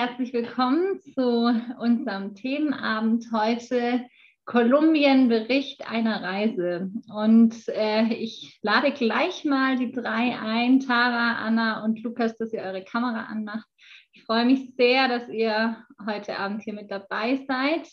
[0.00, 4.06] herzlich willkommen zu unserem Themenabend heute.
[4.46, 6.90] Kolumbien Bericht einer Reise.
[7.14, 12.62] Und äh, ich lade gleich mal die drei ein, Tara, Anna und Lukas, dass ihr
[12.62, 13.68] eure Kamera anmacht.
[14.12, 15.76] Ich freue mich sehr, dass ihr
[16.06, 17.86] heute Abend hier mit dabei seid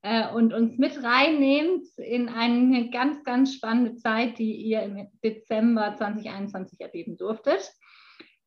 [0.00, 5.94] äh, und uns mit reinnehmt in eine ganz, ganz spannende Zeit, die ihr im Dezember
[5.94, 7.70] 2021 erleben durftet.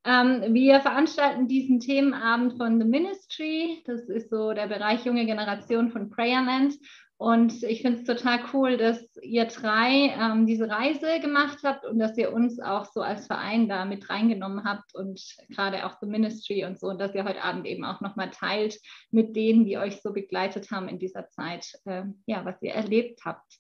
[0.06, 3.82] Ähm, wir veranstalten diesen Themenabend von The Ministry.
[3.86, 6.76] Das ist so der Bereich junge Generation von Prayerland.
[7.18, 11.98] Und ich finde es total cool, dass ihr drei ähm, diese Reise gemacht habt und
[11.98, 16.08] dass ihr uns auch so als Verein da mit reingenommen habt und gerade auch The
[16.08, 18.78] Ministry und so und dass ihr heute Abend eben auch nochmal teilt
[19.10, 23.22] mit denen, die euch so begleitet haben in dieser Zeit, äh, ja, was ihr erlebt
[23.24, 23.60] habt.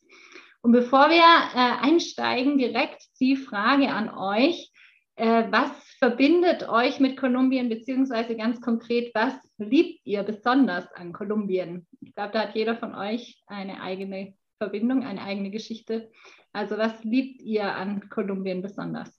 [0.61, 4.72] Und bevor wir äh, einsteigen, direkt die Frage an euch,
[5.15, 11.87] äh, was verbindet euch mit Kolumbien, beziehungsweise ganz konkret, was liebt ihr besonders an Kolumbien?
[12.01, 16.11] Ich glaube, da hat jeder von euch eine eigene Verbindung, eine eigene Geschichte.
[16.51, 19.09] Also was liebt ihr an Kolumbien besonders?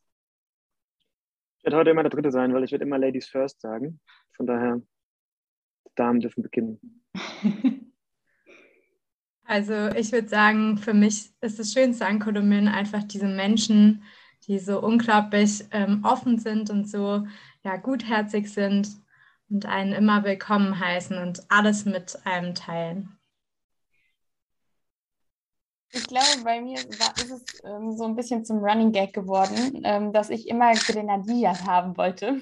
[1.58, 4.00] Ich werde heute immer der Dritte sein, weil ich werde immer Ladies First sagen.
[4.36, 4.82] Von daher,
[5.94, 7.02] Damen dürfen beginnen.
[9.46, 14.02] Also ich würde sagen, für mich ist das Schönste an Kolumbien einfach diese Menschen,
[14.46, 17.26] die so unglaublich ähm, offen sind und so
[17.62, 18.88] ja, gutherzig sind
[19.50, 23.18] und einen immer willkommen heißen und alles mit einem teilen.
[25.92, 29.80] Ich glaube, bei mir war, ist es ähm, so ein bisschen zum Running Gag geworden,
[29.84, 32.40] ähm, dass ich immer Grenadillas haben wollte.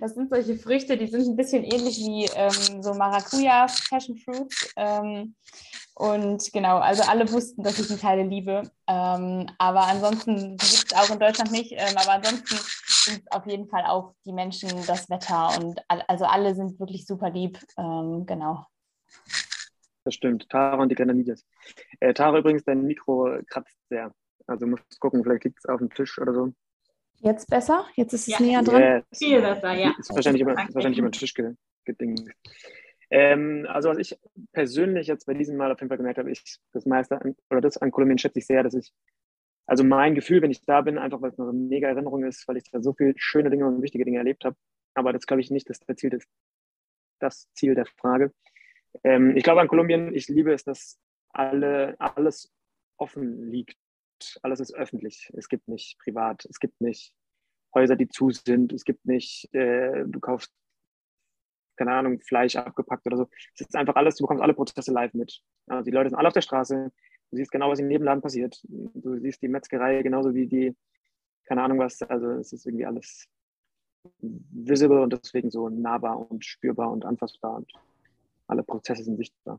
[0.00, 4.72] Das sind solche Früchte, die sind ein bisschen ähnlich wie ähm, so Maracuja, Passion Fruits.
[4.76, 5.34] Ähm,
[6.00, 8.62] und genau, also alle wussten, dass ich die Teile liebe.
[8.88, 11.72] Ähm, aber ansonsten gibt es auch in Deutschland nicht.
[11.72, 12.56] Ähm, aber ansonsten
[12.88, 16.80] sind es auf jeden Fall auch die Menschen, das Wetter und all, also alle sind
[16.80, 17.58] wirklich super lieb.
[17.76, 18.64] Ähm, genau.
[20.04, 20.48] Das stimmt.
[20.48, 21.44] Tara und die Grenadillas.
[22.00, 24.10] Äh, Tara übrigens, dein Mikro kratzt sehr.
[24.46, 26.50] Also musst gucken, vielleicht liegt es auf dem Tisch oder so.
[27.18, 27.84] Jetzt besser?
[27.96, 28.40] Jetzt ist es ja.
[28.40, 28.80] näher dran?
[28.80, 29.04] Yes.
[29.18, 29.92] Viel besser, ja.
[29.98, 31.34] Ist wahrscheinlich über, ist wahrscheinlich über den Tisch
[31.84, 32.22] gedingt.
[33.10, 34.18] Ähm, also was ich
[34.52, 37.60] persönlich jetzt bei diesem Mal auf jeden Fall gemerkt habe, ich das meiste an, oder
[37.60, 38.92] das an Kolumbien schätze ich sehr, dass ich,
[39.66, 42.56] also mein Gefühl, wenn ich da bin, einfach weil es eine mega Erinnerung ist, weil
[42.56, 44.56] ich da so viele schöne Dinge und wichtige Dinge erlebt habe.
[44.94, 46.28] Aber das glaube ich nicht, dass das Ziel ist,
[47.18, 48.32] das Ziel der Frage.
[49.04, 50.98] Ähm, ich glaube an Kolumbien, ich liebe es, dass
[51.32, 52.52] alle, alles
[52.96, 53.76] offen liegt.
[54.42, 55.30] Alles ist öffentlich.
[55.34, 56.44] Es gibt nicht privat.
[56.46, 57.14] Es gibt nicht
[57.74, 58.72] Häuser, die zu sind.
[58.72, 60.52] Es gibt nicht, äh, du kaufst
[61.80, 63.28] keine Ahnung, Fleisch abgepackt oder so.
[63.54, 65.40] Es ist einfach alles, du bekommst alle Prozesse live mit.
[65.66, 66.92] Also die Leute sind alle auf der Straße,
[67.30, 68.60] du siehst genau, was im Nebenladen passiert.
[68.64, 70.76] Du siehst die Metzgerei genauso wie die,
[71.44, 73.26] keine Ahnung was, also es ist irgendwie alles
[74.20, 77.72] visible und deswegen so nahbar und spürbar und anfassbar und
[78.46, 79.58] alle Prozesse sind sichtbar.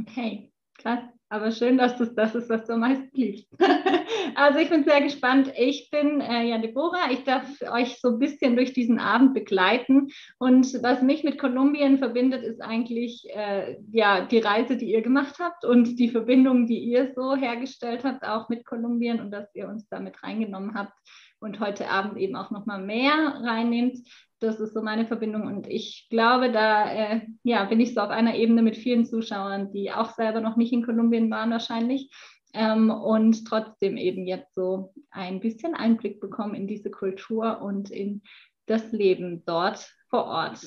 [0.00, 1.00] Okay, krass.
[1.30, 3.46] Aber schön, dass das das ist, was du am meisten liebst.
[4.34, 5.52] also ich bin sehr gespannt.
[5.58, 7.10] Ich bin äh, ja Deborah.
[7.10, 10.08] Ich darf euch so ein bisschen durch diesen Abend begleiten.
[10.38, 15.36] Und was mich mit Kolumbien verbindet, ist eigentlich äh, ja die Reise, die ihr gemacht
[15.38, 19.68] habt und die Verbindung, die ihr so hergestellt habt, auch mit Kolumbien und dass ihr
[19.68, 20.94] uns damit reingenommen habt
[21.40, 23.98] und heute Abend eben auch noch mal mehr reinnehmt.
[24.40, 28.10] Das ist so meine Verbindung und ich glaube, da äh, ja, bin ich so auf
[28.10, 32.10] einer Ebene mit vielen Zuschauern, die auch selber noch nicht in Kolumbien waren wahrscheinlich
[32.54, 38.22] ähm, und trotzdem eben jetzt so ein bisschen Einblick bekommen in diese Kultur und in
[38.66, 40.60] das Leben dort vor Ort.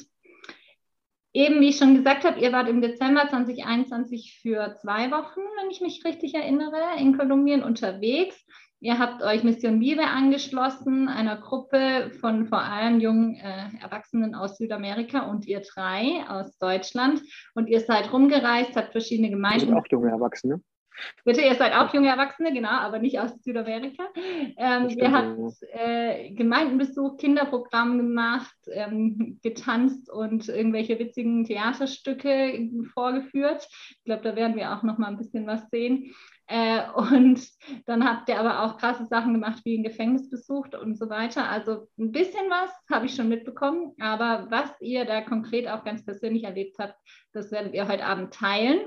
[1.33, 5.71] Eben, wie ich schon gesagt habe, ihr wart im Dezember 2021 für zwei Wochen, wenn
[5.71, 8.45] ich mich richtig erinnere, in Kolumbien unterwegs.
[8.83, 14.57] Ihr habt euch Mission Vive angeschlossen, einer Gruppe von vor allem jungen äh, Erwachsenen aus
[14.57, 17.21] Südamerika und ihr drei aus Deutschland.
[17.53, 19.67] Und ihr seid rumgereist, habt verschiedene Gemeinden.
[19.67, 20.61] Wir sind auch junge Erwachsene.
[21.23, 24.03] Bitte, ihr seid auch junge Erwachsene, genau, aber nicht aus Südamerika.
[24.57, 25.37] Ähm, ihr habt
[25.73, 33.67] äh, Gemeinden besucht, Kinderprogramm gemacht, ähm, getanzt und irgendwelche witzigen Theaterstücke vorgeführt.
[33.69, 36.13] Ich glaube, da werden wir auch noch mal ein bisschen was sehen.
[36.51, 37.47] Äh, und
[37.85, 41.47] dann habt ihr aber auch krasse Sachen gemacht, wie ein Gefängnis besucht und so weiter.
[41.47, 46.03] Also ein bisschen was habe ich schon mitbekommen, aber was ihr da konkret auch ganz
[46.03, 46.95] persönlich erlebt habt,
[47.31, 48.81] das werdet ihr heute Abend teilen.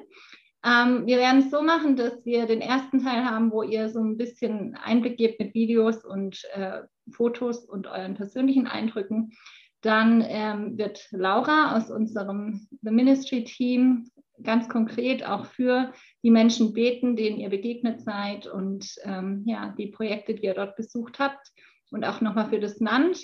[0.62, 4.00] Ähm, wir werden es so machen, dass wir den ersten Teil haben, wo ihr so
[4.00, 6.82] ein bisschen Einblick gebt mit Videos und äh,
[7.12, 9.32] Fotos und euren persönlichen Eindrücken.
[9.80, 14.10] Dann ähm, wird Laura aus unserem The Ministry Team
[14.44, 15.92] ganz konkret auch für
[16.22, 20.76] die Menschen beten, denen ihr begegnet seid und ähm, ja, die Projekte, die ihr dort
[20.76, 21.48] besucht habt
[21.90, 23.18] und auch nochmal für das Land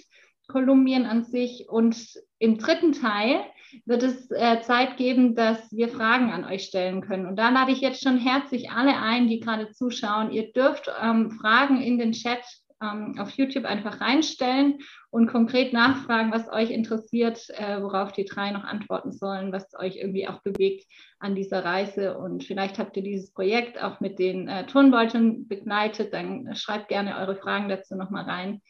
[0.51, 1.69] Kolumbien an sich.
[1.69, 1.97] Und
[2.39, 3.41] im dritten Teil
[3.87, 7.27] wird es äh, Zeit geben, dass wir Fragen an euch stellen können.
[7.27, 10.33] Und da lade ich jetzt schon herzlich alle ein, die gerade zuschauen.
[10.33, 12.45] Ihr dürft ähm, Fragen in den Chat
[12.83, 14.79] ähm, auf YouTube einfach reinstellen
[15.11, 19.97] und konkret nachfragen, was euch interessiert, äh, worauf die drei noch antworten sollen, was euch
[19.97, 20.87] irgendwie auch bewegt
[21.19, 22.19] an dieser Reise.
[22.19, 27.17] Und vielleicht habt ihr dieses Projekt auch mit den äh, Turnbeuteln begleitet, dann schreibt gerne
[27.19, 28.63] eure Fragen dazu nochmal rein.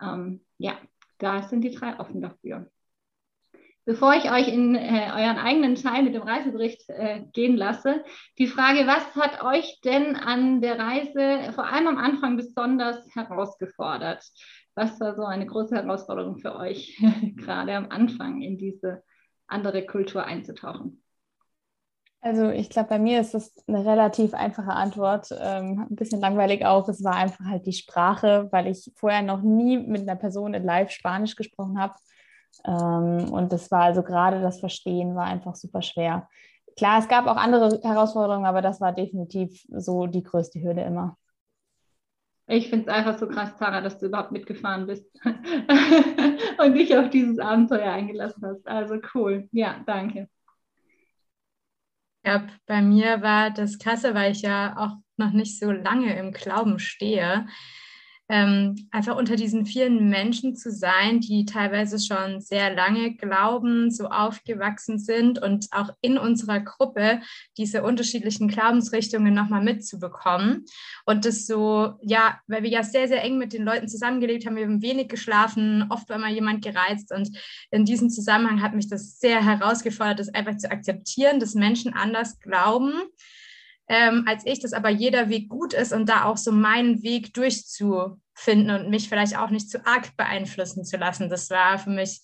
[0.00, 0.78] Ähm, ja,
[1.18, 2.70] da sind die drei offen dafür.
[3.86, 8.02] Bevor ich euch in äh, euren eigenen Teil mit dem Reisebericht äh, gehen lasse,
[8.38, 14.24] die Frage, was hat euch denn an der Reise vor allem am Anfang besonders herausgefordert?
[14.74, 16.98] Was war so eine große Herausforderung für euch,
[17.36, 19.02] gerade am Anfang in diese
[19.46, 21.02] andere Kultur einzutauchen?
[22.22, 25.28] Also ich glaube, bei mir ist das eine relativ einfache Antwort.
[25.38, 26.88] Ähm, ein bisschen langweilig auch.
[26.88, 30.64] Es war einfach halt die Sprache, weil ich vorher noch nie mit einer Person in
[30.64, 31.92] Live Spanisch gesprochen habe.
[32.64, 36.28] Ähm, und das war also gerade das Verstehen war einfach super schwer.
[36.76, 41.16] Klar, es gab auch andere Herausforderungen, aber das war definitiv so die größte Hürde immer.
[42.46, 45.06] Ich finde es einfach so krass, Tara, dass du überhaupt mitgefahren bist
[46.58, 48.66] und dich auf dieses Abenteuer eingelassen hast.
[48.66, 49.48] Also cool.
[49.52, 50.28] Ja, danke.
[52.24, 56.32] Ja, bei mir war das krasse, weil ich ja auch noch nicht so lange im
[56.32, 57.46] Glauben stehe
[58.30, 64.06] ähm, einfach unter diesen vielen Menschen zu sein, die teilweise schon sehr lange glauben, so
[64.06, 67.20] aufgewachsen sind und auch in unserer Gruppe
[67.58, 70.64] diese unterschiedlichen Glaubensrichtungen nochmal mitzubekommen.
[71.04, 74.56] Und das so, ja, weil wir ja sehr, sehr eng mit den Leuten zusammengelebt haben,
[74.56, 77.12] wir haben wenig geschlafen, oft war mal jemand gereizt.
[77.12, 77.30] Und
[77.70, 82.40] in diesem Zusammenhang hat mich das sehr herausgefordert, das einfach zu akzeptieren, dass Menschen anders
[82.40, 82.94] glauben
[83.88, 87.34] ähm, als ich, dass aber jeder Weg gut ist und da auch so meinen Weg
[87.34, 91.28] durchzufinden und mich vielleicht auch nicht zu arg beeinflussen zu lassen.
[91.28, 92.22] Das war für mich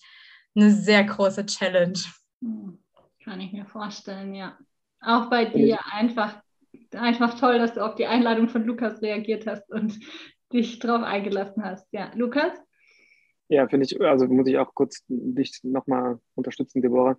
[0.55, 1.99] eine sehr große Challenge.
[2.41, 2.79] Hm,
[3.23, 4.57] kann ich mir vorstellen, ja.
[5.03, 6.43] Auch bei dir einfach,
[6.93, 9.99] einfach toll, dass du auf die Einladung von Lukas reagiert hast und
[10.53, 11.87] dich drauf eingelassen hast.
[11.93, 12.53] Ja, Lukas?
[13.49, 17.17] Ja, finde ich, also muss ich auch kurz dich nochmal unterstützen, Deborah.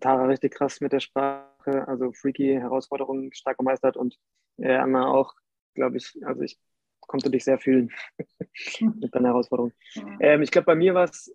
[0.00, 4.18] Tara richtig krass mit der Sprache, also freaky Herausforderungen stark gemeistert und
[4.58, 5.34] äh, Anna auch,
[5.74, 6.58] glaube ich, also ich
[7.00, 7.90] konnte dich sehr fühlen
[8.80, 9.72] mit deiner Herausforderung.
[10.20, 11.34] Ähm, ich glaube, bei mir war es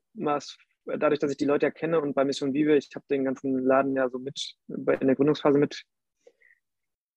[0.86, 3.60] dadurch, dass ich die Leute ja kenne und bei Mission Vive, ich habe den ganzen
[3.60, 5.84] Laden ja so mit in der Gründungsphase mit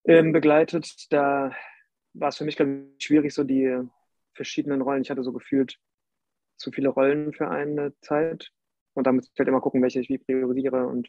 [0.05, 1.55] ähm, begleitet, da
[2.15, 3.79] war es für mich, glaube ich, schwierig, so die
[4.35, 5.03] verschiedenen Rollen.
[5.03, 5.79] Ich hatte so gefühlt
[6.57, 8.51] zu viele Rollen für eine Zeit
[8.95, 11.09] und da muss ich halt immer gucken, welche ich wie priorisiere und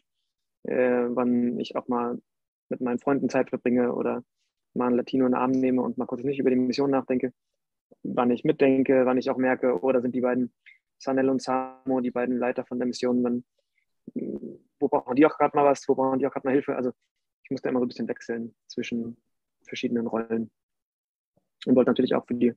[0.64, 2.18] äh, wann ich auch mal
[2.68, 4.24] mit meinen Freunden Zeit verbringe oder
[4.74, 7.32] mal ein Latino in den Arm nehme und mal kurz nicht über die Mission nachdenke.
[8.02, 10.52] Wann ich mitdenke, wann ich auch merke, oh, da sind die beiden
[10.98, 13.44] Sanel und Samo, die beiden Leiter von der Mission, wann,
[14.14, 16.76] wo brauchen die auch gerade mal was, wo brauchen die auch gerade mal Hilfe.
[16.76, 16.92] Also
[17.44, 19.16] ich musste immer so ein bisschen wechseln zwischen
[19.64, 20.50] verschiedenen Rollen.
[21.66, 22.54] Und wollte natürlich auch für die,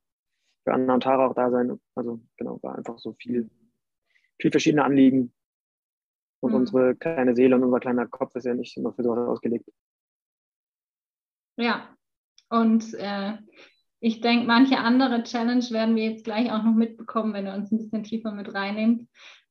[0.63, 1.79] für Anna und Tara auch da sein.
[1.95, 3.49] Also genau, war einfach so viel
[4.39, 5.33] viel verschiedene Anliegen.
[6.41, 6.57] Und mhm.
[6.57, 9.69] unsere kleine Seele und unser kleiner Kopf ist ja nicht immer für sowas ausgelegt.
[11.57, 11.95] Ja,
[12.50, 13.38] und äh,
[14.00, 17.71] ich denke, manche andere Challenge werden wir jetzt gleich auch noch mitbekommen, wenn ihr uns
[17.71, 19.07] ein bisschen tiefer mit reinnehmt.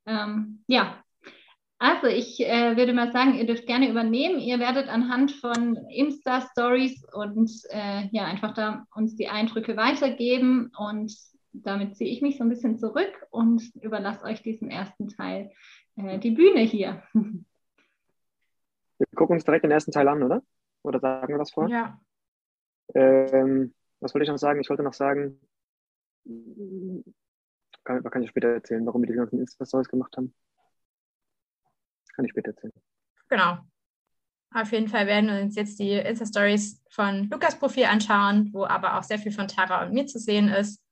[0.06, 1.02] Ähm, ja,
[1.78, 4.38] also ich äh, würde mal sagen, ihr dürft gerne übernehmen.
[4.38, 11.12] Ihr werdet anhand von Insta-Stories und äh, ja, einfach da uns die Eindrücke weitergeben und
[11.52, 15.50] damit ziehe ich mich so ein bisschen zurück und überlasse euch diesen ersten Teil,
[15.96, 17.02] äh, die Bühne hier.
[17.12, 20.42] Wir gucken uns direkt den ersten Teil an, oder?
[20.82, 21.68] Oder sagen wir was vor?
[21.68, 22.00] Ja.
[22.94, 24.60] Ähm, was wollte ich noch sagen?
[24.60, 25.40] Ich wollte noch sagen,
[27.84, 30.34] kann, kann ich später erzählen, warum wir die ganzen Insta-Stories gemacht haben.
[32.14, 32.72] Kann ich später erzählen.
[33.28, 33.58] Genau.
[34.52, 38.98] Auf jeden Fall werden wir uns jetzt die Insta-Stories von Lukas Profil anschauen, wo aber
[38.98, 40.83] auch sehr viel von Tara und mir zu sehen ist.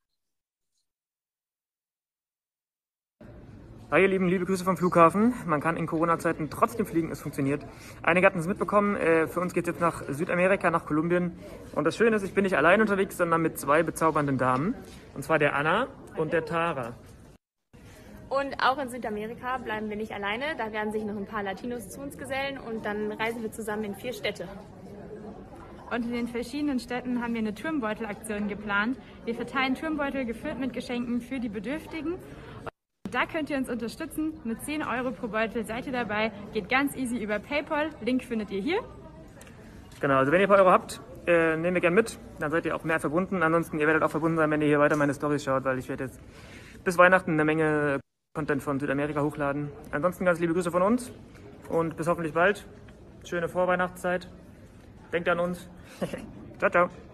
[3.93, 5.35] Hi ihr Lieben, liebe Grüße vom Flughafen.
[5.45, 7.61] Man kann in Corona-Zeiten trotzdem fliegen, es funktioniert.
[8.03, 11.33] Einige hatten es mitbekommen, äh, für uns geht es jetzt nach Südamerika, nach Kolumbien.
[11.75, 14.75] Und das Schöne ist, ich bin nicht allein unterwegs, sondern mit zwei bezaubernden Damen.
[15.15, 16.95] Und zwar der Anna und der Tara.
[18.31, 20.57] Und auch in Südamerika bleiben wir nicht alleine.
[20.57, 23.85] Da werden sich noch ein paar Latinos zu uns gesellen und dann reisen wir zusammen
[23.85, 24.49] in vier Städte.
[25.91, 28.97] Und in den verschiedenen Städten haben wir eine Turmbeutelaktion geplant.
[29.27, 32.15] Wir verteilen Turmbeutel gefüllt mit Geschenken für die Bedürftigen
[33.13, 34.33] da könnt ihr uns unterstützen.
[34.45, 36.33] Mit 10 Euro pro Beutel seid ihr dabei.
[36.53, 37.91] Geht ganz easy über PayPal.
[38.01, 38.81] Link findet ihr hier.
[40.01, 42.19] Genau, also wenn ihr ein paar Euro habt, äh, nehmt ihr gerne mit.
[42.41, 43.43] Dann seid ihr auch mehr verbunden.
[43.43, 45.89] Ansonsten, ihr werdet auch verbunden sein, wenn ihr hier weiter meine Storys schaut, weil ich
[45.89, 46.21] werde jetzt
[46.85, 48.01] bis Weihnachten eine Menge
[48.35, 49.71] Content von Südamerika hochladen.
[49.93, 51.13] Ansonsten ganz liebe Grüße von uns
[51.69, 52.67] und bis hoffentlich bald.
[53.25, 54.29] Schöne Vorweihnachtszeit.
[55.13, 55.69] Denkt an uns.
[56.59, 57.12] ciao, ciao.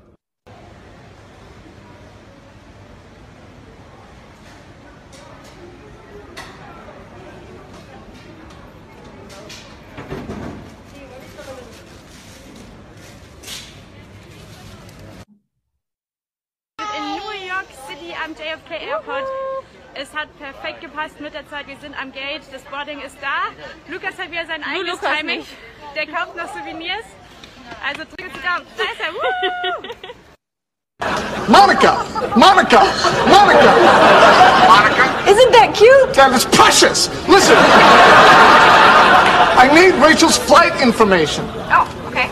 [21.49, 21.67] Gepasst mit der Zeit.
[21.67, 22.43] Wir sind am Gate.
[22.53, 23.51] Das Boarding ist da.
[23.93, 25.39] Lukas hat wieder sein eigenes Lukas Timing.
[25.39, 25.49] nicht.
[25.95, 27.05] Der kauft noch Souvenirs.
[27.87, 28.67] Also drückt die Daumen.
[28.77, 29.13] Da ist er.
[29.13, 29.21] Woo!
[31.49, 32.05] Monica!
[32.37, 32.85] Monica!
[33.27, 33.73] Monica!
[34.69, 35.31] Monica!
[35.31, 36.15] Isn't that cute?
[36.15, 37.09] That is precious!
[37.27, 37.57] Listen!
[39.57, 41.45] I need Rachel's flight information.
[41.71, 42.29] Oh, okay.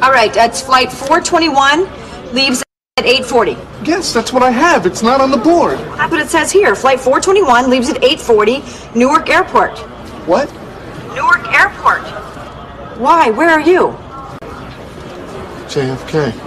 [0.00, 1.86] All right, that's flight 421,
[2.32, 2.65] leaves
[2.98, 3.58] at 840.
[3.86, 4.86] Yes, that's what I have.
[4.86, 5.78] It's not on the board.
[5.78, 6.74] That's what it says here.
[6.74, 9.78] Flight 421 leaves at 840, Newark Airport.
[10.26, 10.50] What?
[11.14, 12.00] Newark Airport.
[12.98, 13.28] Why?
[13.28, 13.88] Where are you?
[15.68, 16.45] JFK.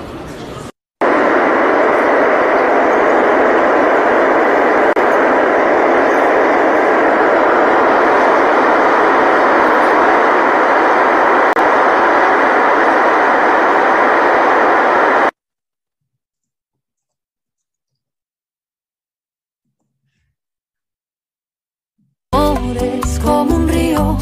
[22.69, 24.17] Amor es como un río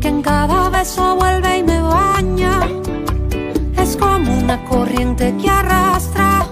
[0.00, 2.60] que en cada beso vuelve y me baña.
[3.76, 6.46] Es como una corriente que arrastra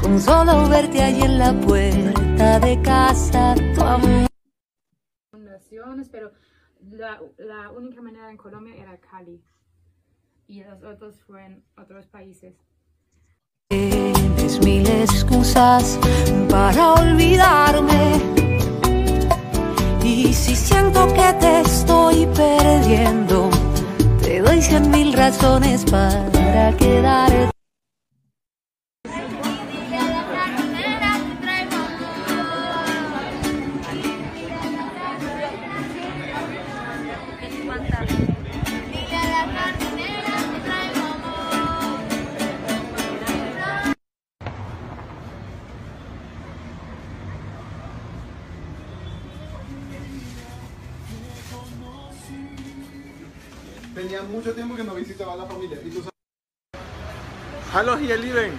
[0.00, 3.54] con solo verte ahí en la puerta de casa.
[3.74, 4.28] Tu amor.
[6.10, 6.32] pero
[6.90, 9.42] la, la única manera en Colombia era Cali.
[10.46, 12.54] Y los otros fueron otros países.
[13.68, 15.98] Tienes mil excusas
[16.48, 18.57] para olvidarme.
[20.08, 23.50] Y si siento que te estoy perdiendo,
[24.22, 27.57] te doy cien mil razones para quedarte.
[54.38, 55.78] Mucho tiempo que no visitaba a la familia.
[55.84, 56.10] ¿Y tú sabes?
[57.74, 58.52] Hallo, hier Liebing.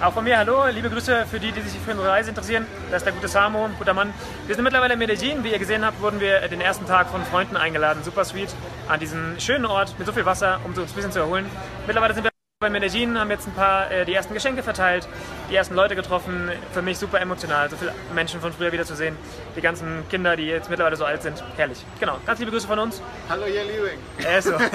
[0.00, 2.66] Auch von mir hallo, liebe Grüße für die, die sich für unsere Reise interessieren.
[2.90, 4.12] Das ist der gute Samo, ein guter Mann.
[4.46, 5.42] Wir sind mittlerweile in Medellin.
[5.42, 8.02] Wie ihr gesehen habt, wurden wir den ersten Tag von Freunden eingeladen.
[8.04, 8.54] Super sweet.
[8.88, 11.46] An diesen schönen Ort mit so viel Wasser, um uns ein bisschen zu erholen.
[11.86, 12.27] Mittlerweile sind wir
[12.60, 15.08] bei Medellin, haben jetzt ein paar äh, die ersten Geschenke verteilt,
[15.48, 16.50] die ersten Leute getroffen.
[16.72, 19.16] Für mich super emotional, so viele Menschen von früher wiederzusehen.
[19.54, 21.40] Die ganzen Kinder, die jetzt mittlerweile so alt sind.
[21.56, 21.84] Herrlich.
[22.00, 22.18] Genau.
[22.26, 23.00] Ganz liebe Grüße von uns.
[23.28, 24.00] Hallo, ihr Liebling.
[24.26, 24.58] Eso.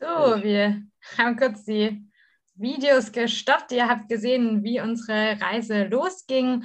[0.00, 0.82] So, wir
[1.16, 2.06] haben kurz die
[2.56, 3.72] Videos gestoppt.
[3.72, 6.64] Ihr habt gesehen, wie unsere Reise losging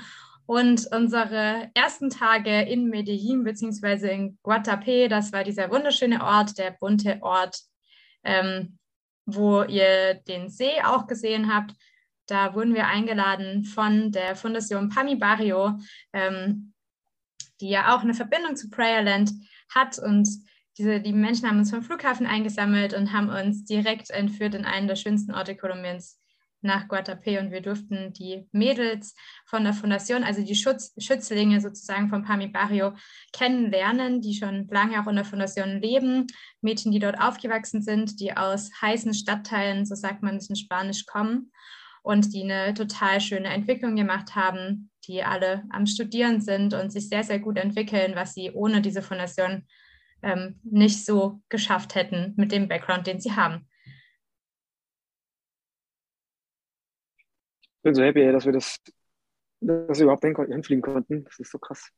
[0.49, 4.11] und unsere ersten Tage in Medellin bzw.
[4.11, 7.59] in Guatapé, das war dieser wunderschöne Ort, der bunte Ort,
[8.23, 8.79] ähm,
[9.27, 11.75] wo ihr den See auch gesehen habt.
[12.25, 15.77] Da wurden wir eingeladen von der Fundación Pami Barrio,
[16.13, 16.73] ähm,
[17.61, 19.31] die ja auch eine Verbindung zu Prayerland
[19.69, 20.27] hat und
[20.79, 24.87] diese, die Menschen haben uns vom Flughafen eingesammelt und haben uns direkt entführt in einen
[24.87, 26.18] der schönsten Orte Kolumbiens
[26.61, 32.09] nach Guatapé und wir durften die Mädels von der Fundation, also die Schutz, Schützlinge sozusagen
[32.09, 32.93] von Pami Barrio
[33.33, 36.27] kennenlernen, die schon lange auch in der Fundation leben,
[36.61, 41.05] Mädchen, die dort aufgewachsen sind, die aus heißen Stadtteilen, so sagt man es in Spanisch,
[41.05, 41.51] kommen
[42.01, 47.09] und die eine total schöne Entwicklung gemacht haben, die alle am Studieren sind und sich
[47.09, 49.65] sehr, sehr gut entwickeln, was sie ohne diese Fundation
[50.21, 53.67] ähm, nicht so geschafft hätten mit dem Background, den sie haben.
[57.61, 58.77] Ich bin so happy, dass wir das,
[59.61, 61.23] dass wir überhaupt hin, hinfliegen konnten.
[61.25, 61.89] Das ist so krass.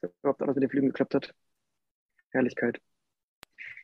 [0.00, 1.34] Dass überhaupt alles mit den Flügen geklappt hat.
[2.30, 2.80] Herrlichkeit.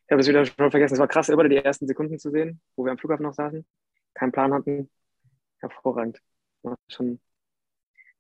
[0.06, 0.94] Ich habe es wieder schon vergessen.
[0.94, 3.64] Es war krass, immer die ersten Sekunden zu sehen, wo wir am Flughafen noch saßen,
[4.14, 4.90] keinen Plan hatten.
[5.60, 6.20] Hervorragend.
[6.62, 7.20] War schon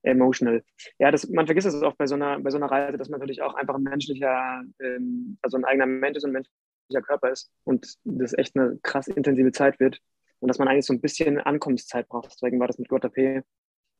[0.02, 0.62] emotional.
[0.98, 3.20] Ja, das, man vergisst es oft bei so einer, bei so einer Reise, dass man
[3.20, 6.44] natürlich auch einfach ein menschlicher, ähm, also ein eigener Mensch ist und ein
[6.88, 10.00] menschlicher Körper ist und das echt eine krass intensive Zeit wird
[10.44, 12.34] und dass man eigentlich so ein bisschen Ankunftszeit braucht.
[12.34, 13.42] Deswegen war das mit Guatapé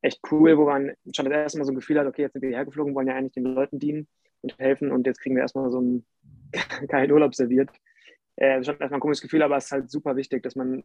[0.02, 2.42] echt cool, wo man schon das erste Mal so ein Gefühl hat, okay, jetzt sind
[2.42, 4.08] wir hergeflogen, wollen ja eigentlich den Leuten dienen
[4.42, 6.04] und helfen und jetzt kriegen wir erstmal so einen
[6.88, 7.70] geilen Urlaub serviert.
[8.36, 10.84] äh, schon erstmal ein komisches Gefühl, aber es ist halt super wichtig, dass man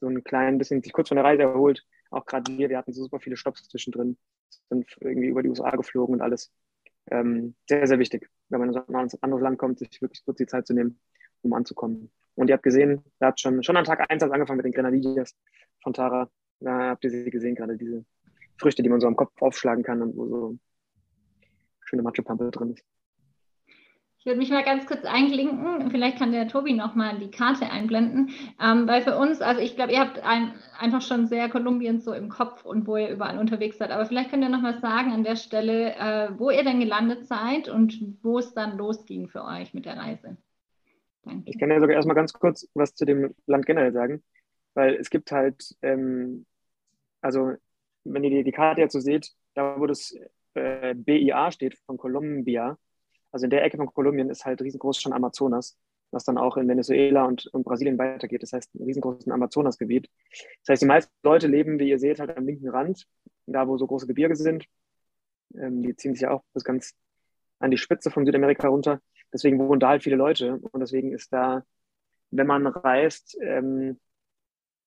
[0.00, 1.86] so ein klein bisschen sich kurz von der Reise erholt.
[2.10, 4.16] Auch gerade wir, wir hatten so super viele Stops zwischendrin,
[4.68, 6.50] sind irgendwie über die USA geflogen und alles.
[7.08, 10.46] Ähm, sehr, sehr wichtig, wenn man in ein anderes Land kommt, sich wirklich kurz die
[10.46, 10.98] Zeit zu nehmen,
[11.42, 12.10] um anzukommen.
[12.38, 15.36] Und ihr habt gesehen, da hat schon, schon an Tag 1 angefangen mit den Grenadillas
[15.82, 16.30] von Tara.
[16.60, 18.04] Da habt ihr sie gesehen, gerade diese
[18.58, 20.58] Früchte, die man so am Kopf aufschlagen kann und wo so
[21.84, 22.84] schöne Matschepampe drin ist.
[24.20, 25.90] Ich würde mich mal ganz kurz einklinken.
[25.90, 28.30] Vielleicht kann der Tobi noch mal die Karte einblenden.
[28.62, 32.12] Ähm, weil für uns, also ich glaube, ihr habt ein, einfach schon sehr Kolumbien so
[32.12, 33.90] im Kopf und wo ihr überall unterwegs seid.
[33.90, 37.26] Aber vielleicht könnt ihr noch mal sagen an der Stelle, äh, wo ihr denn gelandet
[37.26, 40.36] seid und wo es dann losging für euch mit der Reise.
[41.28, 41.50] Danke.
[41.50, 44.22] Ich kann ja sogar erstmal ganz kurz was zu dem Land generell sagen,
[44.74, 46.46] weil es gibt halt, ähm,
[47.20, 47.52] also
[48.04, 50.14] wenn ihr die, die Karte jetzt so seht, da wo das
[50.54, 52.78] äh, BIA steht von Columbia,
[53.30, 55.76] also in der Ecke von Kolumbien ist halt riesengroß schon Amazonas,
[56.10, 58.42] was dann auch in Venezuela und, und Brasilien weitergeht.
[58.42, 60.08] Das heißt, ein riesengroßes Amazonasgebiet.
[60.62, 63.06] Das heißt, die meisten Leute leben, wie ihr seht, halt am linken Rand,
[63.46, 64.66] da wo so große Gebirge sind.
[65.54, 66.94] Ähm, die ziehen sich ja auch bis ganz
[67.58, 69.00] an die Spitze von Südamerika runter.
[69.32, 71.64] Deswegen wohnen da halt viele Leute und deswegen ist da,
[72.30, 74.00] wenn man reist, ähm,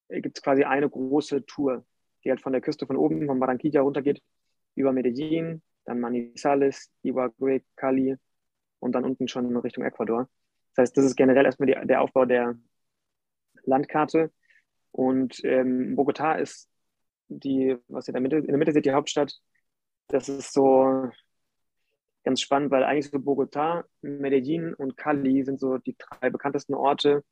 [0.09, 1.85] gibt es quasi eine große Tour,
[2.23, 4.21] die halt von der Küste von oben, von Barranquilla runtergeht,
[4.75, 8.17] über Medellin, dann Manizales, Ibagué, Cali
[8.79, 10.29] und dann unten schon Richtung Ecuador.
[10.75, 12.57] Das heißt, das ist generell erstmal die, der Aufbau der
[13.63, 14.31] Landkarte.
[14.91, 16.69] Und ähm, Bogotá ist
[17.27, 19.39] die, was ihr in der Mitte, in der Mitte seht, die Hauptstadt.
[20.07, 21.09] Das ist so
[22.23, 27.23] ganz spannend, weil eigentlich so Bogotá, Medellin und Cali sind so die drei bekanntesten Orte,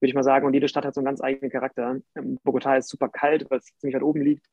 [0.00, 0.46] würde ich mal sagen.
[0.46, 2.00] Und jede Stadt hat so einen ganz eigenen Charakter.
[2.44, 4.46] Bogotá ist super kalt, weil es ziemlich weit oben liegt.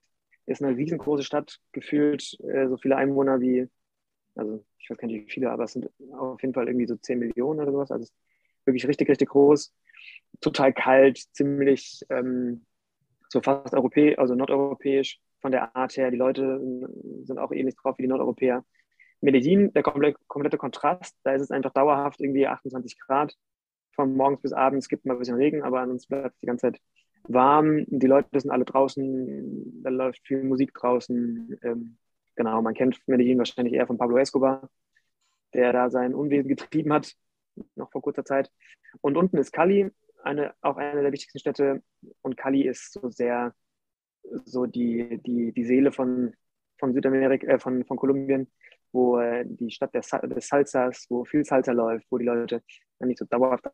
[0.45, 3.67] Ist eine riesengroße Stadt, gefühlt äh, so viele Einwohner wie
[4.37, 6.95] also ich weiß gar nicht wie viele, aber es sind auf jeden Fall irgendwie so
[6.95, 7.91] 10 Millionen oder sowas.
[7.91, 8.11] Also
[8.65, 9.73] wirklich richtig, richtig groß.
[10.41, 12.65] Total kalt, ziemlich ähm,
[13.29, 16.11] so fast europäisch, also nordeuropäisch von der Art her.
[16.11, 16.61] Die Leute
[17.23, 18.63] sind auch ähnlich drauf wie die Nordeuropäer.
[19.21, 23.33] Medellin, der komplette, komplette Kontrast, da ist es einfach dauerhaft irgendwie 28 Grad
[23.93, 24.85] von morgens bis abends.
[24.85, 26.81] Es gibt mal ein bisschen Regen, aber ansonsten bleibt es die ganze Zeit
[27.23, 27.85] warm.
[27.87, 31.57] Die Leute sind alle draußen, da läuft viel Musik draußen.
[31.63, 31.97] Ähm,
[32.37, 34.69] Genau, man kennt Medellin wahrscheinlich eher von Pablo Escobar,
[35.55, 37.13] der da sein Unwesen getrieben hat,
[37.75, 38.51] noch vor kurzer Zeit.
[39.01, 39.89] Und unten ist Cali,
[40.23, 41.81] eine, auch eine der wichtigsten Städte.
[42.21, 43.55] Und Cali ist so sehr
[44.45, 46.35] so die, die, die Seele von,
[46.77, 48.51] von Südamerika, äh, von, von Kolumbien,
[48.97, 52.63] wo äh, die Stadt der, des Salsas, wo viel Salsa läuft, wo die Leute
[52.99, 53.65] nicht so dauerhaft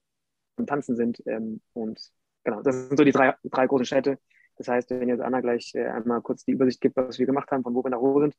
[0.57, 1.23] am Tanzen sind.
[1.25, 1.97] Ähm, und
[2.43, 4.19] genau, das sind so die drei, drei großen Städte.
[4.57, 7.49] Das heißt, wenn jetzt Anna gleich äh, einmal kurz die Übersicht gibt, was wir gemacht
[7.51, 8.35] haben, von wo wir nach wo sind,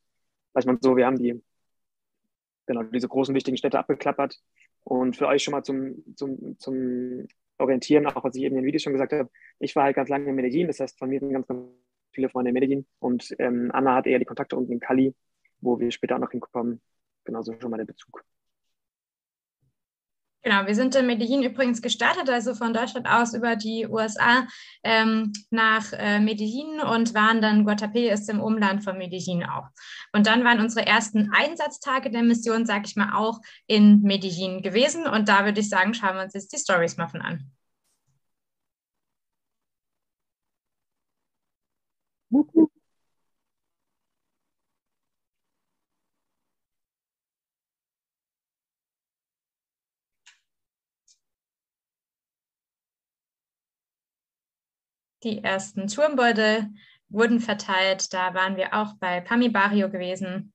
[0.53, 1.43] weiß man so, wir haben die,
[2.67, 4.39] genau, diese großen wichtigen Städte abgeklappert.
[4.85, 8.67] Und für euch schon mal zum, zum, zum Orientieren, auch was ich eben in den
[8.67, 11.19] Videos schon gesagt habe, ich war halt ganz lange in Medellin, das heißt, von mir
[11.19, 11.67] sind ganz, ganz
[12.13, 12.87] viele Freunde in Medellin.
[12.99, 15.15] Und ähm, Anna hat eher die Kontakte unten in Cali,
[15.65, 16.81] wo wir später auch noch hinkommen.
[17.25, 18.25] Genauso schon mal der Bezug.
[20.45, 24.47] Genau, wir sind in Medellin übrigens gestartet, also von Deutschland aus über die USA
[24.83, 29.69] ähm, nach äh, Medellin und waren dann, Guatapé ist im Umland von Medellin auch.
[30.13, 35.07] Und dann waren unsere ersten Einsatztage der Mission, sag ich mal, auch in Medellin gewesen.
[35.07, 37.51] Und da würde ich sagen, schauen wir uns jetzt die Stories mal von an.
[55.25, 56.69] Die ersten Turmbeutel
[57.09, 58.13] wurden verteilt.
[58.13, 60.53] Da waren wir auch bei Pami Barrio gewesen,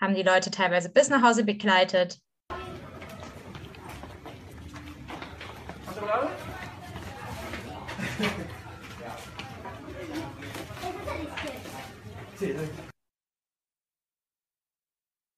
[0.00, 2.20] haben die Leute teilweise bis nach Hause begleitet.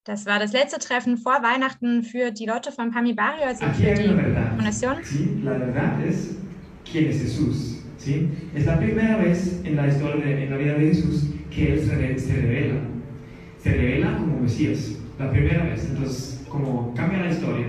[0.05, 3.95] Das war das letzte Treffen vor Weihnachten für die Leute von Pami Barrio, also für
[3.95, 4.99] die Foundation.
[6.95, 7.74] quién es Jesús.
[8.05, 8.29] ¿Sí?
[8.55, 11.81] Es la primera vez en la historia, de, en la vida de Jesús que Él
[11.81, 12.81] se, revela.
[13.59, 15.87] Se revela como Mesías, la primera vez.
[15.89, 17.67] Entonces, como cambia la historia.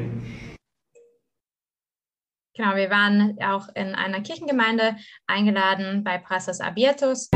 [2.58, 4.96] Genau, wir waren auch in einer Kirchengemeinde
[5.28, 7.30] eingeladen bei Brazos Abiertos.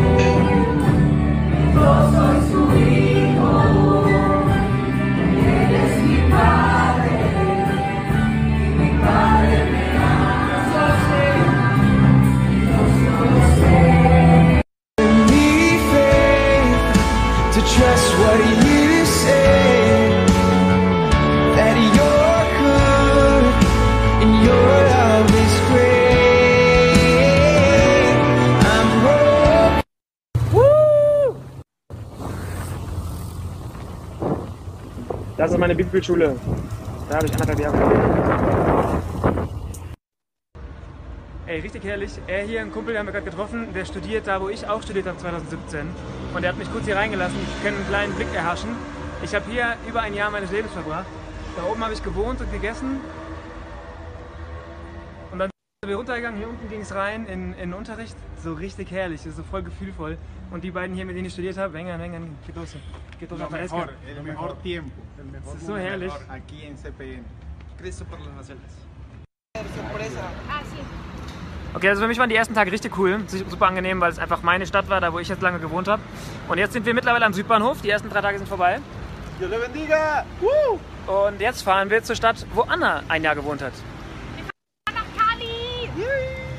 [35.39, 36.36] Das ist meine Bibelschule.
[37.08, 37.78] Da habe ich anderthalb Jahre.
[41.47, 42.12] Ey, richtig herrlich.
[42.28, 44.84] Er hier, ein Kumpel, den haben wir gerade getroffen, der studiert da, wo ich auch
[44.84, 45.88] studiert habe 2017.
[46.36, 47.38] Und der hat mich kurz hier reingelassen.
[47.38, 48.71] Wir können einen kleinen Blick erhaschen.
[49.23, 51.08] Ich habe hier über ein Jahr meines Lebens verbracht.
[51.56, 52.99] Da oben habe ich gewohnt und gegessen.
[55.89, 56.38] Sind wir runtergegangen.
[56.38, 58.15] Hier unten ging es rein in, in den Unterricht.
[58.43, 60.19] So richtig herrlich, so voll gefühlvoll.
[60.52, 62.75] Und die beiden hier, mit denen ich studiert habe, vengan, vengan, geht los.
[63.19, 64.91] Geht los Lo auf der mejor, el mejor tiempo,
[65.47, 66.13] Es ist so herrlich.
[66.30, 67.25] aquí en CPN.
[67.82, 68.52] Cristo por las.
[69.58, 70.62] Ah.
[71.73, 74.43] Okay, also für mich waren die ersten Tage richtig cool, super angenehm, weil es einfach
[74.43, 76.04] meine Stadt war, da wo ich jetzt lange gewohnt habe.
[76.49, 78.80] Und jetzt sind wir mittlerweile am Südbahnhof, die ersten drei Tage sind vorbei.
[81.08, 83.73] Und jetzt fahren wir zur Stadt, wo Anna ein Jahr gewohnt hat.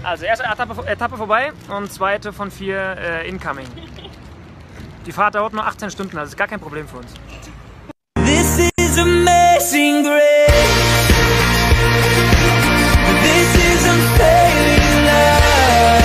[0.02, 3.66] Also erste Etappe, Etappe vorbei und zweite von vier äh, incoming.
[5.04, 7.12] Die Fahrt dauert nur 18 Stunden, also ist gar kein Problem für uns.
[8.24, 11.10] This is amazing grace.
[13.22, 16.00] This is unfailing love.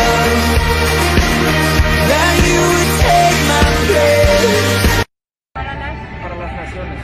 [2.09, 5.03] That you would take my place.
[5.53, 6.99] Para las naciones.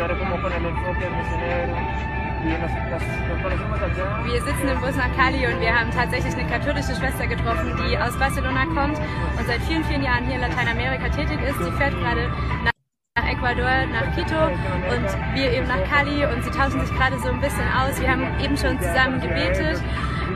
[0.00, 2.13] Ahora como con el enfoque misionero
[2.44, 7.96] Wir sitzen im Bus nach Cali und wir haben tatsächlich eine katholische Schwester getroffen, die
[7.96, 11.58] aus Barcelona kommt und seit vielen, vielen Jahren hier in Lateinamerika tätig ist.
[11.58, 12.28] Sie fährt gerade
[12.64, 12.72] nach
[13.16, 17.28] nach Ecuador, nach Quito und wir eben nach Cali und sie tauschen sich gerade so
[17.30, 17.98] ein bisschen aus.
[18.00, 19.80] Wir haben eben schon zusammen gebetet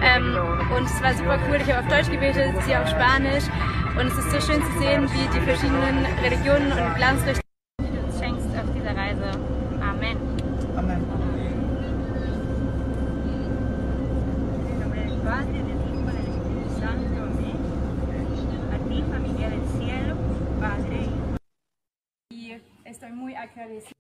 [0.01, 0.38] ähm,
[0.75, 1.57] und es war super cool.
[1.57, 3.44] Ich habe auf Deutsch gebetet, sie auf Spanisch
[3.99, 7.42] und es ist so schön zu sehen, wie die verschiedenen Religionen und Glaubensrichtungen
[7.83, 9.31] die du uns schenkst auf dieser Reise.
[9.83, 10.16] Amen.
[14.71, 17.18] En nombre del Padre, del Hijo, del Espíritu Santo.
[17.27, 17.59] Amén.
[18.73, 20.14] A ti, familia del cielo,
[20.61, 21.37] Padre, Hijo.
[22.31, 23.92] Y estoy muy agradecida.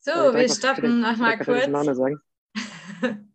[0.00, 1.66] So, ich wir stoppen nochmal kurz.
[1.68, 2.20] Nonne sagen?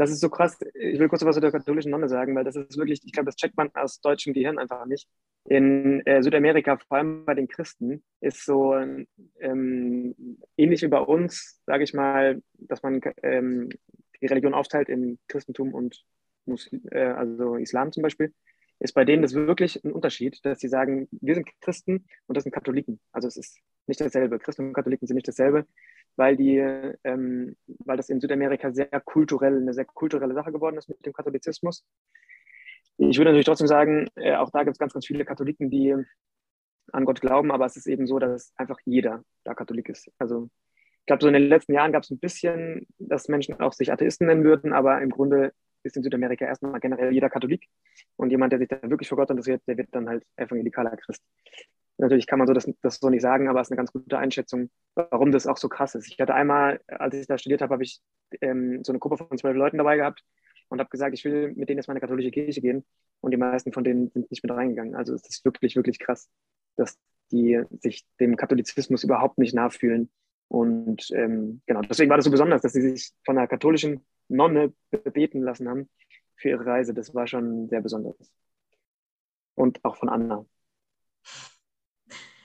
[0.00, 0.56] Das ist so krass.
[0.74, 3.26] Ich will kurz was zu der katholischen Nonne sagen, weil das ist wirklich, ich glaube,
[3.26, 5.08] das checkt man aus deutschem Gehirn einfach nicht.
[5.44, 9.08] In äh, Südamerika, vor allem bei den Christen, ist so ähm,
[10.56, 13.70] ähnlich wie bei uns, sage ich mal, dass man ähm,
[14.20, 16.04] die Religion aufteilt in Christentum und
[16.44, 18.32] Muslim, äh, also Islam zum Beispiel,
[18.80, 22.44] ist bei denen das wirklich ein Unterschied, dass sie sagen, wir sind Christen und das
[22.44, 23.00] sind Katholiken.
[23.12, 24.38] Also es ist nicht dasselbe.
[24.38, 25.66] Christen und Katholiken sind nicht dasselbe,
[26.16, 26.58] weil die,
[27.04, 31.12] ähm, weil das in Südamerika sehr kulturell, eine sehr kulturelle Sache geworden ist mit dem
[31.12, 31.84] Katholizismus.
[32.98, 35.94] Ich würde natürlich trotzdem sagen, äh, auch da gibt es ganz, ganz viele Katholiken, die
[36.92, 40.10] an Gott glauben, aber es ist eben so, dass einfach jeder da Katholik ist.
[40.18, 40.48] Also
[41.00, 43.92] ich glaube, so in den letzten Jahren gab es ein bisschen, dass Menschen auch sich
[43.92, 45.52] Atheisten nennen würden, aber im Grunde
[45.88, 47.66] ist in Südamerika erstmal generell jeder Katholik.
[48.16, 51.22] Und jemand, der sich da wirklich für Gott interessiert, der wird dann halt evangelikaler Christ.
[51.98, 54.18] Natürlich kann man so das, das so nicht sagen, aber es ist eine ganz gute
[54.18, 56.06] Einschätzung, warum das auch so krass ist.
[56.06, 58.00] Ich hatte einmal, als ich da studiert habe, habe ich
[58.40, 60.22] ähm, so eine Gruppe von zwölf Leuten dabei gehabt
[60.68, 62.84] und habe gesagt, ich will mit denen jetzt mal in eine katholische Kirche gehen.
[63.20, 64.94] Und die meisten von denen sind nicht mit reingegangen.
[64.94, 66.30] Also es ist wirklich, wirklich krass,
[66.76, 66.98] dass
[67.32, 70.08] die sich dem Katholizismus überhaupt nicht nachfühlen.
[70.48, 74.72] Und ähm, genau, deswegen war das so besonders, dass sie sich von einer katholischen Nonne
[74.90, 75.88] beten lassen haben
[76.36, 76.94] für ihre Reise.
[76.94, 78.32] Das war schon sehr besonders.
[79.54, 80.44] Und auch von Anna.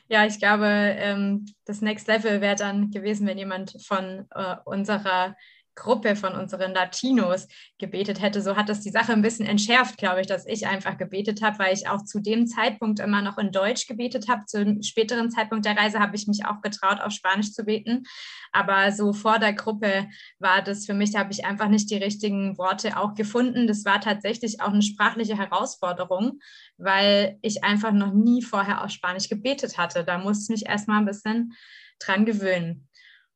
[0.08, 5.36] Ja, ich glaube, ähm, das Next Level wäre dann gewesen, wenn jemand von äh, unserer
[5.76, 7.48] Gruppe, von unseren Latinos
[7.80, 8.42] gebetet hätte.
[8.42, 11.60] So hat das die Sache ein bisschen entschärft, glaube ich, dass ich einfach gebetet habe,
[11.60, 14.46] weil ich auch zu dem Zeitpunkt immer noch in Deutsch gebetet habe.
[14.46, 18.04] Zu einem späteren Zeitpunkt der Reise habe ich mich auch getraut, auf Spanisch zu beten.
[18.52, 20.08] Aber so vor der Gruppe
[20.40, 23.68] war das für mich, da habe ich einfach nicht die richtigen Worte auch gefunden.
[23.68, 26.40] Das war tatsächlich auch eine sprachliche Herausforderung,
[26.78, 30.04] weil ich einfach noch nie vorher auf Spanisch gebetet hatte.
[30.04, 31.54] Da musste ich mich erstmal ein bisschen
[32.00, 32.88] dran gewöhnen.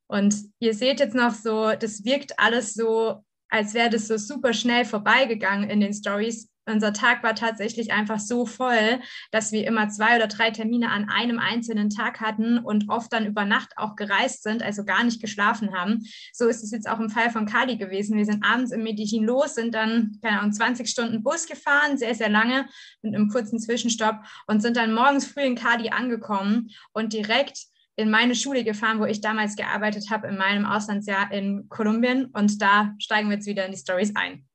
[0.08, 4.54] Und ihr seht jetzt noch so, das wirkt alles so, als wäre das so super
[4.54, 6.50] schnell vorbeigegangen in den Stories.
[6.70, 9.00] Unser Tag war tatsächlich einfach so voll,
[9.32, 13.26] dass wir immer zwei oder drei Termine an einem einzelnen Tag hatten und oft dann
[13.26, 16.06] über Nacht auch gereist sind, also gar nicht geschlafen haben.
[16.34, 18.18] So ist es jetzt auch im Fall von Kali gewesen.
[18.18, 22.16] Wir sind abends in Medellin los, sind dann, keine Ahnung, 20 Stunden Bus gefahren, sehr,
[22.16, 22.68] sehr lange
[23.02, 28.12] mit einem kurzen Zwischenstopp und sind dann morgens früh in Kali angekommen und direkt in
[28.12, 32.28] meine Schule gefahren, wo ich damals gearbeitet habe, in meinem Auslandsjahr in Kolumbien.
[32.28, 34.48] Und da steigen wir jetzt wieder in die Stories ein.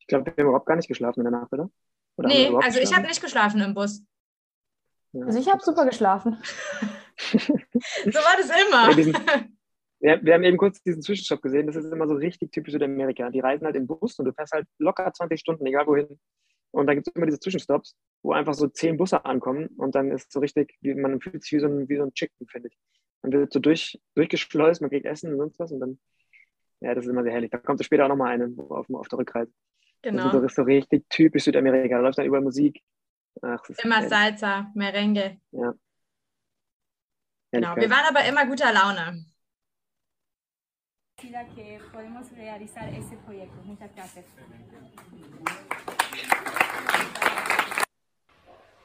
[0.00, 1.70] Ich glaube, wir haben überhaupt gar nicht geschlafen in der Nacht, oder?
[2.16, 4.02] oder nee, also ich habe nicht geschlafen im Bus.
[5.12, 6.38] Also ich habe super geschlafen.
[8.04, 8.90] So war das immer.
[8.90, 9.16] Ja, diesen,
[10.00, 11.66] wir, wir haben eben kurz diesen Zwischenstopp gesehen.
[11.66, 13.30] Das ist immer so richtig typisch Südamerika.
[13.30, 16.18] Die reisen halt im Bus und du fährst halt locker 20 Stunden, egal wohin.
[16.72, 20.10] Und da gibt es immer diese Zwischenstops, wo einfach so zehn Busse ankommen und dann
[20.10, 22.68] ist so richtig, wie, man fühlt sich wie so ein, wie so ein Chicken, finde
[22.68, 22.78] ich.
[23.22, 25.98] Man wird so durch, durchgeschleust, man kriegt Essen und sonst was und dann,
[26.80, 27.50] ja, das ist immer sehr herrlich.
[27.50, 29.52] Da kommt so später auch nochmal eine auf, auf der Rückreise.
[30.02, 30.24] Genau.
[30.24, 31.96] Das ist so, ist so richtig typisch Südamerika.
[31.96, 32.82] Da läuft dann überall Musik.
[33.42, 34.10] Ach, das ist Immer herrlich.
[34.10, 35.40] Salsa, Merengue.
[35.52, 35.74] Ja.
[37.52, 37.76] Genau.
[37.76, 39.24] Wir waren aber immer guter Laune.
[41.16, 43.56] que podemos realizar ese proyecto.
[43.64, 44.26] Muchas gracias.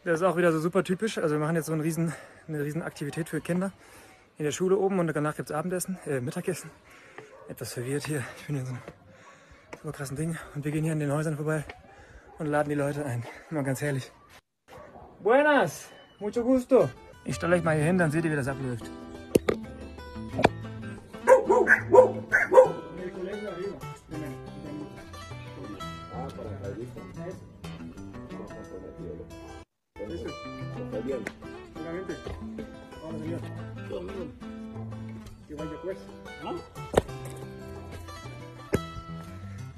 [0.04, 1.20] Das ist auch wieder so super typisch.
[1.20, 2.14] Also wir machen jetzt so eine riesen,
[2.48, 3.72] eine riesen Aktivität für Kinder
[4.38, 6.72] in der Schule oben und danach gibt es Abendessen, äh, Mittagessen.
[7.48, 8.24] Etwas verwirrt hier.
[8.38, 8.82] Ich bin in so einem
[9.78, 11.64] super krassen Ding und wir gehen hier an den Häusern vorbei
[12.40, 13.24] und laden die Leute ein.
[13.52, 14.12] Immer ganz herrlich.
[15.22, 16.90] Buenas, mucho gusto.
[17.24, 18.90] Ich stelle euch mal hier hin, dann seht ihr, wie das abläuft.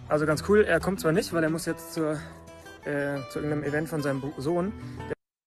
[0.10, 2.14] Also ganz cool, er kommt zwar nicht, weil er muss jetzt zur,
[2.86, 4.72] äh, zu irgendeinem Event von seinem Sohn,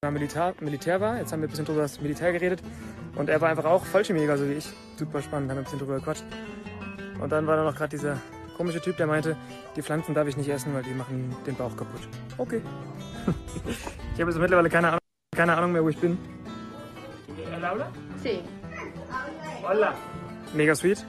[0.02, 1.18] der Militär, Militär war.
[1.18, 2.62] Jetzt haben wir ein bisschen drüber das Militär geredet.
[3.14, 4.68] Und er war einfach auch Fallschirmjäger, so wie ich.
[4.96, 6.24] Super spannend, haben wir ein bisschen drüber gequatscht.
[7.20, 8.18] Und dann war da noch gerade dieser
[8.56, 9.36] komische Typ, der meinte,
[9.76, 12.00] die Pflanzen darf ich nicht essen, weil die machen den Bauch kaputt.
[12.36, 12.60] Okay.
[14.14, 15.00] ich habe jetzt mittlerweile keine Ahnung,
[15.36, 16.18] keine Ahnung mehr, wo ich bin.
[17.60, 17.90] Laura?
[18.22, 18.40] Sí.
[19.62, 19.94] Hola.
[20.54, 21.04] Mega sweet.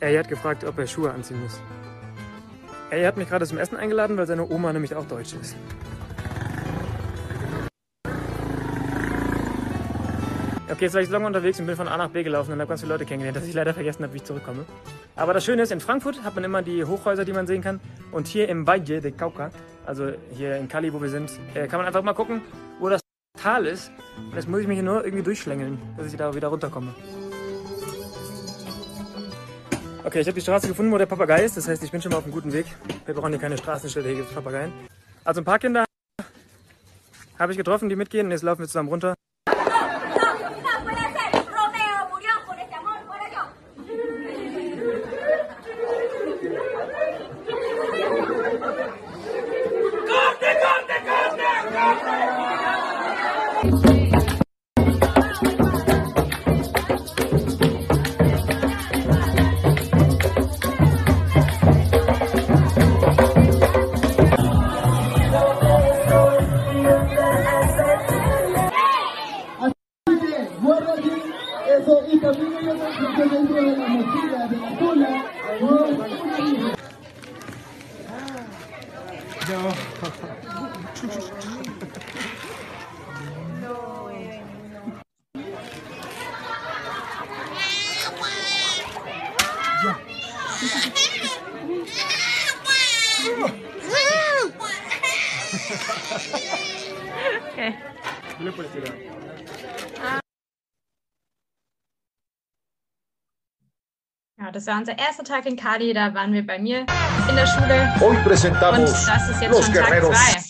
[0.00, 1.60] Er hat gefragt, ob er Schuhe anziehen muss.
[2.90, 5.56] Er hat mich gerade zum Essen eingeladen, weil seine Oma nämlich auch Deutsche ist.
[10.68, 12.60] Okay, jetzt war ich so lange unterwegs und bin von A nach B gelaufen und
[12.60, 14.64] habe ganz viele Leute kennengelernt, dass ich leider vergessen habe, wie ich zurückkomme.
[15.14, 17.80] Aber das Schöne ist, in Frankfurt hat man immer die Hochhäuser, die man sehen kann.
[18.12, 19.50] Und hier im Valle de Cauca,
[19.86, 22.42] also hier in Cali, wo wir sind, äh, kann man einfach mal gucken,
[22.80, 23.00] wo das
[23.38, 23.90] Tal ist.
[24.16, 26.94] Und jetzt muss ich mich hier nur irgendwie durchschlängeln, dass ich da wieder runterkomme.
[30.04, 31.56] Okay, ich habe die Straße gefunden, wo der Papagei ist.
[31.56, 32.66] Das heißt, ich bin schon mal auf einem guten Weg.
[33.04, 34.72] Wir brauchen hier keine Straßenstelle, hier gibt es Papageien.
[35.24, 35.84] Also ein paar Kinder
[37.38, 38.26] habe ich getroffen, die mitgehen.
[38.26, 39.14] Und jetzt laufen wir zusammen runter.
[104.66, 105.92] Das war unser erster Tag in Cali.
[105.92, 106.80] Da waren wir bei mir
[107.28, 107.94] in der Schule.
[108.00, 110.42] Hoy Und das ist jetzt los schon Tag zwei.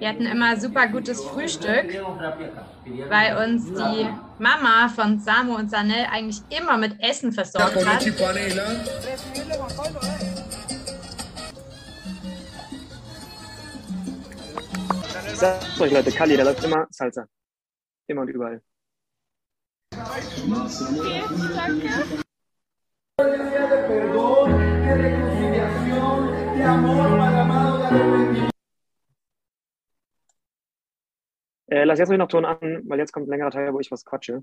[0.00, 2.00] Wir hatten immer super gutes Frühstück,
[3.08, 4.08] weil uns die
[4.38, 8.04] Mama von Samu und Sanel eigentlich immer mit Essen versorgt hat.
[15.38, 17.24] Ich sag's euch Leute, Kali, da läuft immer Salsa.
[18.08, 18.60] Immer und überall.
[31.68, 34.04] Äh, lass jetzt noch Ton an, weil jetzt kommt ein längerer Teil, wo ich was
[34.04, 34.42] quatsche.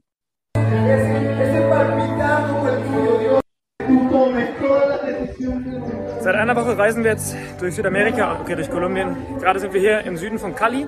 [6.25, 9.15] Seit einer Woche reisen wir jetzt durch Südamerika, okay, durch Kolumbien.
[9.39, 10.87] Gerade sind wir hier im Süden von Cali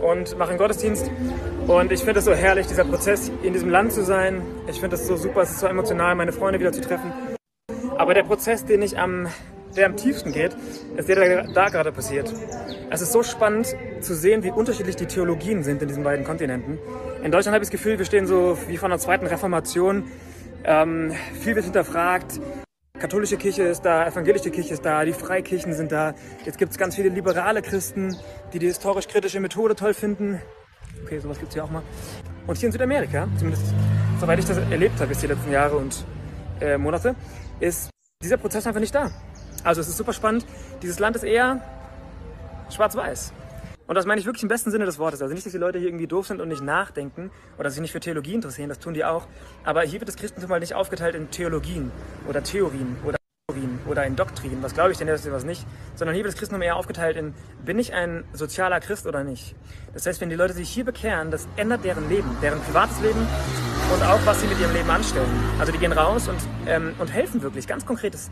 [0.00, 1.10] und machen Gottesdienst.
[1.66, 4.42] Und ich finde es so herrlich, dieser Prozess, in diesem Land zu sein.
[4.68, 7.12] Ich finde es so super, es ist so emotional, meine Freunde wieder zu treffen.
[7.98, 9.26] Aber der Prozess, den ich am,
[9.76, 10.56] der am tiefsten geht,
[10.96, 12.32] ist der, der da gerade passiert.
[12.88, 16.78] Es ist so spannend zu sehen, wie unterschiedlich die Theologien sind in diesen beiden Kontinenten.
[17.24, 20.04] In Deutschland habe ich das Gefühl, wir stehen so wie von der zweiten Reformation.
[20.62, 22.40] Ähm, viel wird hinterfragt.
[22.98, 26.14] Katholische Kirche ist da, evangelische Kirche ist da, die Freikirchen sind da.
[26.44, 28.16] Jetzt gibt es ganz viele liberale Christen,
[28.52, 30.40] die die historisch-kritische Methode toll finden.
[31.04, 31.82] Okay, sowas gibt es ja auch mal.
[32.46, 33.74] Und hier in Südamerika, zumindest
[34.20, 36.04] soweit ich das erlebt habe jetzt die letzten Jahre und
[36.60, 37.14] äh, Monate,
[37.60, 37.90] ist
[38.22, 39.10] dieser Prozess einfach nicht da.
[39.62, 40.46] Also es ist super spannend.
[40.82, 41.60] Dieses Land ist eher
[42.70, 43.32] schwarz-weiß.
[43.86, 45.22] Und das meine ich wirklich im besten Sinne des Wortes.
[45.22, 47.92] Also nicht, dass die Leute hier irgendwie doof sind und nicht nachdenken oder sich nicht
[47.92, 49.26] für Theologie interessieren, das tun die auch.
[49.64, 51.92] Aber hier wird das Christentum halt nicht aufgeteilt in Theologien
[52.28, 53.16] oder Theorien oder
[53.48, 56.38] Theorien oder in Doktrinen, was glaube ich denn ist, was nicht, sondern hier wird das
[56.38, 57.32] Christentum eher aufgeteilt in,
[57.64, 59.54] bin ich ein sozialer Christ oder nicht.
[59.94, 63.20] Das heißt, wenn die Leute sich hier bekehren, das ändert deren Leben, deren privates Leben
[63.92, 65.30] und auch, was sie mit ihrem Leben anstellen.
[65.60, 68.30] Also die gehen raus und, ähm, und helfen wirklich, ganz konkretes.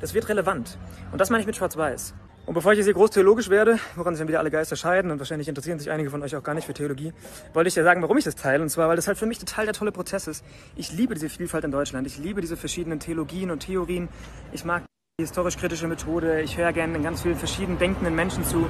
[0.00, 0.76] Das wird relevant.
[1.10, 2.14] Und das meine ich mit Schwarz-Weiß.
[2.50, 5.12] Und bevor ich jetzt hier groß theologisch werde, woran sich dann wieder alle Geister scheiden
[5.12, 7.12] und wahrscheinlich interessieren sich einige von euch auch gar nicht für Theologie,
[7.52, 8.60] wollte ich dir sagen, warum ich das teile.
[8.60, 10.44] Und zwar, weil das halt für mich total der tolle Prozess ist.
[10.74, 12.08] Ich liebe diese Vielfalt in Deutschland.
[12.08, 14.08] Ich liebe diese verschiedenen Theologien und Theorien.
[14.50, 14.82] Ich mag
[15.20, 16.40] die historisch-kritische Methode.
[16.40, 18.68] Ich höre gerne ganz vielen verschiedenen denkenden Menschen zu.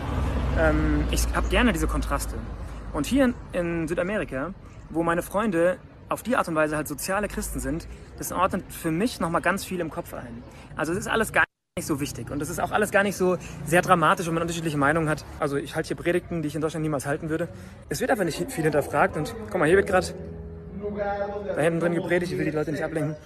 [0.58, 2.34] Ähm, ich habe gerne diese Kontraste.
[2.92, 4.52] Und hier in Südamerika,
[4.90, 5.78] wo meine Freunde
[6.10, 7.88] auf die Art und Weise halt soziale Christen sind,
[8.18, 10.42] das ordnet für mich nochmal ganz viel im Kopf ein.
[10.76, 11.44] Also es ist alles gar
[11.80, 12.30] nicht so wichtig.
[12.30, 15.24] Und das ist auch alles gar nicht so sehr dramatisch, wenn man unterschiedliche Meinungen hat.
[15.38, 17.48] Also ich halte hier Predigten, die ich in Deutschland niemals halten würde.
[17.88, 19.16] Es wird einfach nicht viel hinterfragt.
[19.16, 20.06] Und guck mal, hier wird gerade
[21.56, 23.16] da hinten drin gepredigt, ich will die Leute nicht ablenken.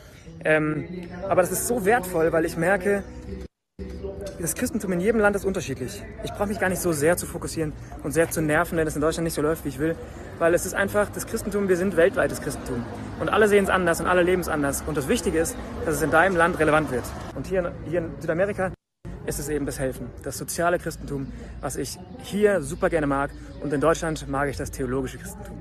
[0.44, 3.02] Ähm, aber das ist so wertvoll, weil ich merke,
[4.40, 6.02] das Christentum in jedem Land ist unterschiedlich.
[6.24, 8.94] Ich brauche mich gar nicht so sehr zu fokussieren und sehr zu nerven, wenn es
[8.94, 9.96] in Deutschland nicht so läuft, wie ich will.
[10.38, 12.84] Weil es ist einfach das Christentum, wir sind weltweites Christentum.
[13.20, 14.82] Und alle sehen es anders und alle leben es anders.
[14.86, 17.04] Und das Wichtige ist, dass es in deinem Land relevant wird.
[17.34, 18.72] Und hier, hier in Südamerika
[19.26, 23.30] ist es eben das Helfen, das soziale Christentum, was ich hier super gerne mag.
[23.62, 25.58] Und in Deutschland mag ich das theologische Christentum.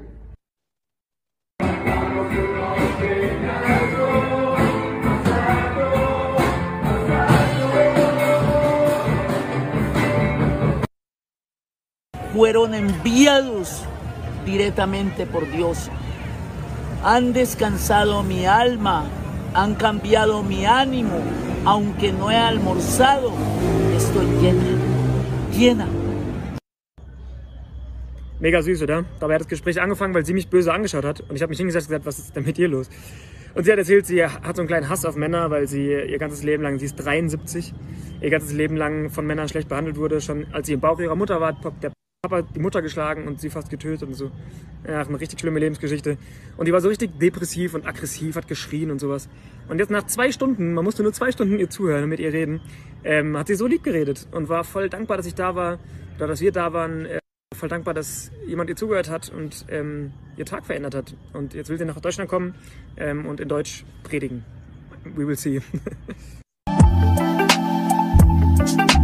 [12.44, 13.86] Fueron enviados
[14.46, 15.90] directamente por Dios.
[17.02, 19.06] Han descansado mi alma,
[19.54, 21.22] han cambiado mi ánimo,
[21.64, 23.32] aunque no he almorzado,
[23.96, 24.64] estoy llena,
[25.58, 25.88] llena.
[28.42, 29.06] Mega süß, oder?
[29.22, 31.22] Dabei hat das Gespräch angefangen, weil sie mich böse angeschaut hat.
[31.22, 32.90] Und ich habe mich hingesetzt und gesagt, was ist denn mit ihr los?
[33.56, 36.18] Und sie hat erzählt, sie hat so einen kleinen Hass auf Männer, weil sie ihr
[36.18, 37.74] ganzes Leben lang, sie ist 73,
[38.20, 40.20] ihr ganzes Leben lang von Männern schlecht behandelt wurde.
[40.20, 41.94] Schon als sie im Bauch ihrer Mutter war, der
[42.26, 44.32] Papa die Mutter geschlagen und sie fast getötet und so.
[44.88, 46.18] Ja, eine richtig schlimme Lebensgeschichte.
[46.56, 49.28] Und die war so richtig depressiv und aggressiv, hat geschrien und sowas.
[49.68, 52.32] Und jetzt nach zwei Stunden, man musste nur zwei Stunden ihr zuhören und mit ihr
[52.32, 52.62] reden,
[53.04, 55.80] ähm, hat sie so lieb geredet und war voll dankbar, dass ich da war,
[56.16, 57.06] oder dass wir da waren.
[57.08, 57.20] Äh,
[57.54, 61.18] voll dankbar, dass jemand ihr zugehört hat und ähm, ihr Tag verändert hat.
[61.34, 62.56] Und jetzt will sie nach Deutschland kommen
[62.96, 64.46] ähm, und in Deutsch predigen.
[65.04, 65.62] We will see.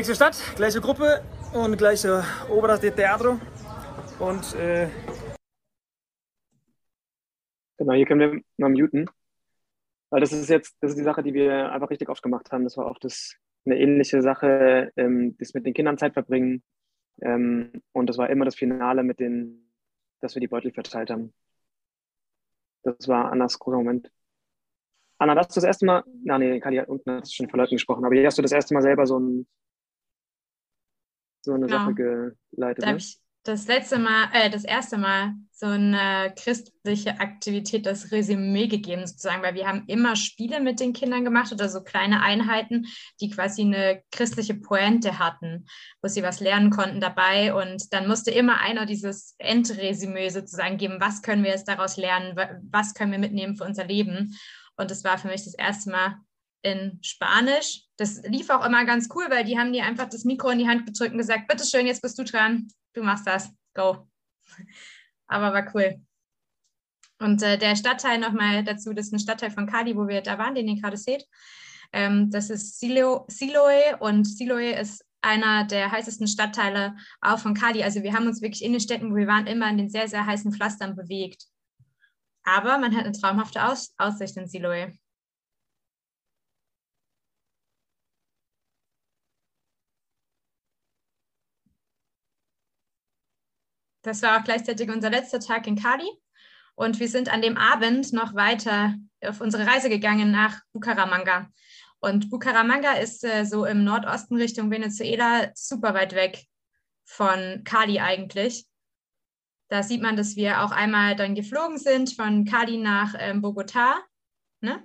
[0.00, 3.38] Nächste Stadt, gleiche Gruppe und gleiche Obras de Teatro.
[4.18, 4.88] Und äh
[7.76, 9.10] Genau, hier können wir mal muten.
[10.08, 12.64] Weil das ist jetzt, das ist die Sache, die wir einfach richtig oft gemacht haben.
[12.64, 13.34] Das war auch das,
[13.66, 16.62] eine ähnliche Sache, ähm, das mit den Kindern Zeit verbringen.
[17.20, 19.70] Ähm, und das war immer das Finale mit den,
[20.20, 21.34] dass wir die Beutel verteilt haben.
[22.84, 24.10] Das war Annas großer Moment.
[25.18, 27.60] Anna, hast du das erste Mal, na nee, Kali hat unten hast du schon von
[27.60, 29.46] Leuten gesprochen, aber hier hast du das erste Mal selber so ein
[31.42, 31.78] so eine Genau.
[31.78, 32.82] Sache geleitet.
[32.82, 32.98] Da habe Ne?
[32.98, 39.06] ich das letzte Mal, äh, das erste Mal so eine christliche Aktivität, das Resümee gegeben
[39.06, 42.86] sozusagen, weil wir haben immer Spiele mit den Kindern gemacht oder so kleine Einheiten,
[43.20, 45.66] die quasi eine christliche Pointe hatten,
[46.02, 50.96] wo sie was lernen konnten dabei und dann musste immer einer dieses Endresümee sozusagen geben,
[51.00, 54.36] was können wir jetzt daraus lernen, wa- was können wir mitnehmen für unser Leben
[54.76, 56.16] und das war für mich das erste Mal
[56.62, 57.84] in Spanisch.
[57.96, 60.68] Das lief auch immer ganz cool, weil die haben dir einfach das Mikro in die
[60.68, 64.08] Hand gedrückt und gesagt, bitteschön, jetzt bist du dran, du machst das, go.
[65.26, 66.00] Aber war cool.
[67.18, 70.38] Und äh, der Stadtteil nochmal dazu, das ist ein Stadtteil von Cali, wo wir da
[70.38, 71.26] waren, den ihr gerade seht.
[71.92, 77.82] Ähm, das ist Silo, Siloe und Siloe ist einer der heißesten Stadtteile auch von Cali.
[77.82, 80.08] Also wir haben uns wirklich in den Städten, wo wir waren, immer in den sehr,
[80.08, 81.44] sehr heißen Pflastern bewegt.
[82.42, 84.94] Aber man hat eine traumhafte Aus Aussicht in Siloe.
[94.02, 96.08] Das war auch gleichzeitig unser letzter Tag in Cali.
[96.74, 101.50] Und wir sind an dem Abend noch weiter auf unsere Reise gegangen nach Bucaramanga.
[102.00, 106.46] Und Bucaramanga ist äh, so im Nordosten Richtung Venezuela super weit weg
[107.04, 108.66] von Cali eigentlich.
[109.68, 113.98] Da sieht man, dass wir auch einmal dann geflogen sind von Cali nach ähm, Bogotá
[114.60, 114.82] ne?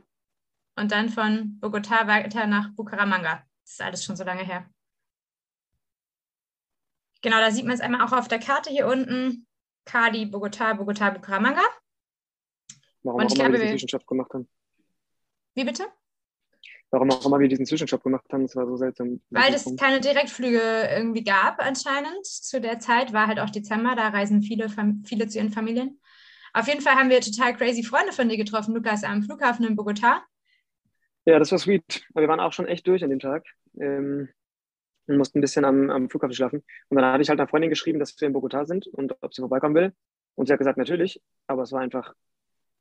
[0.76, 3.44] und dann von Bogotá weiter nach Bucaramanga.
[3.64, 4.70] Das ist alles schon so lange her.
[7.26, 9.48] Genau, da sieht man es einmal auch auf der Karte hier unten.
[9.84, 11.64] Cali, Bogotá, Bogotá, Bucaramanga.
[13.02, 14.48] Warum Und auch immer wir diesen Zwischenstopp gemacht haben.
[15.56, 15.88] Wie bitte?
[16.92, 19.22] Warum auch immer wir diesen Zwischenstopp gemacht haben, das war so seltsam.
[19.32, 20.62] Weil es keine Direktflüge
[20.96, 24.70] irgendwie gab anscheinend zu der Zeit, war halt auch Dezember, da reisen viele,
[25.04, 26.00] viele zu ihren Familien.
[26.54, 29.76] Auf jeden Fall haben wir total crazy Freunde von dir getroffen, Lukas, am Flughafen in
[29.76, 30.22] Bogotá.
[31.26, 32.06] Ja, das war sweet.
[32.14, 33.48] Wir waren auch schon echt durch an dem Tag.
[33.80, 34.30] Ähm,
[35.08, 36.64] und mussten ein bisschen am, am Flughafen schlafen.
[36.90, 39.34] Und dann hatte ich halt einer Freundin geschrieben, dass wir in Bogotá sind und ob
[39.34, 39.94] sie vorbeikommen will.
[40.36, 41.22] Und sie hat gesagt, natürlich.
[41.48, 42.14] Aber es war einfach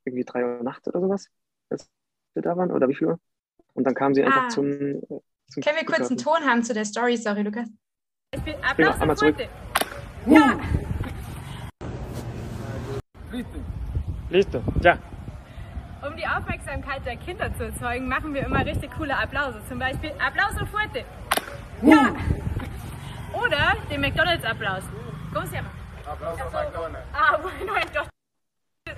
[0.05, 1.29] irgendwie drei Uhr nachts oder sowas,
[1.71, 1.91] als
[2.35, 2.71] wir da waren.
[2.71, 3.21] Oder wie viel Uhr?
[3.75, 4.49] Und dann kam sie einfach Ah.
[4.49, 5.01] zum, äh,
[5.49, 6.19] zum Können wir kurz einen.
[6.19, 7.17] Ton haben zu der Story?
[7.17, 7.69] Sorry, Lukas.
[8.79, 9.37] Ja, einmal zurück.
[10.27, 10.59] Ja.
[14.31, 14.99] Listo, ja.
[16.07, 19.61] Um die Aufmerksamkeit der Kinder zu erzeugen, machen wir immer richtig coole Applause.
[19.69, 21.05] Zum Beispiel Applauso fuerte.
[21.85, 22.15] Ja.
[23.33, 24.85] Oder den McDonalds-Applaus.
[25.33, 25.71] ¿Cómo se llama?
[26.07, 27.09] Aplauso McDonald's.
[27.13, 28.13] Ah, bueno, entonces.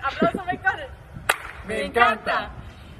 [0.03, 0.93] Applauso McDonalds.
[1.67, 2.51] Me encanta.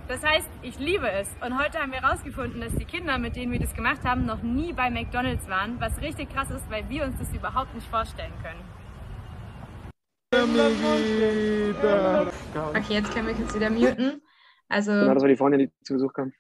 [0.09, 1.29] Das heißt, ich liebe es.
[1.45, 4.43] Und heute haben wir herausgefunden, dass die Kinder, mit denen wir das gemacht haben, noch
[4.43, 5.81] nie bei McDonalds waren.
[5.81, 8.65] Was richtig krass ist, weil wir uns das überhaupt nicht vorstellen können.
[12.75, 14.23] Okay, jetzt können wir kurz wieder muten.
[14.69, 16.33] Also, Genau, das war die Freundin, die zu Besuch kam.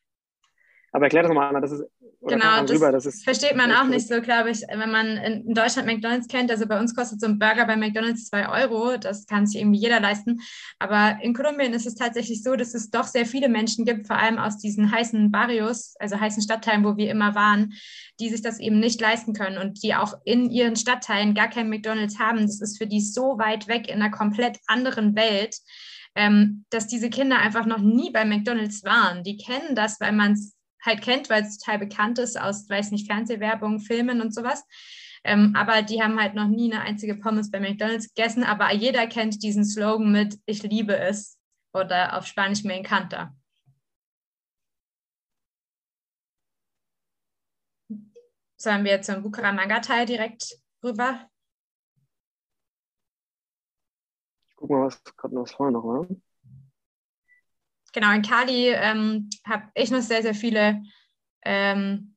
[0.93, 1.61] Aber erklär das nochmal, Anna.
[1.61, 1.85] Das ist,
[2.29, 5.55] Genau, das, rüber, das versteht man auch nicht so, glaube ich, wenn man in in
[5.55, 6.51] Deutschland McDonalds kennt.
[6.51, 8.97] Also bei uns kostet so ein Burger bei McDonalds 2 Euro.
[8.97, 10.41] Das kann sich irgendwie jeder leisten.
[10.79, 14.19] Aber in Kolumbien ist es tatsächlich so, dass es doch sehr viele Menschen gibt, vor
[14.19, 17.75] allem aus diesen heißen Barrios, also heißen Stadtteilen, wo wir immer waren,
[18.19, 21.69] die sich das eben nicht leisten können und die auch in ihren Stadtteilen gar kein
[21.69, 22.43] McDonalds haben.
[22.43, 25.57] Das ist für die so weit weg in einer komplett anderen Welt
[26.19, 29.23] ähm, dass diese Kinder einfach noch nie bei McDonalds waren.
[29.23, 30.56] Die kennen das, weil man es
[30.87, 34.65] halt kennt, weil es total bekannt ist aus, weiß nicht, Fernsehwerbung, Filmen und sowas.
[35.25, 38.45] Ähm, aber die haben halt noch nie eine einzige Pommes bei McDonalds gegessen.
[38.45, 41.39] Aber jeder kennt diesen Slogan mit Ich liebe es
[41.73, 43.35] oder auf Spanisch me encanta.
[48.57, 51.29] Sollen wir zum Bucaramanga-Teil direkt rüber?
[54.49, 56.07] ich guck mal, was gerade noch vorne noch war.
[57.97, 60.83] Genau, in Cali ähm, habe ich noch sehr, sehr viele
[61.45, 62.15] ähm,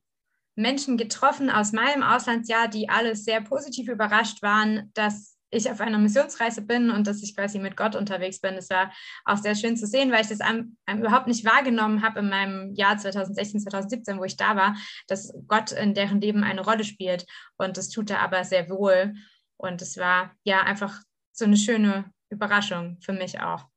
[0.54, 5.98] Menschen getroffen aus meinem Auslandsjahr, die alle sehr positiv überrascht waren, dass ich auf einer
[5.98, 8.56] Missionsreise bin und dass ich quasi mit Gott unterwegs bin.
[8.56, 8.92] Das war
[9.24, 12.28] auch sehr schön zu sehen, weil ich das am, am überhaupt nicht wahrgenommen habe in
[12.28, 14.76] meinem Jahr 2016, 2017, wo ich da war,
[15.08, 17.26] dass Gott in deren Leben eine Rolle spielt.
[17.56, 19.14] Und das tut er aber sehr wohl.
[19.56, 21.00] Und es war ja einfach
[21.32, 23.69] so eine schöne Überraschung für mich auch.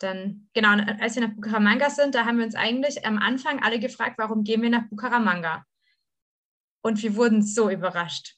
[0.00, 3.62] Dann, genau, und als wir nach Bucaramanga sind, da haben wir uns eigentlich am Anfang
[3.62, 5.64] alle gefragt, warum gehen wir nach Bucaramanga?
[6.82, 8.36] Und wir wurden so überrascht.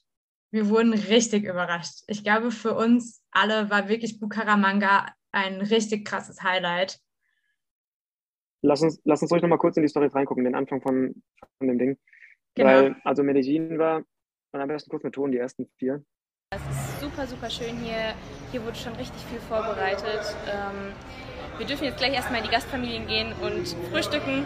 [0.51, 2.03] Wir wurden richtig überrascht.
[2.07, 6.99] Ich glaube, für uns alle war wirklich Bucaramanga ein richtig krasses Highlight.
[8.61, 11.23] Lass uns, lass uns ruhig nochmal kurz in die Story reingucken, den Anfang von,
[11.57, 11.97] von dem Ding.
[12.55, 12.69] Genau.
[12.69, 14.03] Weil, also Medellin war,
[14.51, 16.03] und am besten kurz mit Ton, die ersten vier.
[16.51, 18.13] Es ist super, super schön hier.
[18.51, 20.35] Hier wurde schon richtig viel vorbereitet.
[20.45, 20.93] Ähm,
[21.57, 24.45] wir dürfen jetzt gleich erstmal in die Gastfamilien gehen und frühstücken.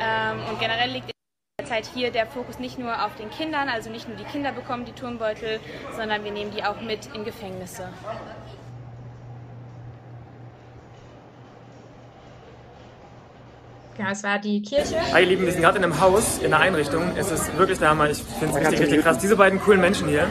[0.00, 1.12] Ähm, und generell liegt in
[1.60, 4.52] der Zeit hier der Fokus nicht nur auf den Kindern, also nicht nur die Kinder
[4.52, 5.60] bekommen die Turnbeutel,
[5.96, 7.88] sondern wir nehmen die auch mit in Gefängnisse.
[13.96, 14.96] Genau, es war die Kirche.
[15.12, 17.12] Hi ihr Lieben, wir sind gerade in einem Haus, in einer Einrichtung.
[17.14, 18.08] Es ist wirklich der Hammer.
[18.08, 19.18] Ich finde es richtig, richtig krass.
[19.18, 20.26] Diese beiden coolen Menschen hier.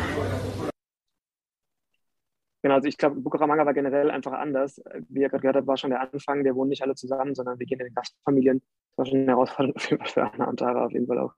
[2.61, 4.81] Genau, also ich glaube, Bucaramanga war generell einfach anders.
[5.09, 6.43] Wie ihr gerade gehört habt, war schon der Anfang.
[6.43, 8.61] Wir wohnen nicht alle zusammen, sondern wir gehen in den Gastfamilien.
[8.91, 11.19] Das war schon eine Herausforderung auf jeden Fall für Anna und Tara auf jeden Fall
[11.19, 11.33] auch.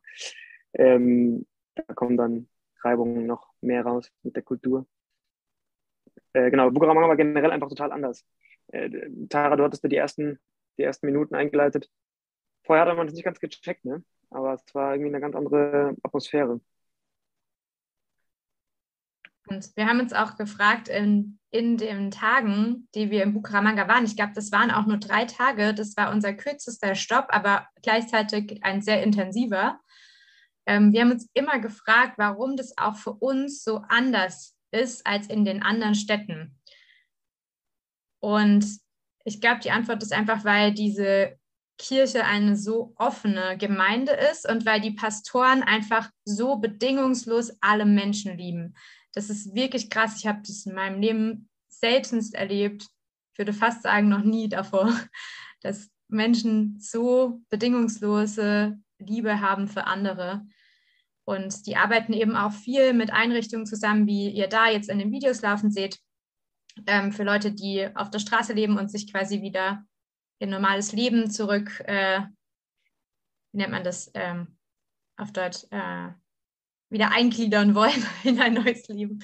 [0.74, 1.46] Ähm,
[1.76, 2.50] da kommen dann
[2.84, 4.86] Reibungen noch mehr raus mit der Kultur.
[6.34, 8.26] Äh, genau, Bucaramanga war generell einfach total anders.
[8.68, 8.90] Äh,
[9.30, 10.40] Tara, du hattest ja die ersten,
[10.78, 11.90] die ersten Minuten eingeleitet.
[12.64, 14.04] Vorher hatte man das nicht ganz gecheckt, ne?
[14.30, 16.60] Aber es war irgendwie eine ganz andere Atmosphäre.
[19.48, 24.06] Und wir haben uns auch gefragt, in, in den Tagen, die wir in Bucaramanga waren,
[24.06, 28.64] ich glaube, das waren auch nur drei Tage, das war unser kürzester Stopp, aber gleichzeitig
[28.64, 29.80] ein sehr intensiver.
[30.66, 35.28] Ähm, wir haben uns immer gefragt, warum das auch für uns so anders ist als
[35.28, 36.58] in den anderen Städten?
[38.22, 38.66] Und
[39.26, 41.38] ich glaube, die Antwort ist einfach, weil diese
[41.78, 48.38] Kirche eine so offene Gemeinde ist und weil die Pastoren einfach so bedingungslos alle Menschen
[48.38, 48.76] lieben.
[49.14, 50.18] Das ist wirklich krass.
[50.18, 52.88] Ich habe das in meinem Leben seltenst erlebt.
[53.32, 54.94] Ich würde fast sagen, noch nie davor,
[55.62, 60.46] dass Menschen so bedingungslose Liebe haben für andere.
[61.26, 65.12] Und die arbeiten eben auch viel mit Einrichtungen zusammen, wie ihr da jetzt in den
[65.12, 66.00] Videos laufen seht,
[66.86, 69.86] ähm, für Leute, die auf der Straße leben und sich quasi wieder
[70.40, 72.22] in normales Leben zurück, äh,
[73.52, 74.58] wie nennt man das ähm,
[75.16, 76.10] auf Deutsch, äh,
[76.94, 79.20] wieder eingliedern wollen in ein neues Leben.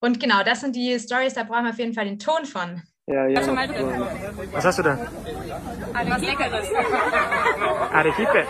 [0.00, 2.82] Und genau, das sind die Stories, da brauchen wir auf jeden Fall den Ton von.
[3.06, 3.40] Ja, ja.
[4.52, 4.98] Was hast du da?
[5.94, 6.68] Was Leckeres.
[7.92, 8.46] Arequipe.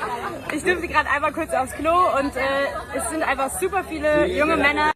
[0.52, 2.40] Ich durfte gerade einmal kurz aufs Klo und äh,
[2.96, 4.90] es sind einfach super viele junge Männer,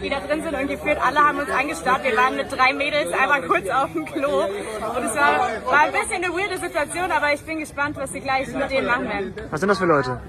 [0.00, 2.04] die da drin sind und gefühlt alle haben uns angestarrt.
[2.04, 5.92] Wir waren mit drei Mädels einmal kurz auf dem Klo und es war, war ein
[5.92, 9.34] bisschen eine weirde Situation, aber ich bin gespannt, was sie gleich mit denen machen werden.
[9.50, 10.20] Was sind das für Leute?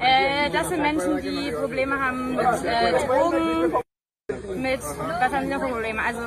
[0.00, 3.72] Äh, das sind Menschen, die Probleme haben mit äh, Drogen,
[4.56, 6.00] mit, was haben sie noch für Probleme?
[6.02, 6.20] Also,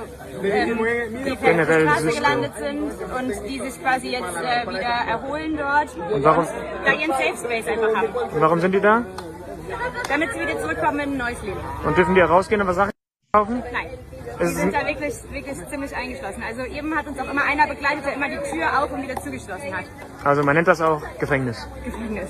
[0.44, 0.78] ähm,
[1.26, 5.58] die auf der Generell Straße gelandet sind und die sich quasi jetzt äh, wieder erholen
[5.58, 5.96] dort.
[6.14, 6.48] Und warum-
[6.86, 8.08] Da ihren Safe Space einfach haben.
[8.34, 9.04] Und warum sind die da?
[10.10, 11.60] Damit sie wieder zurückkommen in ein neues Leben.
[11.86, 12.92] Und dürfen die rausgehen und was Sachen
[13.34, 13.64] kaufen?
[13.72, 13.88] Nein.
[14.42, 16.44] Die sind da wirklich, wirklich ziemlich eingeschlossen.
[16.48, 19.16] Also eben hat uns auch immer einer begleitet, der immer die Tür auf und wieder
[19.18, 19.86] zugeschlossen hat.
[20.24, 21.68] Also man nennt das auch Gefängnis.
[21.86, 22.30] Gefängnis.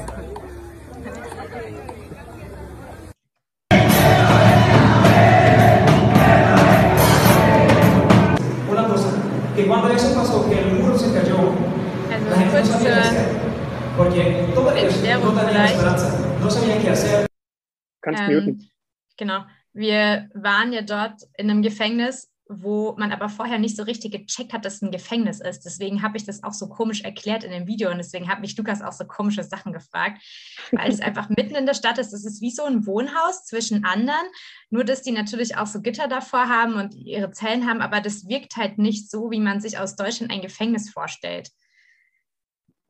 [13.96, 14.50] Porque
[16.82, 17.28] qué hacer.
[18.02, 18.72] Kannst Ähm, muten.
[19.18, 19.46] Genau.
[19.74, 24.52] Wir waren ja dort in einem Gefängnis, wo man aber vorher nicht so richtig gecheckt
[24.52, 25.62] hat, dass es ein Gefängnis ist.
[25.62, 28.58] Deswegen habe ich das auch so komisch erklärt in dem Video und deswegen hat mich
[28.58, 30.22] Lukas auch so komische Sachen gefragt,
[30.72, 32.14] weil es einfach mitten in der Stadt ist.
[32.14, 34.26] Es ist wie so ein Wohnhaus zwischen anderen,
[34.70, 38.28] nur dass die natürlich auch so Gitter davor haben und ihre Zellen haben, aber das
[38.28, 41.50] wirkt halt nicht so, wie man sich aus Deutschland ein Gefängnis vorstellt.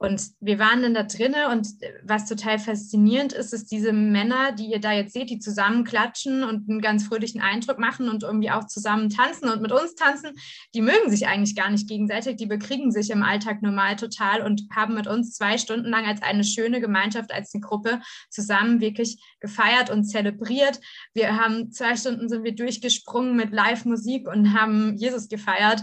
[0.04, 1.66] Und wir waren dann da drinnen und
[2.04, 6.44] was total faszinierend ist, ist diese Männer, die ihr da jetzt seht, die zusammen klatschen
[6.44, 10.32] und einen ganz fröhlichen Eindruck machen und irgendwie auch zusammen tanzen und mit uns tanzen,
[10.76, 14.64] die mögen sich eigentlich gar nicht gegenseitig, die bekriegen sich im Alltag normal total und
[14.76, 19.24] haben mit uns zwei Stunden lang als eine schöne Gemeinschaft, als eine Gruppe zusammen wirklich
[19.40, 20.82] gefeiert und zelebriert.
[21.14, 25.82] Wir haben zwei Stunden sind wir durchgesprungen mit Live-Musik und haben Jesus gefeiert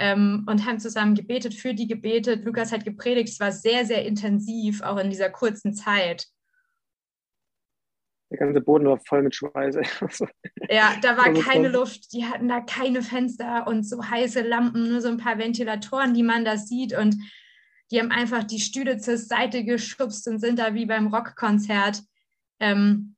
[0.00, 2.44] ähm, und haben zusammen gebetet, für die gebetet.
[2.44, 3.28] Lukas hat gepredigt.
[3.28, 6.26] Es war sehr, sehr intensiv, auch in dieser kurzen Zeit.
[8.30, 9.76] Der ganze Boden war voll mit Schweiß.
[10.70, 12.12] Ja, da war keine Luft.
[12.12, 16.22] Die hatten da keine Fenster und so heiße Lampen, nur so ein paar Ventilatoren, die
[16.22, 16.96] man da sieht.
[16.96, 17.16] Und
[17.90, 22.02] die haben einfach die Stühle zur Seite geschubst und sind da wie beim Rockkonzert
[22.60, 23.16] ähm,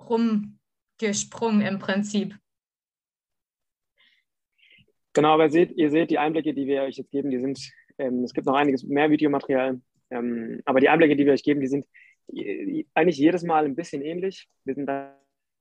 [0.00, 2.34] rumgesprungen im Prinzip.
[5.16, 7.58] Genau, aber seht, ihr seht die Einblicke, die wir euch jetzt geben, die sind,
[7.96, 11.62] ähm, es gibt noch einiges mehr Videomaterial, ähm, aber die Einblicke, die wir euch geben,
[11.62, 11.86] die sind
[12.34, 14.46] äh, eigentlich jedes Mal ein bisschen ähnlich.
[14.64, 14.90] Wir sind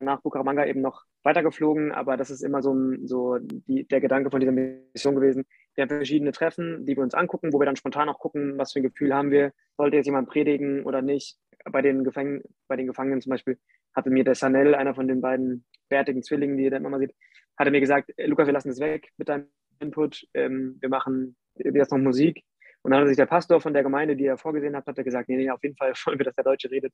[0.02, 2.76] nach Bucaramanga eben noch weitergeflogen, aber das ist immer so,
[3.06, 5.46] so die, der Gedanke von dieser Mission gewesen.
[5.76, 8.74] Wir haben verschiedene Treffen, die wir uns angucken, wo wir dann spontan auch gucken, was
[8.74, 11.38] für ein Gefühl haben wir, sollte jetzt jemand predigen oder nicht.
[11.72, 13.58] Bei den, Gefäng bei den Gefangenen zum Beispiel
[13.94, 17.16] hatte mir der Sanel, einer von den beiden bärtigen Zwillingen, die ihr dann immer sieht,
[17.58, 19.48] hatte mir gesagt, "Äh, Lukas, wir lassen das weg mit deinem
[19.80, 22.44] Input, ähm, wir machen jetzt noch Musik.
[22.82, 25.04] Und dann hat sich der Pastor von der Gemeinde, die er vorgesehen hat, hat er
[25.04, 26.94] gesagt, nee, nee, auf jeden Fall wollen wir, dass der Deutsche redet.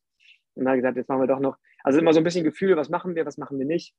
[0.54, 1.58] Und dann hat er gesagt, jetzt machen wir doch noch.
[1.84, 3.94] Also immer so ein bisschen Gefühl, was machen wir, was machen wir nicht.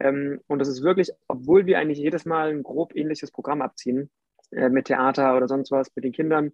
[0.00, 4.10] Ähm, und das ist wirklich, obwohl wir eigentlich jedes Mal ein grob ähnliches Programm abziehen,
[4.50, 6.52] äh, mit Theater oder sonst was, mit den Kindern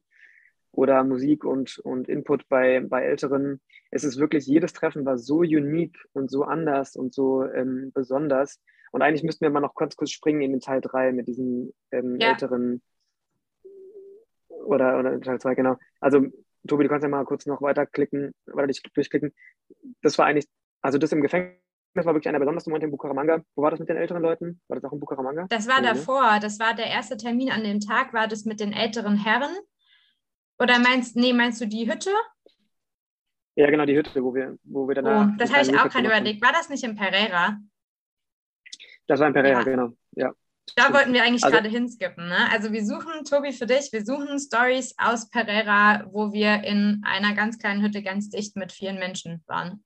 [0.72, 3.60] oder Musik und, und Input bei, bei Älteren,
[3.90, 8.60] es ist wirklich, jedes Treffen war so unique und so anders und so ähm, besonders.
[8.92, 11.72] Und eigentlich müssten wir mal noch kurz, kurz springen in den Teil 3 mit diesen
[11.90, 12.30] ähm, Ja.
[12.30, 12.82] älteren
[14.48, 15.76] oder, oder Teil 2, genau.
[16.00, 16.26] Also,
[16.68, 19.34] Tobi, du kannst ja mal kurz noch weiterklicken, weiter dich durchklicken.
[20.02, 20.46] Das war eigentlich,
[20.82, 21.56] also das im Gefängnis
[21.94, 23.42] war wirklich einer der besondersten Momente in Bucaramanga.
[23.56, 24.60] Wo war das mit den älteren Leuten?
[24.68, 25.46] War das auch in Bucaramanga?
[25.48, 25.88] Das war ne?
[25.88, 29.56] davor, das war der erste Termin an dem Tag, war das mit den älteren Herren?
[30.58, 32.10] Oder meinst, nee, meinst du die Hütte?
[33.56, 35.36] Ja, genau, die Hütte, wo wir, wo wir Oh, danach.
[35.38, 36.42] das einen habe ich auch gerade überlegt.
[36.42, 37.58] War das nicht in Pereira?
[39.06, 39.64] Das war in Pereira, Ja.
[39.64, 39.96] genau.
[40.12, 40.32] Ja.
[40.76, 40.96] Da Stimmt.
[40.96, 42.28] wollten wir eigentlich Also- gerade hinskippen.
[42.28, 42.50] Ne?
[42.52, 47.34] Also wir suchen, Tobi, für dich, wir suchen Stories aus Pereira, wo wir in einer
[47.34, 49.84] ganz kleinen Hütte ganz dicht mit vielen Menschen waren.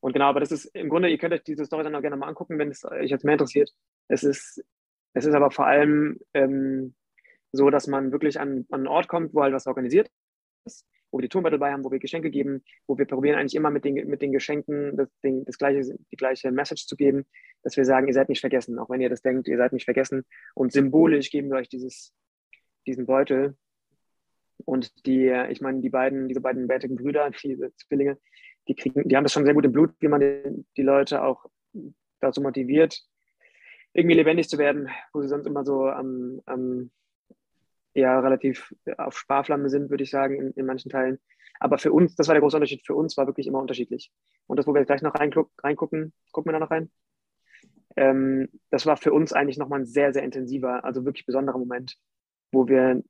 [0.00, 2.16] Und genau, aber das ist im Grunde, ihr könnt euch diese Story dann auch gerne
[2.16, 3.70] mal angucken, wenn es euch jetzt mehr interessiert.
[4.08, 4.64] Es ist,
[5.12, 6.94] es ist aber vor allem ähm,
[7.52, 10.08] so, dass man wirklich an, an einen Ort kommt, wo halt was organisiert
[10.64, 13.54] ist, wo wir die Turmbeutel dabei haben, wo wir Geschenke geben, wo wir probieren eigentlich
[13.54, 17.26] immer mit den, mit den Geschenken das, den, das gleiche, die gleiche Message zu geben,
[17.62, 19.84] dass wir sagen, ihr seid nicht vergessen, auch wenn ihr das denkt, ihr seid nicht
[19.84, 20.24] vergessen.
[20.54, 22.12] Und symbolisch geben wir euch dieses,
[22.86, 23.56] diesen Beutel.
[24.64, 28.18] Und die, ich meine, die beiden, diese beiden bärtigen Brüder, diese Zwillinge,
[28.68, 31.22] die kriegen, die haben das schon sehr gut im Blut, wie man die, die Leute
[31.22, 31.46] auch
[32.20, 33.00] dazu motiviert,
[33.92, 36.90] irgendwie lebendig zu werden, wo sie sonst immer so am, am
[37.94, 41.18] ja relativ auf Sparflamme sind, würde ich sagen, in, in, manchen Teilen.
[41.60, 44.12] Aber für uns, das war der große Unterschied, für uns war wirklich immer unterschiedlich.
[44.46, 46.90] Und das, wo wir gleich noch reingucken, gucken wir da noch rein.
[47.96, 51.96] Ähm, das war für uns eigentlich nochmal ein sehr, sehr intensiver, also wirklich besonderer Moment,
[52.52, 53.02] wo wir,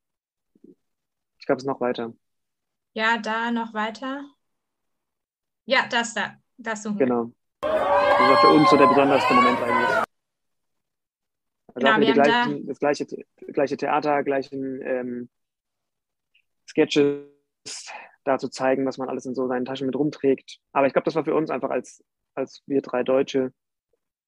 [1.39, 2.15] ich glaube, es noch weiter.
[2.95, 4.25] Ja, da noch weiter.
[5.67, 6.35] Ja, das da.
[6.57, 7.33] Das suchen Genau.
[7.61, 10.08] Das war für uns so der besonderste Moment eigentlich.
[11.79, 13.07] Also genau, wir gleichen, da das gleiche,
[13.53, 15.29] gleiche Theater, gleichen ähm,
[16.69, 17.25] Sketches
[18.25, 20.59] da zu zeigen, was man alles in so seinen Taschen mit rumträgt.
[20.73, 22.05] Aber ich glaube, das war für uns einfach als,
[22.35, 23.53] als wir drei Deutsche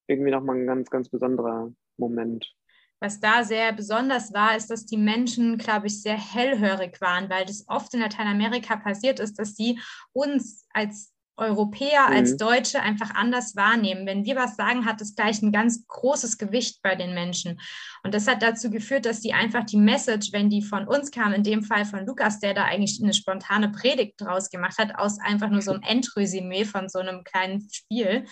[0.07, 2.55] irgendwie nochmal ein ganz, ganz besonderer Moment.
[3.01, 7.47] Was da sehr besonders war, ist, dass die Menschen, glaube ich, sehr hellhörig waren, weil
[7.47, 9.79] das oft in Lateinamerika passiert ist, dass sie
[10.13, 12.17] uns als Europäer, mhm.
[12.17, 14.07] als Deutsche einfach anders wahrnehmen.
[14.07, 17.61] Wenn wir was sagen, hat das gleich ein ganz großes Gewicht bei den Menschen.
[18.05, 21.33] Und das hat dazu geführt, dass die einfach die Message, wenn die von uns kam,
[21.33, 25.19] in dem Fall von Lukas, der da eigentlich eine spontane Predigt draus gemacht hat, aus
[25.19, 28.27] einfach nur so einem Endresümee von so einem kleinen Spiel,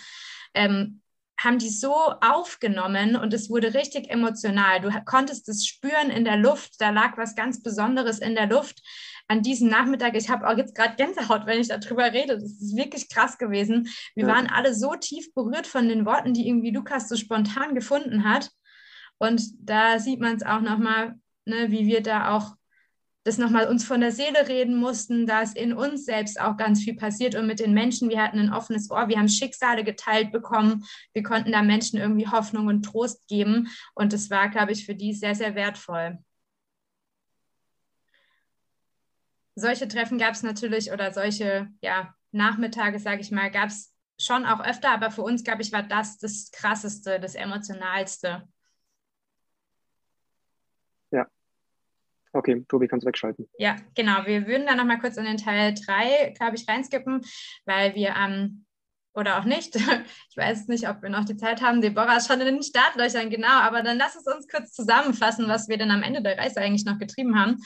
[0.53, 1.01] ähm,
[1.39, 4.81] haben die so aufgenommen und es wurde richtig emotional.
[4.81, 8.81] Du konntest es spüren in der Luft, da lag was ganz Besonderes in der Luft.
[9.29, 12.39] An diesem Nachmittag, ich habe auch jetzt gerade Gänsehaut, wenn ich darüber rede.
[12.39, 13.87] Das ist wirklich krass gewesen.
[14.15, 14.33] Wir ja.
[14.33, 18.49] waren alle so tief berührt von den Worten, die irgendwie Lukas so spontan gefunden hat.
[19.19, 21.15] Und da sieht man es auch nochmal,
[21.45, 22.55] ne, wie wir da auch
[23.23, 26.81] das nochmal uns von der Seele reden mussten, da ist in uns selbst auch ganz
[26.81, 30.31] viel passiert und mit den Menschen, wir hatten ein offenes Ohr, wir haben Schicksale geteilt
[30.31, 34.85] bekommen, wir konnten da Menschen irgendwie Hoffnung und Trost geben und das war, glaube ich,
[34.85, 36.17] für die sehr, sehr wertvoll.
[39.59, 44.45] Solche Treffen gab es natürlich oder solche ja, Nachmittage, sage ich mal, gab es schon
[44.45, 48.47] auch öfter, aber für uns, glaube ich, war das das Krasseste, das Emotionalste.
[52.31, 53.49] Okay, Tobi, kannst du wegschalten.
[53.57, 54.25] Ja, genau.
[54.25, 57.21] Wir würden dann nochmal kurz in den Teil 3, glaube ich, reinskippen,
[57.65, 58.65] weil wir am,
[59.19, 59.75] oder auch nicht,
[60.29, 61.81] ich weiß nicht, ob wir noch die Zeit haben.
[61.81, 63.47] Deborah ist schon in den Startlöchern, genau.
[63.47, 66.85] Aber dann lass es uns kurz zusammenfassen, was wir dann am Ende der Reise eigentlich
[66.85, 67.57] noch getrieben haben.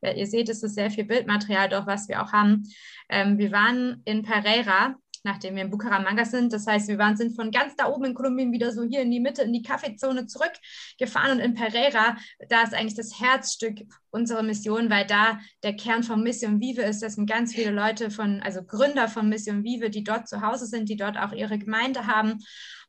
[0.00, 2.64] Ja, ihr seht, es ist sehr viel Bildmaterial, doch was wir auch haben.
[3.08, 6.52] Ähm, wir waren in Pereira nachdem wir in Bucaramanga sind.
[6.52, 9.10] Das heißt, wir waren, sind von ganz da oben in Kolumbien wieder so hier in
[9.10, 12.16] die Mitte, in die Kaffeezone zurückgefahren und in Pereira,
[12.48, 17.02] da ist eigentlich das Herzstück unserer Mission, weil da der Kern von Mission Vive ist.
[17.02, 20.66] Das sind ganz viele Leute von, also Gründer von Mission Vive, die dort zu Hause
[20.66, 22.38] sind, die dort auch ihre Gemeinde haben.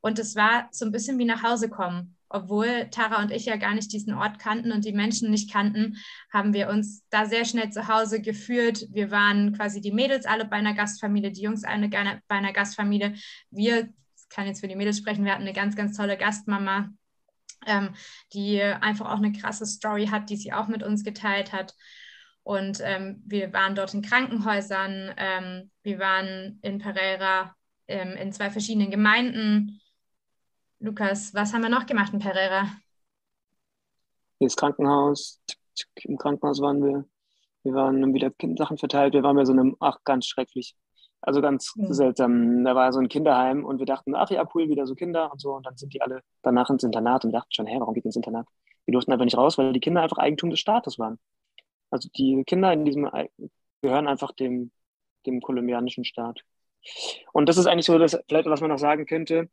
[0.01, 3.57] Und es war so ein bisschen wie nach Hause kommen obwohl Tara und ich ja
[3.57, 5.97] gar nicht diesen Ort kannten und die Menschen nicht kannten,
[6.34, 8.88] haben wir uns da sehr schnell zu Hause gefühlt.
[8.91, 13.13] Wir waren quasi die Mädels alle bei einer Gastfamilie, die Jungs alle bei einer Gastfamilie.
[13.51, 16.89] Wir, ich kann jetzt für die Mädels sprechen, wir hatten eine ganz, ganz tolle Gastmama,
[17.67, 17.93] ähm,
[18.34, 21.75] die einfach auch eine krasse Story hat, die sie auch mit uns geteilt hat.
[22.41, 27.55] Und ähm, wir waren dort in Krankenhäusern, ähm, wir waren in Pereira
[27.88, 29.79] ähm, in zwei verschiedenen Gemeinden
[30.84, 32.67] Lukas, was haben wir noch gemacht in Pereira?
[34.41, 35.41] Das Krankenhaus.
[36.03, 37.05] Im Krankenhaus waren wir.
[37.63, 39.13] Wir waren wieder Sachen verteilt.
[39.13, 40.75] Wir waren bei so einem, ach, ganz schrecklich.
[41.21, 41.93] Also ganz mhm.
[41.93, 42.65] seltsam.
[42.65, 45.39] Da war so ein Kinderheim und wir dachten, ach ja, cool, wieder so Kinder und
[45.39, 45.53] so.
[45.53, 48.03] Und dann sind die alle danach ins Internat und wir dachten schon, hä, warum geht
[48.03, 48.45] ins Internat?
[48.84, 51.17] Wir durften einfach nicht raus, weil die Kinder einfach Eigentum des Staates waren.
[51.91, 53.09] Also die Kinder in diesem
[53.81, 54.71] gehören einfach dem,
[55.25, 56.41] dem kolumbianischen Staat.
[57.31, 59.49] Und das ist eigentlich so, dass vielleicht was man noch sagen könnte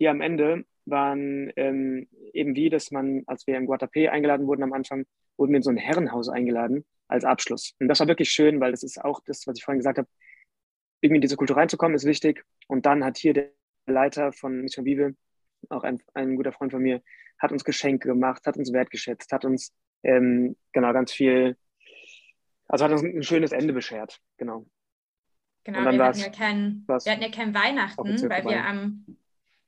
[0.00, 4.62] hier am Ende waren ähm, eben wie, dass man, als wir in Guatapé eingeladen wurden
[4.62, 5.04] am Anfang,
[5.36, 7.74] wurden wir in so ein Herrenhaus eingeladen als Abschluss.
[7.78, 10.08] Und das war wirklich schön, weil das ist auch das, was ich vorhin gesagt habe,
[11.02, 12.42] irgendwie in diese Kultur reinzukommen, ist wichtig.
[12.66, 13.50] Und dann hat hier der
[13.86, 15.14] Leiter von Mission Vive,
[15.68, 17.02] auch ein, ein guter Freund von mir,
[17.38, 21.58] hat uns Geschenke gemacht, hat uns wertgeschätzt, hat uns ähm, genau ganz viel,
[22.68, 24.64] also hat uns ein schönes Ende beschert, genau.
[25.64, 29.04] Genau, wir hatten, ja kein, wir hatten ja kein Weihnachten, weil wir am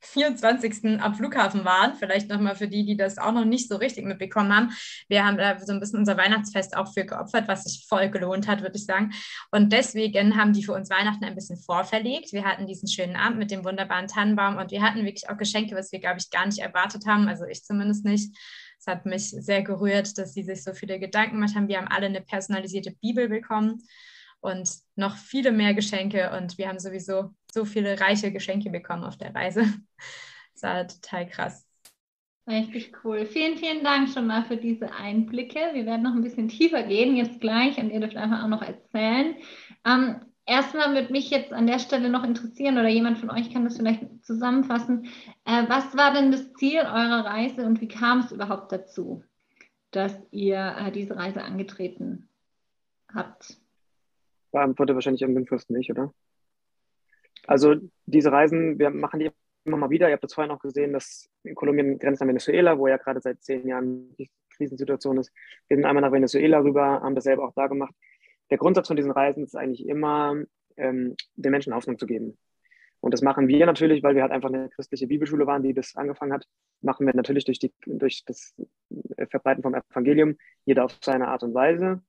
[0.03, 1.00] 24.
[1.00, 1.94] am Flughafen waren.
[1.94, 4.70] Vielleicht nochmal für die, die das auch noch nicht so richtig mitbekommen haben.
[5.09, 8.48] Wir haben da so ein bisschen unser Weihnachtsfest auch für geopfert, was sich voll gelohnt
[8.48, 9.12] hat, würde ich sagen.
[9.50, 12.32] Und deswegen haben die für uns Weihnachten ein bisschen vorverlegt.
[12.32, 15.74] Wir hatten diesen schönen Abend mit dem wunderbaren Tannenbaum und wir hatten wirklich auch Geschenke,
[15.76, 17.28] was wir, glaube ich, gar nicht erwartet haben.
[17.28, 18.36] Also ich zumindest nicht.
[18.78, 21.68] Es hat mich sehr gerührt, dass sie sich so viele Gedanken gemacht haben.
[21.68, 23.80] Wir haben alle eine personalisierte Bibel bekommen
[24.40, 26.32] und noch viele mehr Geschenke.
[26.36, 29.64] Und wir haben sowieso so viele reiche Geschenke bekommen auf der Reise.
[30.55, 31.66] Das war total krass.
[32.46, 33.24] Richtig cool.
[33.24, 35.59] Vielen, vielen Dank schon mal für diese Einblicke.
[35.72, 38.61] Wir werden noch ein bisschen tiefer gehen jetzt gleich und ihr dürft einfach auch noch
[38.61, 39.36] erzählen.
[39.86, 43.64] Ähm, erstmal würde mich jetzt an der Stelle noch interessieren oder jemand von euch kann
[43.64, 45.07] das vielleicht zusammenfassen.
[45.46, 49.24] Äh, was war denn das Ziel eurer Reise und wie kam es überhaupt dazu,
[49.90, 52.28] dass ihr äh, diese Reise angetreten
[53.12, 53.57] habt?
[54.50, 56.12] Beantwortet wahrscheinlich irgendwann fürst nicht, oder?
[57.47, 57.76] Also
[58.07, 59.30] diese Reisen, wir machen die
[59.64, 60.09] immer mal wieder.
[60.09, 63.20] Ihr habt das vorhin auch gesehen, dass in Kolumbien grenzt an Venezuela, wo ja gerade
[63.20, 65.32] seit zehn Jahren die Krisensituation ist.
[65.68, 67.95] Wir sind einmal nach Venezuela rüber, haben das selber auch da gemacht.
[68.51, 70.36] Der Grundsatz von diesen Reisen ist eigentlich immer,
[70.76, 72.38] ähm, den Menschen Hoffnung zu geben.
[73.01, 75.97] Und das machen wir natürlich, weil wir halt einfach eine christliche Bibelschule waren, die das
[75.97, 76.47] angefangen hat.
[76.82, 78.55] Machen wir natürlich durch, die, durch das
[79.28, 82.01] Verbreiten vom Evangelium, jeder auf seine Art und Weise.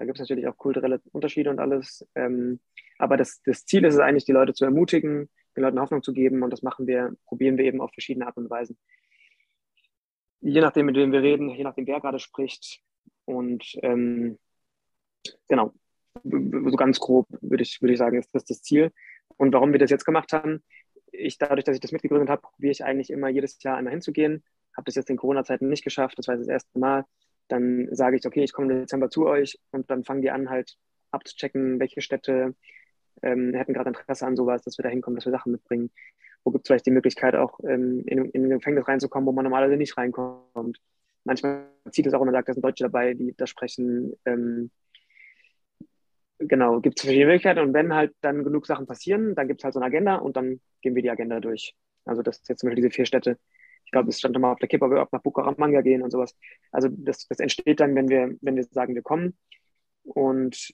[0.00, 2.08] Da gibt es natürlich auch kulturelle Unterschiede und alles.
[2.14, 2.58] Ähm,
[2.96, 6.14] aber das, das Ziel ist es eigentlich, die Leute zu ermutigen, den Leuten Hoffnung zu
[6.14, 6.42] geben.
[6.42, 8.78] Und das machen wir, probieren wir eben auf verschiedene Art und Weisen.
[10.40, 12.80] Je nachdem, mit wem wir reden, je nachdem, wer gerade spricht.
[13.26, 14.38] Und ähm,
[15.48, 15.74] genau,
[16.24, 18.92] so ganz grob würde ich, würde ich sagen, ist das das Ziel.
[19.36, 20.64] Und warum wir das jetzt gemacht haben,
[21.12, 24.44] ich, dadurch, dass ich das mitgegründet habe, probiere ich eigentlich immer jedes Jahr einmal hinzugehen.
[24.74, 27.04] Habe das jetzt in Corona-Zeiten nicht geschafft, das war das erste Mal.
[27.50, 30.50] Dann sage ich, okay, ich komme im Dezember zu euch und dann fangen die an,
[30.50, 30.76] halt
[31.10, 32.54] abzuchecken, welche Städte
[33.22, 35.90] ähm, hätten gerade Interesse an sowas, dass wir da hinkommen, dass wir Sachen mitbringen.
[36.44, 39.44] Wo gibt es vielleicht die Möglichkeit, auch ähm, in, in ein Gefängnis reinzukommen, wo man
[39.44, 40.78] normalerweise nicht reinkommt.
[41.24, 44.14] Manchmal zieht es auch und man sagt, da sind Deutsche dabei, die da sprechen.
[44.24, 44.70] Ähm,
[46.38, 49.64] genau, gibt es verschiedene Möglichkeiten und wenn halt dann genug Sachen passieren, dann gibt es
[49.64, 51.74] halt so eine Agenda und dann gehen wir die Agenda durch.
[52.04, 53.38] Also das ist jetzt zum Beispiel diese vier Städte.
[53.90, 56.12] Ich glaube, es stand immer auf der Kippe, ob wir auch nach Bucaramanga gehen und
[56.12, 56.36] sowas.
[56.70, 59.36] Also das, das entsteht dann, wenn wir, wenn wir sagen, wir kommen.
[60.04, 60.72] Und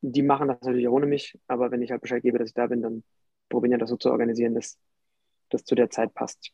[0.00, 2.66] die machen das natürlich ohne mich, aber wenn ich halt Bescheid gebe, dass ich da
[2.66, 3.04] bin, dann
[3.48, 4.76] probieren wir das so zu organisieren, dass
[5.50, 6.50] das zu der Zeit passt.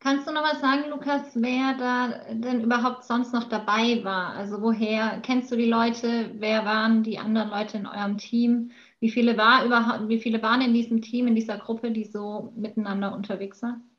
[0.00, 4.34] Kannst du noch was sagen, Lukas, wer da denn überhaupt sonst noch dabei war?
[4.34, 6.30] Also woher kennst du die Leute?
[6.34, 8.70] Wer waren die anderen Leute in eurem Team?
[9.00, 12.52] Wie viele, war überhaupt, wie viele waren in diesem Team, in dieser Gruppe, die so
[12.54, 13.93] miteinander unterwegs waren?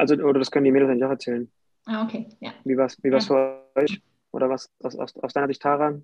[0.00, 1.50] Also, oder das können die Mädels eigentlich auch erzählen.
[1.86, 2.52] Ah, okay, ja.
[2.64, 3.20] Wie war es wie ja.
[3.20, 4.02] für euch?
[4.32, 5.94] Oder was aus, aus, aus deiner Sicht, Tara?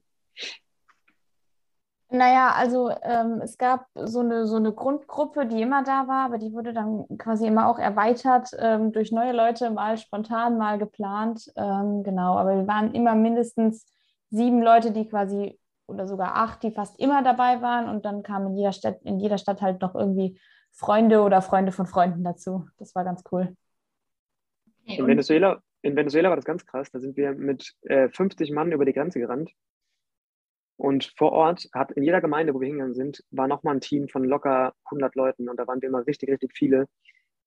[2.09, 6.39] Naja, also ähm, es gab so eine, so eine Grundgruppe, die immer da war, aber
[6.39, 11.51] die wurde dann quasi immer auch erweitert ähm, durch neue Leute, mal spontan, mal geplant.
[11.57, 13.87] Ähm, genau, aber wir waren immer mindestens
[14.31, 18.49] sieben Leute, die quasi, oder sogar acht, die fast immer dabei waren und dann kamen
[18.49, 20.39] in jeder Stadt, in jeder Stadt halt noch irgendwie
[20.73, 22.69] Freunde oder Freunde von Freunden dazu.
[22.79, 23.57] Das war ganz cool.
[24.87, 26.91] Okay, in, Venezuela, in Venezuela war das ganz krass.
[26.91, 29.53] Da sind wir mit äh, 50 Mann über die Grenze gerannt
[30.77, 34.09] und vor Ort hat in jeder Gemeinde, wo wir hingegangen sind, war nochmal ein Team
[34.09, 35.49] von locker 100 Leuten.
[35.49, 36.87] Und da waren wir immer richtig, richtig viele,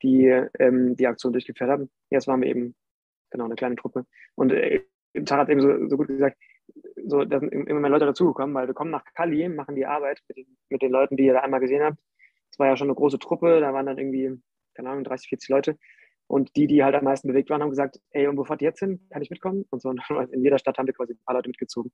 [0.01, 0.25] die
[0.59, 1.91] ähm, die Aktion durchgeführt haben.
[2.09, 2.75] Jetzt waren wir eben,
[3.29, 4.05] genau, eine kleine Truppe.
[4.35, 4.81] Und äh,
[5.25, 6.37] Tara hat eben so, so gut gesagt,
[7.05, 10.21] so, da sind immer mehr Leute dazugekommen, weil wir kommen nach Cali, machen die Arbeit
[10.27, 11.97] mit den, mit den Leuten, die ihr da einmal gesehen habt.
[12.51, 14.39] Es war ja schon eine große Truppe, da waren dann irgendwie,
[14.73, 15.77] keine Ahnung, 30, 40 Leute.
[16.29, 18.69] Und die, die halt am meisten bewegt waren, haben gesagt, ey, und wo fahrt ihr
[18.69, 19.05] jetzt hin?
[19.09, 19.65] Kann ich mitkommen?
[19.71, 19.89] Und so,
[20.31, 21.91] in jeder Stadt haben wir quasi ein paar Leute mitgezogen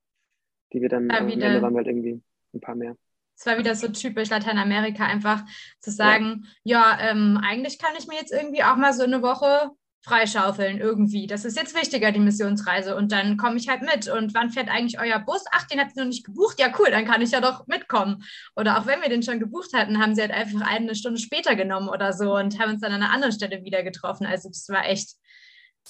[0.75, 2.21] die wir dann, am Ende waren halt irgendwie
[2.53, 2.95] ein paar mehr.
[3.37, 5.43] Es war wieder so typisch Lateinamerika, einfach
[5.79, 9.21] zu sagen, ja, ja ähm, eigentlich kann ich mir jetzt irgendwie auch mal so eine
[9.21, 9.71] Woche
[10.05, 11.27] freischaufeln irgendwie.
[11.27, 12.95] Das ist jetzt wichtiger, die Missionsreise.
[12.95, 14.07] Und dann komme ich halt mit.
[14.07, 15.43] Und wann fährt eigentlich euer Bus?
[15.51, 16.59] Ach, den hat sie noch nicht gebucht.
[16.59, 18.23] Ja, cool, dann kann ich ja doch mitkommen.
[18.55, 21.55] Oder auch wenn wir den schon gebucht hatten, haben sie halt einfach eine Stunde später
[21.55, 24.25] genommen oder so und haben uns dann an einer anderen Stelle wieder getroffen.
[24.25, 25.15] Also das war echt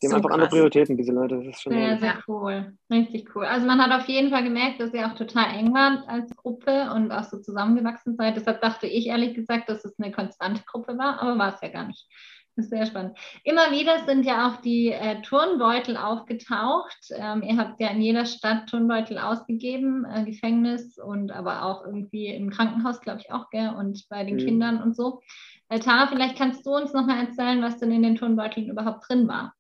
[0.01, 0.35] die haben so einfach krass.
[0.35, 1.37] andere Prioritäten, diese Leute.
[1.37, 2.73] Das ist schon sehr, sehr cool.
[2.91, 3.45] Richtig cool.
[3.45, 6.91] Also man hat auf jeden Fall gemerkt, dass ihr auch total eng wart als Gruppe
[6.93, 8.35] und auch so zusammengewachsen seid.
[8.35, 11.69] Deshalb dachte ich ehrlich gesagt, dass es eine konstante Gruppe war, aber war es ja
[11.69, 12.07] gar nicht.
[12.55, 13.17] Das ist sehr spannend.
[13.43, 17.11] Immer wieder sind ja auch die äh, Turnbeutel aufgetaucht.
[17.11, 22.27] Ähm, ihr habt ja in jeder Stadt Turnbeutel ausgegeben, äh, Gefängnis und aber auch irgendwie
[22.27, 23.73] im Krankenhaus, glaube ich auch, gell?
[23.77, 24.39] und bei den mhm.
[24.39, 25.21] Kindern und so.
[25.67, 29.27] Äh, Tara, vielleicht kannst du uns nochmal erzählen, was denn in den Turnbeuteln überhaupt drin
[29.27, 29.53] war.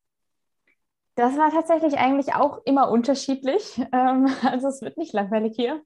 [1.15, 3.81] Das war tatsächlich eigentlich auch immer unterschiedlich.
[3.91, 5.81] Ähm, also es wird nicht langweilig hier.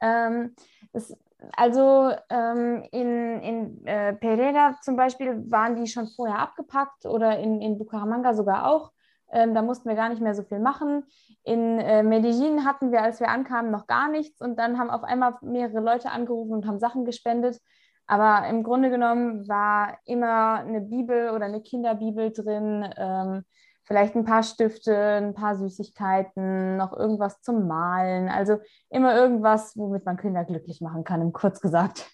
[0.00, 0.54] Ähm,
[0.92, 1.16] es
[1.56, 7.60] also ähm, in, in äh, Pereira zum Beispiel waren die schon vorher abgepackt oder in,
[7.60, 8.92] in Bucaramanga sogar auch.
[9.30, 11.04] Ähm, da mussten wir gar nicht mehr so viel machen.
[11.42, 15.02] In äh, Medellin hatten wir, als wir ankamen, noch gar nichts und dann haben auf
[15.02, 17.60] einmal mehrere Leute angerufen und haben Sachen gespendet.
[18.06, 23.44] Aber im Grunde genommen war immer eine Bibel oder eine Kinderbibel drin, ähm,
[23.84, 28.28] vielleicht ein paar Stifte, ein paar Süßigkeiten, noch irgendwas zum Malen.
[28.28, 28.58] Also
[28.90, 32.10] immer irgendwas, womit man Kinder glücklich machen kann, kurz gesagt.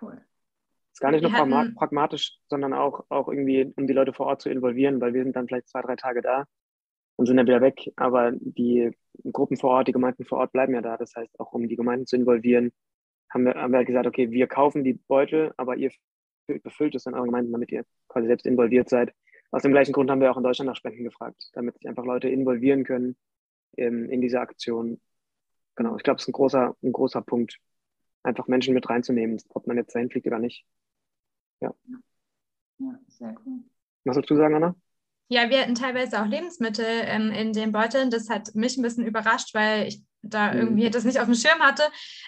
[0.00, 0.20] Cool.
[0.92, 4.12] Ist gar nicht nur Wir hatten- pragma- pragmatisch, sondern auch, auch irgendwie, um die Leute
[4.12, 6.44] vor Ort zu involvieren, weil wir sind dann vielleicht zwei, drei Tage da
[7.16, 7.92] und sind dann wieder weg.
[7.96, 8.90] Aber die
[9.32, 10.96] Gruppen vor Ort, die Gemeinden vor Ort bleiben ja da.
[10.96, 12.72] Das heißt, auch um die Gemeinden zu involvieren,
[13.30, 15.90] haben wir, haben wir halt gesagt, okay, wir kaufen die Beutel, aber ihr
[16.46, 19.12] befüllt es dann eure Gemeinden, damit ihr quasi selbst involviert seid.
[19.54, 22.04] Aus dem gleichen Grund haben wir auch in Deutschland nach Spenden gefragt, damit sich einfach
[22.04, 23.16] Leute involvieren können
[23.76, 25.00] in, in diese Aktion.
[25.76, 27.60] Genau, ich glaube, es ist ein großer, ein großer Punkt,
[28.24, 30.64] einfach Menschen mit reinzunehmen, ob man jetzt dahin fliegt oder nicht.
[31.60, 31.72] Ja.
[32.78, 33.60] Ja, sehr cool.
[34.02, 34.74] Was sollst du sagen, Anna?
[35.28, 38.10] Ja, wir hatten teilweise auch Lebensmittel ähm, in den Beuteln.
[38.10, 40.60] Das hat mich ein bisschen überrascht, weil ich da Mhm.
[40.60, 41.82] irgendwie das nicht auf dem Schirm hatte.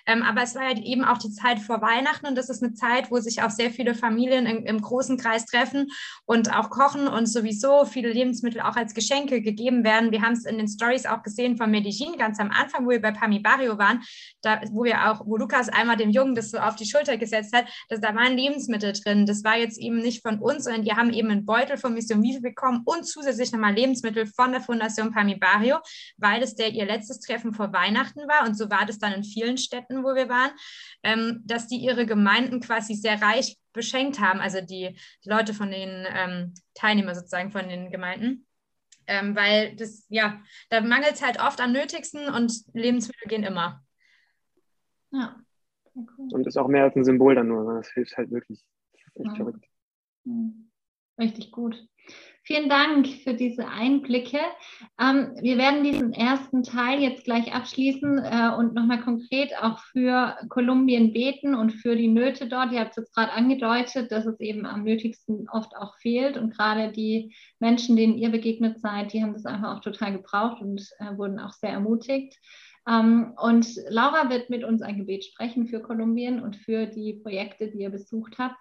[0.07, 2.75] Ähm, aber es war halt eben auch die Zeit vor Weihnachten und das ist eine
[2.75, 5.89] Zeit, wo sich auch sehr viele Familien im, im großen Kreis treffen
[6.25, 10.13] und auch kochen und sowieso viele Lebensmittel auch als Geschenke gegeben werden.
[10.13, 13.03] Wir haben es in den Stories auch gesehen von Medellin ganz am Anfang, wo wir
[13.03, 14.03] bei Pami Barrio waren,
[14.43, 17.55] da, wo wir auch, wo Lukas einmal dem Jungen das so auf die Schulter gesetzt
[17.57, 19.27] hat, dass da waren Lebensmittel drin.
[19.27, 22.23] Das war jetzt eben nicht von uns, sondern die haben eben einen Beutel von Mission
[22.23, 25.79] Vive bekommen und zusätzlich nochmal Lebensmittel von der Fundation Pami Barrio,
[26.17, 29.25] weil es der ihr letztes Treffen vor Weihnachten war und so war das dann in
[29.25, 30.51] vielen Städten, wo wir waren,
[31.03, 35.71] ähm, dass die ihre Gemeinden quasi sehr reich beschenkt haben, also die, die Leute von
[35.71, 38.47] den ähm, Teilnehmer sozusagen von den Gemeinden.
[39.07, 43.85] Ähm, weil das, ja, da mangelt es halt oft am nötigsten und Lebensmittel gehen immer.
[45.13, 45.39] Ja,
[45.95, 46.29] sehr cool.
[46.33, 48.65] Und ist auch mehr als ein Symbol dann nur, sondern das hilft halt wirklich.
[48.93, 49.35] Das ist echt Ja.
[49.37, 49.65] verrückt.
[50.25, 50.71] Hm,
[51.19, 51.87] Richtig gut.
[52.47, 54.39] Vielen Dank für diese Einblicke.
[55.01, 60.37] Ähm, wir werden diesen ersten Teil jetzt gleich abschließen äh, und nochmal konkret auch für
[60.49, 62.71] Kolumbien beten und für die Nöte dort.
[62.71, 66.57] Ihr habt es jetzt gerade angedeutet, dass es eben am nötigsten oft auch fehlt und
[66.57, 70.89] gerade die Menschen, denen ihr begegnet seid, die haben das einfach auch total gebraucht und
[71.01, 72.39] äh, wurden auch sehr ermutigt.
[72.89, 77.69] Ähm, und Laura wird mit uns ein Gebet sprechen für Kolumbien und für die Projekte,
[77.73, 78.57] die ihr besucht habt.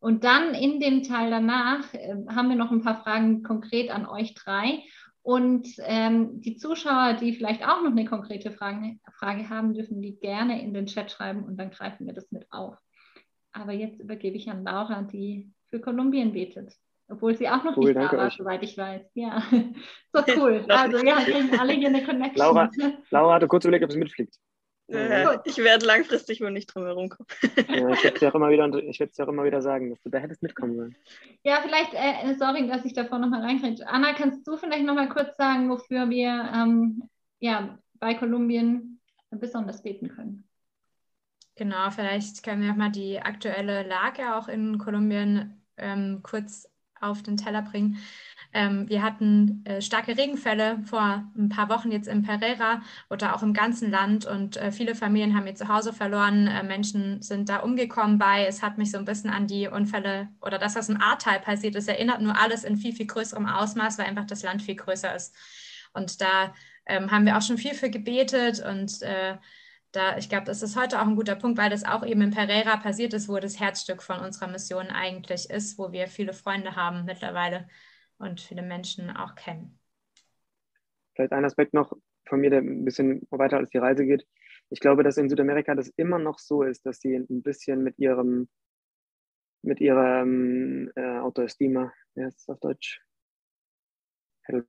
[0.00, 4.06] Und dann in dem Teil danach äh, haben wir noch ein paar Fragen konkret an
[4.06, 4.82] euch drei.
[5.22, 10.18] Und ähm, die Zuschauer, die vielleicht auch noch eine konkrete Frage, Frage haben, dürfen die
[10.18, 12.78] gerne in den Chat schreiben und dann greifen wir das mit auf.
[13.52, 16.74] Aber jetzt übergebe ich an Laura, die für Kolumbien betet.
[17.08, 18.34] Obwohl sie auch noch Cool, nicht da danke war, euch.
[18.34, 19.02] soweit ich weiß.
[19.14, 19.42] Ja,
[20.12, 20.64] so cool.
[20.68, 22.38] Also wir kriegen alle hier eine Connection.
[22.38, 22.70] Laura,
[23.10, 24.36] Laura hatte kurz überlegt, ob sie mitfliegt.
[24.90, 27.28] Äh, ich werde langfristig wohl nicht drum herum kommen.
[27.68, 29.62] Ja, ich werde es dir auch immer wieder, ich werde es dir auch immer wieder
[29.62, 30.96] sagen, dass du da hättest mitkommen sollen.
[31.44, 33.86] Ja, vielleicht, äh, sorry, dass ich davor nochmal reinkriege.
[33.86, 40.08] Anna, kannst du vielleicht nochmal kurz sagen, wofür wir ähm, ja, bei Kolumbien besonders beten
[40.08, 40.44] können?
[41.56, 46.68] Genau, vielleicht können wir auch mal die aktuelle Lage auch in Kolumbien ähm, kurz
[47.00, 47.98] auf den Teller bringen.
[48.52, 53.42] Ähm, wir hatten äh, starke Regenfälle vor ein paar Wochen jetzt in Pereira oder auch
[53.42, 56.48] im ganzen Land und äh, viele Familien haben ihr Zuhause verloren.
[56.48, 58.46] Äh, Menschen sind da umgekommen bei.
[58.46, 61.76] Es hat mich so ein bisschen an die Unfälle oder das, was im Ahrtal passiert
[61.76, 65.14] ist, erinnert, nur alles in viel, viel größerem Ausmaß, weil einfach das Land viel größer
[65.14, 65.34] ist.
[65.92, 66.52] Und da
[66.86, 69.36] ähm, haben wir auch schon viel für gebetet und äh,
[69.92, 72.30] da, ich glaube, das ist heute auch ein guter Punkt, weil das auch eben in
[72.30, 76.76] Pereira passiert ist, wo das Herzstück von unserer Mission eigentlich ist, wo wir viele Freunde
[76.76, 77.68] haben mittlerweile
[78.20, 79.78] und viele Menschen auch kennen.
[81.14, 81.92] Vielleicht ein Aspekt noch
[82.26, 84.26] von mir, der ein bisschen weiter als die Reise geht.
[84.70, 87.98] Ich glaube, dass in Südamerika das immer noch so ist, dass sie ein bisschen mit
[87.98, 88.48] ihrem,
[89.62, 93.02] mit ihrem äh, Autoestima, wie heißt es auf Deutsch?
[94.46, 94.62] Äh,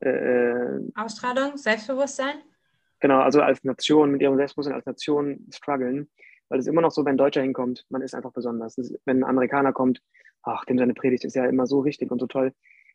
[0.00, 2.42] äh, Ausstrahlung, Selbstbewusstsein?
[3.00, 6.10] Genau, also als Nation, mit ihrem Selbstbewusstsein als Nation strugglen.
[6.48, 8.78] Weil es immer noch so, wenn ein Deutscher hinkommt, man ist einfach besonders.
[8.78, 10.00] Ist, wenn ein Amerikaner kommt,
[10.46, 12.52] ach, dem seine Predigt ist ja immer so richtig und so toll.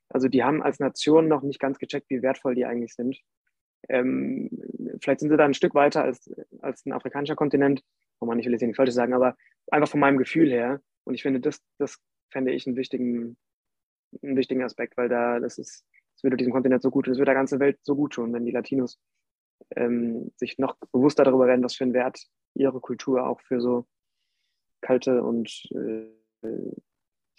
[0.10, 3.20] Also die haben als Nation noch nicht ganz gecheckt, wie wertvoll die eigentlich sind.
[3.90, 4.50] Ähm,
[5.02, 6.30] vielleicht sind sie da ein Stück weiter als,
[6.62, 7.84] als ein afrikanischer Kontinent.
[8.20, 9.36] Oh man, ich will jetzt hier nichts Falsches sagen, aber
[9.72, 10.82] einfach von meinem Gefühl her.
[11.04, 12.00] Und ich finde, das, das
[12.30, 13.38] fände ich einen wichtigen,
[14.22, 15.86] einen wichtigen Aspekt, weil da, das ist,
[16.16, 18.34] es würde diesem Kontinent so gut und es würde der ganzen Welt so gut tun,
[18.34, 19.00] wenn die Latinos
[19.76, 22.22] ähm, sich noch bewusster darüber werden, was für einen Wert
[22.54, 23.86] ihre Kultur auch für so
[24.82, 26.08] kalte und äh,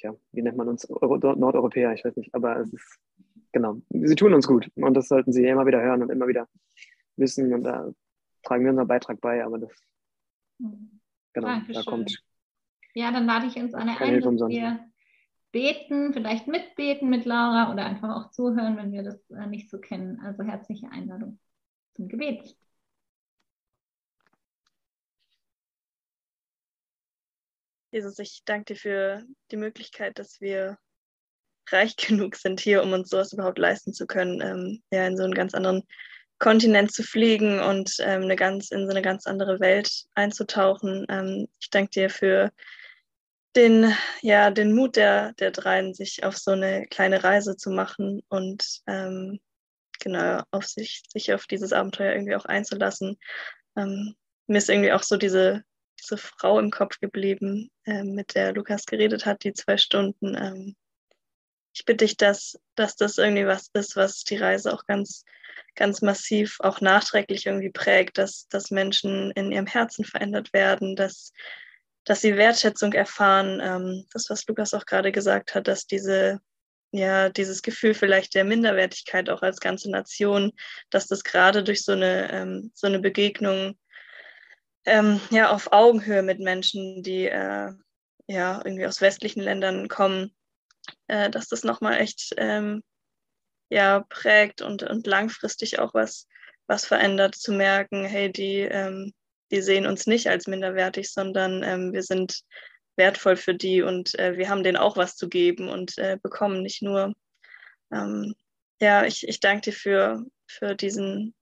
[0.03, 2.99] ja, wie nennt man uns Euro Nordeuropäer, ich weiß nicht, aber es ist
[3.53, 6.49] genau, sie tun uns gut und das sollten sie immer wieder hören und immer wieder
[7.17, 7.93] wissen und da
[8.43, 9.71] tragen wir unseren Beitrag bei, aber das
[11.33, 11.75] Genau, Dankeschön.
[11.75, 12.23] da kommt
[12.95, 14.81] Ja, dann lade ich uns alle ein, dass wir
[15.51, 19.79] beten, vielleicht mitbeten mit Laura oder einfach auch zuhören, wenn wir das äh, nicht so
[19.79, 20.21] kennen.
[20.21, 21.39] Also herzliche Einladung
[21.95, 22.57] zum Gebet.
[27.93, 30.79] Jesus, ich danke dir für die Möglichkeit, dass wir
[31.69, 35.25] reich genug sind hier, um uns sowas überhaupt leisten zu können, ähm, ja, in so
[35.25, 35.83] einen ganz anderen
[36.39, 41.05] Kontinent zu fliegen und ähm, eine ganz, in so eine ganz andere Welt einzutauchen.
[41.11, 42.51] Ähm, ich danke dir für
[43.55, 48.23] den, ja, den Mut der, der dreien, sich auf so eine kleine Reise zu machen
[48.29, 49.39] und ähm,
[50.01, 53.19] genau auf sich, sich auf dieses Abenteuer irgendwie auch einzulassen.
[53.77, 54.17] Ähm,
[54.47, 55.63] mir ist irgendwie auch so diese,
[56.01, 60.35] diese Frau im Kopf geblieben, ähm, mit der Lukas geredet hat, die zwei Stunden.
[60.37, 60.77] Ähm,
[61.75, 65.25] ich bitte dich, dass, dass das irgendwie was ist, was die Reise auch ganz,
[65.75, 71.33] ganz massiv auch nachträglich irgendwie prägt, dass, dass Menschen in ihrem Herzen verändert werden, dass,
[72.05, 73.61] dass sie Wertschätzung erfahren.
[73.63, 76.41] Ähm, das, was Lukas auch gerade gesagt hat, dass diese,
[76.91, 80.53] ja, dieses Gefühl vielleicht der Minderwertigkeit auch als ganze Nation,
[80.91, 83.79] dass das gerade durch so eine, ähm, so eine Begegnung
[84.85, 87.73] ähm, ja, auf Augenhöhe mit Menschen, die äh,
[88.27, 90.35] ja irgendwie aus westlichen Ländern kommen,
[91.07, 92.83] äh, dass das nochmal echt ähm,
[93.71, 96.29] ja, prägt und, und langfristig auch was,
[96.67, 99.15] was verändert, zu merken, hey, die, ähm,
[99.51, 102.43] die sehen uns nicht als minderwertig, sondern ähm, wir sind
[102.97, 106.63] wertvoll für die und äh, wir haben denen auch was zu geben und äh, bekommen
[106.63, 107.15] nicht nur.
[107.93, 108.35] Ähm,
[108.81, 111.35] ja, ich, ich danke dir für, für diesen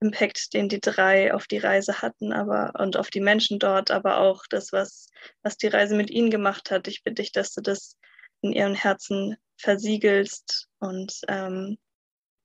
[0.00, 4.18] Impact, den die drei auf die Reise hatten, aber und auf die Menschen dort, aber
[4.18, 5.08] auch das, was,
[5.42, 6.88] was die Reise mit ihnen gemacht hat.
[6.88, 7.98] Ich bitte dich, dass du das
[8.40, 11.78] in ihren Herzen versiegelst und ähm,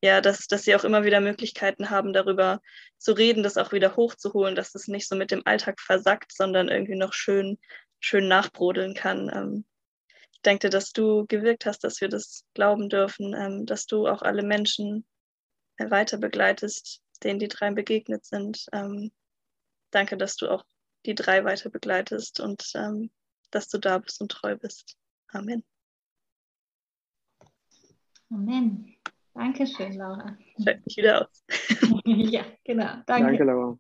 [0.04, 2.62] ja, dass, dass sie auch immer wieder Möglichkeiten haben, darüber
[2.98, 6.68] zu reden, das auch wieder hochzuholen, dass es nicht so mit dem Alltag versackt, sondern
[6.70, 7.58] irgendwie noch schön,
[8.00, 9.32] schön nachbrodeln kann.
[9.34, 9.66] Ähm,
[10.34, 14.22] ich denke, dass du gewirkt hast, dass wir das glauben dürfen, ähm, dass du auch
[14.22, 15.06] alle Menschen
[15.78, 18.66] weiter begleitest, denen die drei begegnet sind.
[18.72, 19.12] Ähm,
[19.92, 20.64] danke, dass du auch
[21.06, 23.12] die drei weiter begleitest und ähm,
[23.52, 24.98] dass du da bist und treu bist.
[25.30, 25.64] Amen.
[28.30, 28.96] Amen.
[29.34, 30.38] Dankeschön, Laura.
[30.64, 31.44] Schalt mich wieder aus.
[32.06, 33.02] ja, genau.
[33.06, 33.28] Danke.
[33.28, 33.78] Danke, Laura.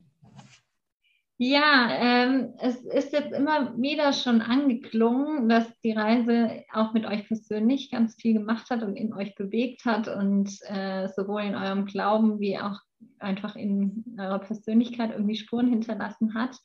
[1.38, 7.28] Ja, ähm, es ist jetzt immer wieder schon angeklungen, dass die Reise auch mit euch
[7.28, 11.86] persönlich ganz viel gemacht hat und in euch bewegt hat und äh, sowohl in eurem
[11.86, 12.80] Glauben wie auch
[13.20, 16.58] einfach in eurer Persönlichkeit irgendwie Spuren hinterlassen hat.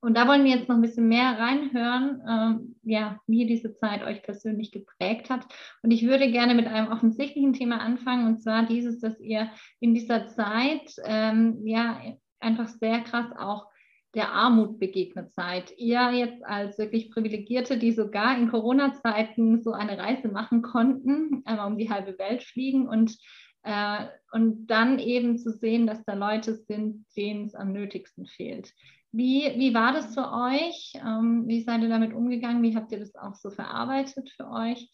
[0.00, 4.02] Und da wollen wir jetzt noch ein bisschen mehr reinhören, ähm, ja, wie diese Zeit
[4.04, 5.46] euch persönlich geprägt hat.
[5.82, 9.50] Und ich würde gerne mit einem offensichtlichen Thema anfangen, und zwar dieses, dass ihr
[9.80, 12.00] in dieser Zeit ähm, ja
[12.40, 13.66] einfach sehr krass auch
[14.14, 15.72] der Armut begegnet seid.
[15.76, 21.66] Ihr jetzt als wirklich Privilegierte, die sogar in Corona-Zeiten so eine Reise machen konnten, einmal
[21.66, 23.16] um die halbe Welt fliegen und
[23.64, 28.72] äh, und dann eben zu sehen, dass da Leute sind, denen es am nötigsten fehlt.
[29.10, 30.92] Wie, wie war das für euch?
[30.96, 32.62] Ähm, wie seid ihr damit umgegangen?
[32.62, 34.90] Wie habt ihr das auch so verarbeitet für euch?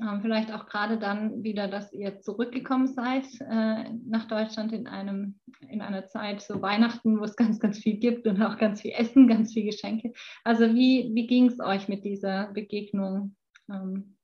[0.00, 5.38] Ähm, vielleicht auch gerade dann wieder, dass ihr zurückgekommen seid äh, nach Deutschland in, einem,
[5.68, 8.92] in einer Zeit, so Weihnachten, wo es ganz, ganz viel gibt und auch ganz viel
[8.92, 10.12] Essen, ganz viel Geschenke.
[10.44, 13.36] Also wie, wie ging es euch mit dieser Begegnung
[13.68, 14.16] ähm,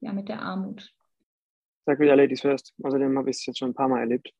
[0.00, 0.92] ja, mit der Armut?
[1.86, 2.74] Sag wieder Ladies first.
[2.82, 4.32] Außerdem habe ich es jetzt schon ein paar Mal erlebt.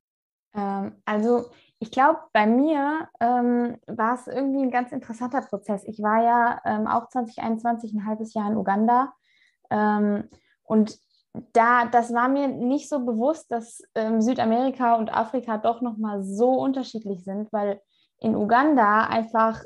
[0.55, 5.85] Ähm, also ich glaube, bei mir ähm, war es irgendwie ein ganz interessanter Prozess.
[5.87, 9.13] Ich war ja ähm, auch 2021 ein halbes Jahr in Uganda
[9.71, 10.29] ähm,
[10.65, 10.99] und
[11.53, 16.51] da, das war mir nicht so bewusst, dass ähm, Südamerika und Afrika doch nochmal so
[16.51, 17.81] unterschiedlich sind, weil
[18.19, 19.63] in Uganda einfach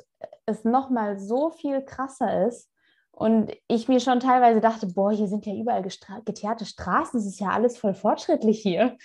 [0.47, 2.71] es nochmal so viel krasser ist.
[3.11, 7.41] Und ich mir schon teilweise dachte, boah, hier sind ja überall geteerte Straßen, es ist
[7.41, 8.97] ja alles voll fortschrittlich hier.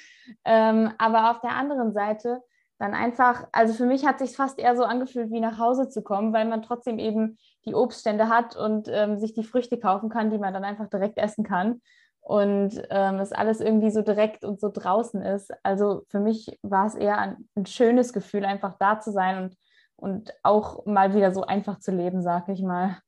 [0.43, 2.41] Ähm, aber auf der anderen Seite
[2.77, 6.01] dann einfach, also für mich hat sich fast eher so angefühlt, wie nach Hause zu
[6.01, 10.29] kommen, weil man trotzdem eben die Obststände hat und ähm, sich die Früchte kaufen kann,
[10.29, 11.81] die man dann einfach direkt essen kann.
[12.21, 15.51] Und ähm, es alles irgendwie so direkt und so draußen ist.
[15.63, 19.57] Also für mich war es eher ein, ein schönes Gefühl, einfach da zu sein und,
[19.95, 22.99] und auch mal wieder so einfach zu leben, sag ich mal.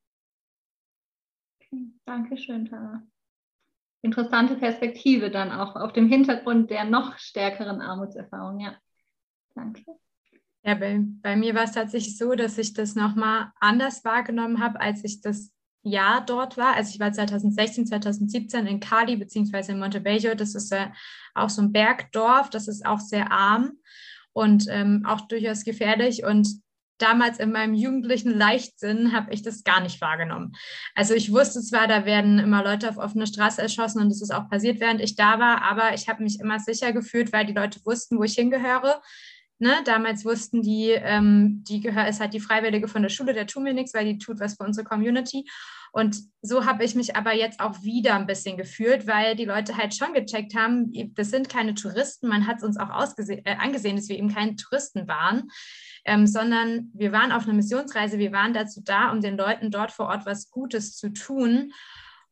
[2.05, 3.03] Dankeschön, Tara.
[4.01, 8.75] Interessante Perspektive dann auch auf dem Hintergrund der noch stärkeren Armutserfahrung, ja.
[9.55, 9.83] Danke.
[10.63, 14.79] Ja, bei, bei mir war es tatsächlich so, dass ich das nochmal anders wahrgenommen habe,
[14.79, 15.51] als ich das
[15.83, 16.75] Jahr dort war.
[16.75, 20.35] Also ich war 2016, 2017 in Cali beziehungsweise in Montebello.
[20.35, 20.87] Das ist äh,
[21.35, 23.73] auch so ein Bergdorf, das ist auch sehr arm
[24.31, 26.23] und ähm, auch durchaus gefährlich.
[26.23, 26.47] Und
[26.97, 30.53] damals in meinem jugendlichen Leichtsinn habe ich das gar nicht wahrgenommen.
[30.95, 34.33] Also ich wusste zwar, da werden immer Leute auf offene Straße erschossen und das ist
[34.33, 37.53] auch passiert, während ich da war, aber ich habe mich immer sicher gefühlt, weil die
[37.53, 39.01] Leute wussten, wo ich hingehöre.
[39.63, 39.81] Ne?
[39.85, 43.63] Damals wussten die, ähm, die gehör ist halt die Freiwillige von der Schule, der tut
[43.63, 45.49] mir nichts, weil die tut was für unsere Community.
[45.91, 49.77] Und so habe ich mich aber jetzt auch wieder ein bisschen gefühlt, weil die Leute
[49.77, 52.27] halt schon gecheckt haben, das sind keine Touristen.
[52.27, 55.49] Man hat es uns auch äh, angesehen, dass wir eben keine Touristen waren
[56.05, 59.91] ähm, sondern wir waren auf einer Missionsreise, wir waren dazu da, um den Leuten dort
[59.91, 61.71] vor Ort was Gutes zu tun.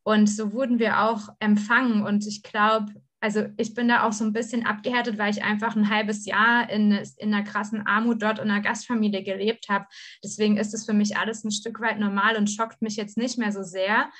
[0.02, 2.02] Und so wurden wir auch empfangen.
[2.02, 2.92] Und ich glaube,
[3.22, 6.68] also ich bin da auch so ein bisschen abgehärtet, weil ich einfach ein halbes Jahr
[6.68, 9.86] in, in einer krassen Armut dort in einer Gastfamilie gelebt habe.
[10.24, 13.38] Deswegen ist es für mich alles ein Stück weit normal und schockt mich jetzt nicht
[13.38, 14.10] mehr so sehr.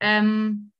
[0.00, 0.72] Ähm,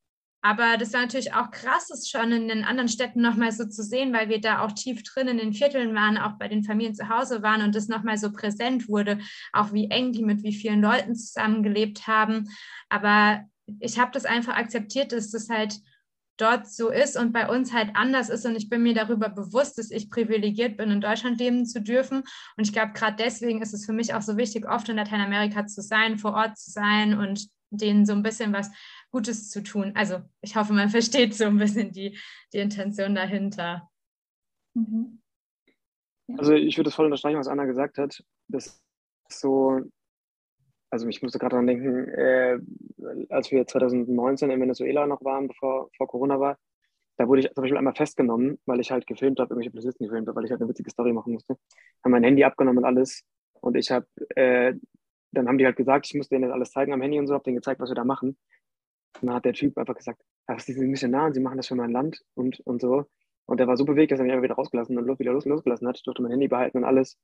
[0.42, 3.82] aber das war natürlich auch krass, es schon in den anderen Städten nochmal so zu
[3.82, 6.94] sehen, weil wir da auch tief drin in den Vierteln waren, auch bei den Familien
[6.94, 9.20] zu Hause waren und das nochmal so präsent wurde,
[9.54, 12.50] auch wie eng die mit wie vielen Leuten zusammengelebt haben.
[12.90, 13.42] Aber
[13.80, 15.80] ich habe das einfach akzeptiert, dass das halt
[16.38, 18.46] dort so ist und bei uns halt anders ist.
[18.46, 22.22] Und ich bin mir darüber bewusst, dass ich privilegiert bin, in Deutschland leben zu dürfen.
[22.56, 25.66] Und ich glaube, gerade deswegen ist es für mich auch so wichtig, oft in Lateinamerika
[25.66, 28.70] zu sein, vor Ort zu sein und denen so ein bisschen was
[29.10, 29.92] Gutes zu tun.
[29.94, 32.18] Also ich hoffe, man versteht so ein bisschen die,
[32.52, 33.90] die Intention dahinter.
[34.74, 35.20] Mhm.
[36.28, 36.36] Ja.
[36.38, 38.22] Also ich würde das voll unterstreichen, was Anna gesagt hat.
[38.48, 38.66] Das
[39.28, 39.80] ist so,
[40.90, 42.58] also ich musste gerade daran denken, äh,
[43.30, 46.58] als wir 2019 in Venezuela noch waren, bevor vor Corona war,
[47.18, 50.28] da wurde ich zum Beispiel einmal festgenommen, weil ich halt gefilmt habe, irgendwelche Polizisten gefilmt
[50.28, 51.56] habe, weil ich halt eine witzige Story machen musste.
[52.04, 53.24] Haben mein Handy abgenommen und alles.
[53.60, 54.74] Und ich habe, äh,
[55.32, 57.34] dann haben die halt gesagt, ich musste denen das alles zeigen am Handy und so,
[57.34, 58.38] habe denen gezeigt, was wir da machen.
[59.20, 61.66] Und dann hat der Typ einfach gesagt, ach, Sie sind Missionar und Sie machen das
[61.66, 63.06] für mein Land und, und so.
[63.46, 65.88] Und der war so bewegt, dass er mich einfach wieder rausgelassen und wieder los, losgelassen
[65.88, 65.96] hat.
[65.96, 67.18] Ich durfte mein Handy behalten und alles.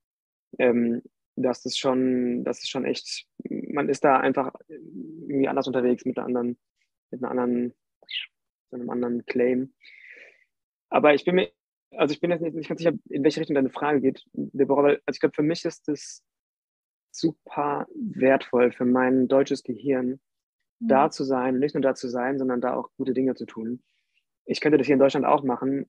[0.59, 1.03] Ähm,
[1.37, 6.19] das ist schon, das ist schon echt, man ist da einfach irgendwie anders unterwegs mit
[6.19, 6.59] einer anderen,
[7.11, 7.75] mit einer anderen,
[8.71, 9.75] einem anderen Claim.
[10.91, 11.51] Aber ich bin mir,
[11.93, 14.83] also ich bin jetzt nicht, nicht ganz sicher, in welche Richtung deine Frage geht, Deborah,
[14.83, 16.23] weil, also ich glaube, für mich ist das
[17.11, 20.21] super wertvoll für mein deutsches Gehirn,
[20.81, 21.11] da mhm.
[21.13, 23.83] zu sein, nicht nur da zu sein, sondern da auch gute Dinge zu tun.
[24.45, 25.89] Ich könnte das hier in Deutschland auch machen,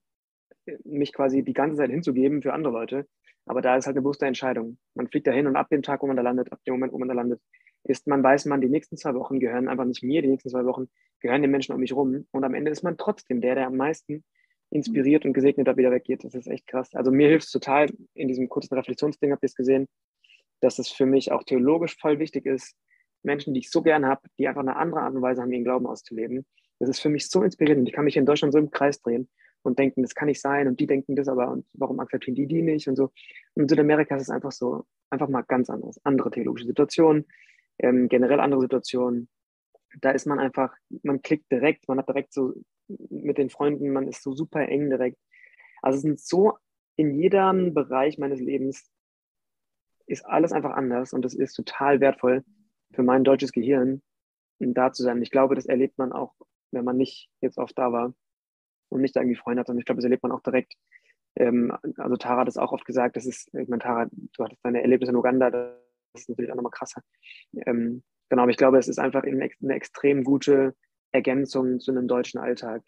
[0.83, 3.07] mich quasi die ganze Zeit hinzugeben für andere Leute,
[3.45, 4.77] aber da ist halt eine bewusste Entscheidung.
[4.95, 6.97] Man fliegt dahin und ab dem Tag, wo man da landet, ab dem Moment, wo
[6.97, 7.41] man da landet,
[7.83, 10.65] ist man, weiß man, die nächsten zwei Wochen gehören einfach nicht mir, die nächsten zwei
[10.65, 10.87] Wochen
[11.19, 13.77] gehören den Menschen um mich rum und am Ende ist man trotzdem der, der am
[13.77, 14.23] meisten
[14.71, 16.23] inspiriert und gesegnet da wieder weggeht.
[16.23, 16.93] Das ist echt krass.
[16.95, 19.87] Also mir hilft es total, in diesem kurzen Reflexionsding habt ihr es gesehen,
[20.61, 22.75] dass es für mich auch theologisch voll wichtig ist,
[23.21, 25.63] Menschen, die ich so gern habe, die einfach eine andere Art und Weise haben, ihren
[25.63, 26.45] Glauben auszuleben.
[26.79, 27.87] Das ist für mich so inspirierend.
[27.87, 29.29] Ich kann mich in Deutschland so im Kreis drehen
[29.65, 32.47] und denken, das kann nicht sein und die denken das aber und warum akzeptieren die
[32.47, 33.11] die nicht und so.
[33.55, 35.99] Und in Südamerika ist es einfach so, einfach mal ganz anders.
[36.03, 37.25] Andere theologische Situationen,
[37.79, 39.29] ähm, generell andere Situationen.
[40.01, 42.53] Da ist man einfach, man klickt direkt, man hat direkt so
[42.87, 45.17] mit den Freunden, man ist so super eng direkt.
[45.81, 46.57] Also es sind so
[46.95, 48.89] in jedem Bereich meines Lebens
[50.07, 52.43] ist alles einfach anders und das ist total wertvoll
[52.93, 54.03] für mein deutsches Gehirn,
[54.59, 55.21] da zu sein.
[55.21, 56.35] Ich glaube, das erlebt man auch,
[56.71, 58.13] wenn man nicht jetzt oft da war
[58.89, 60.73] und nicht da irgendwie Freunde hat, sondern ich glaube, das erlebt man auch direkt.
[61.35, 64.63] Ähm, also Tara hat es auch oft gesagt, das ist, ich meine, Tara, du hattest
[64.63, 65.75] deine Erlebnisse in Uganda, das
[66.15, 67.01] ist natürlich auch nochmal krasser.
[67.65, 70.75] Ähm, genau, aber ich glaube, es ist einfach eine, eine extrem gute
[71.11, 72.83] Ergänzung zu einem deutschen Alltag.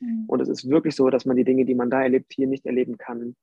[0.00, 0.24] Mhm.
[0.26, 2.66] Und es ist wirklich so, dass man die Dinge, die man da erlebt, hier nicht
[2.66, 3.34] erleben kann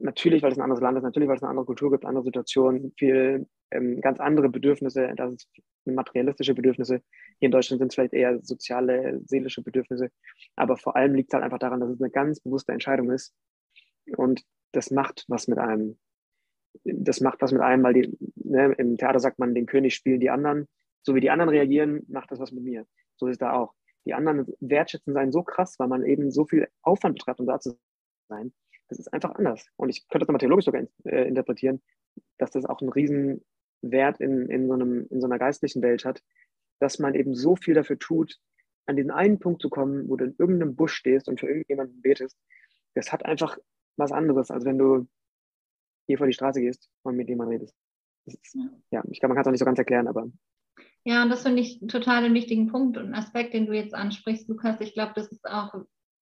[0.00, 2.24] natürlich, weil es ein anderes Land ist, natürlich, weil es eine andere Kultur gibt, andere
[2.24, 5.48] Situationen, viel ähm, ganz andere Bedürfnisse, das ist
[5.84, 7.02] materialistische Bedürfnisse.
[7.38, 10.10] Hier in Deutschland sind es vielleicht eher soziale, seelische Bedürfnisse.
[10.56, 13.34] Aber vor allem liegt es halt einfach daran, dass es eine ganz bewusste Entscheidung ist.
[14.16, 14.42] Und
[14.72, 15.98] das macht was mit einem.
[16.84, 20.20] Das macht was mit einem, weil die, ne, im Theater sagt man, den König spielen
[20.20, 20.68] die anderen.
[21.02, 22.86] So wie die anderen reagieren, macht das was mit mir.
[23.16, 23.74] So ist da auch.
[24.04, 27.58] Die anderen wertschätzen sein so krass, weil man eben so viel Aufwand betreibt, um da
[27.58, 27.76] zu
[28.28, 28.52] sein
[28.90, 29.66] das ist einfach anders.
[29.76, 31.80] Und ich könnte das nochmal theologisch sogar äh, interpretieren,
[32.38, 33.44] dass das auch einen riesen
[33.82, 36.22] Wert in, in, so einem, in so einer geistlichen Welt hat,
[36.80, 38.38] dass man eben so viel dafür tut,
[38.86, 42.02] an diesen einen Punkt zu kommen, wo du in irgendeinem Busch stehst und für irgendjemanden
[42.02, 42.36] betest.
[42.94, 43.56] Das hat einfach
[43.96, 45.06] was anderes, als wenn du
[46.06, 47.76] hier vor die Straße gehst und mit jemandem redest.
[48.26, 48.56] Ist,
[48.90, 50.28] ja, ich glaube, man kann es auch nicht so ganz erklären, aber
[51.04, 54.48] ja, und das finde ich total den wichtigen Punkt und Aspekt, den du jetzt ansprichst,
[54.48, 54.80] Lukas.
[54.80, 55.74] Ich glaube, das ist auch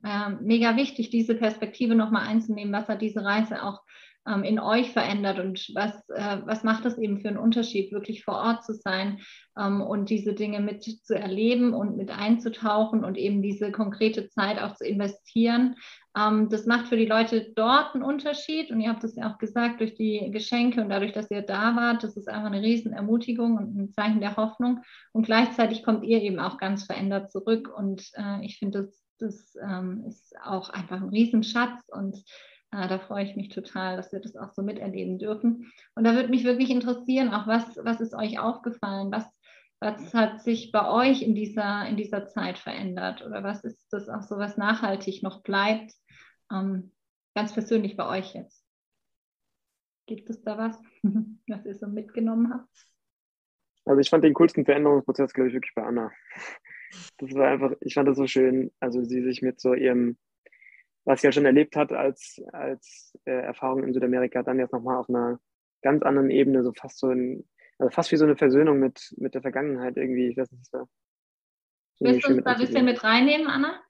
[0.05, 2.73] äh, mega wichtig, diese Perspektive nochmal einzunehmen.
[2.73, 3.83] Was hat diese Reise auch
[4.29, 8.25] ähm, in euch verändert und was, äh, was macht es eben für einen Unterschied, wirklich
[8.25, 9.20] vor Ort zu sein
[9.59, 14.61] ähm, und diese Dinge mit zu erleben und mit einzutauchen und eben diese konkrete Zeit
[14.61, 15.77] auch zu investieren.
[16.16, 19.39] Ähm, das macht für die Leute dort einen Unterschied und ihr habt es ja auch
[19.39, 22.93] gesagt, durch die Geschenke und dadurch, dass ihr da wart, das ist einfach eine riesen
[22.93, 27.73] Ermutigung und ein Zeichen der Hoffnung und gleichzeitig kommt ihr eben auch ganz verändert zurück
[27.75, 32.16] und äh, ich finde, das, das ähm, ist auch einfach ein Riesenschatz und
[32.70, 35.73] äh, da freue ich mich total, dass wir das auch so miterleben dürfen.
[35.95, 39.11] Und da würde mich wirklich interessieren, auch was, was ist euch aufgefallen?
[39.11, 39.27] Was,
[39.81, 43.24] was hat sich bei euch in dieser, in dieser Zeit verändert?
[43.24, 45.93] Oder was ist das auch so, was nachhaltig noch bleibt?
[46.53, 46.93] Ähm,
[47.35, 48.65] ganz persönlich bei euch jetzt.
[50.07, 50.82] Gibt es da was,
[51.49, 52.89] was ihr so mitgenommen habt?
[53.85, 56.11] Also ich fand den coolsten Veränderungsprozess, glaube ich, wirklich bei Anna.
[57.19, 60.16] Das war einfach, ich fand das so schön, also sie sich mit so ihrem
[61.09, 64.98] was sie ja schon erlebt hat als, als äh, Erfahrung in Südamerika, dann jetzt nochmal
[64.98, 65.40] auf einer
[65.81, 67.48] ganz anderen Ebene, so fast so ein,
[67.78, 70.28] also fast wie so eine Versöhnung mit, mit der Vergangenheit irgendwie.
[70.28, 70.85] Ich weiß nicht, da
[72.01, 73.81] Willst du uns da ein bisschen mit reinnehmen, Anna?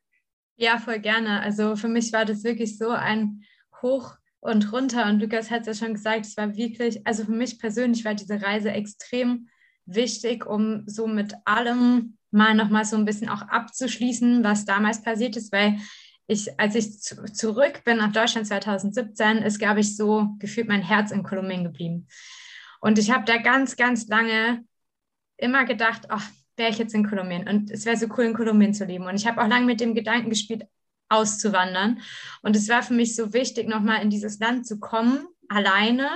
[0.57, 1.41] Ja, voll gerne.
[1.41, 3.43] Also für mich war das wirklich so ein
[3.83, 5.07] Hoch und runter.
[5.07, 8.15] Und Lukas hat es ja schon gesagt, es war wirklich, also für mich persönlich war
[8.15, 9.49] diese Reise extrem
[9.87, 15.37] wichtig, um so mit allem mal nochmal so ein bisschen auch abzuschließen, was damals passiert
[15.37, 15.79] ist, weil
[16.27, 20.83] ich, als ich zu, zurück bin nach Deutschland 2017, ist, glaube ich, so gefühlt mein
[20.83, 22.07] Herz in Kolumbien geblieben.
[22.81, 24.65] Und ich habe da ganz, ganz lange
[25.37, 28.75] immer gedacht, ach, wäre ich jetzt in Kolumbien und es wäre so cool, in Kolumbien
[28.75, 29.07] zu leben.
[29.07, 30.65] Und ich habe auch lange mit dem Gedanken gespielt,
[31.09, 32.01] auszuwandern.
[32.43, 36.09] Und es war für mich so wichtig, nochmal in dieses Land zu kommen, alleine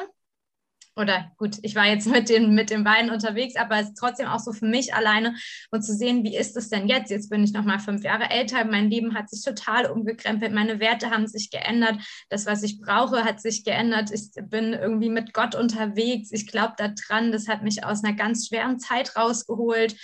[0.96, 4.26] oder gut, ich war jetzt mit den, mit den beiden unterwegs, aber es ist trotzdem
[4.26, 5.34] auch so für mich alleine
[5.70, 7.10] und zu sehen, wie ist es denn jetzt?
[7.10, 11.10] Jetzt bin ich nochmal fünf Jahre älter, mein Leben hat sich total umgekrempelt, meine Werte
[11.10, 11.96] haben sich geändert,
[12.28, 14.10] das, was ich brauche, hat sich geändert.
[14.12, 18.48] Ich bin irgendwie mit Gott unterwegs, ich glaube daran, das hat mich aus einer ganz
[18.48, 19.96] schweren Zeit rausgeholt.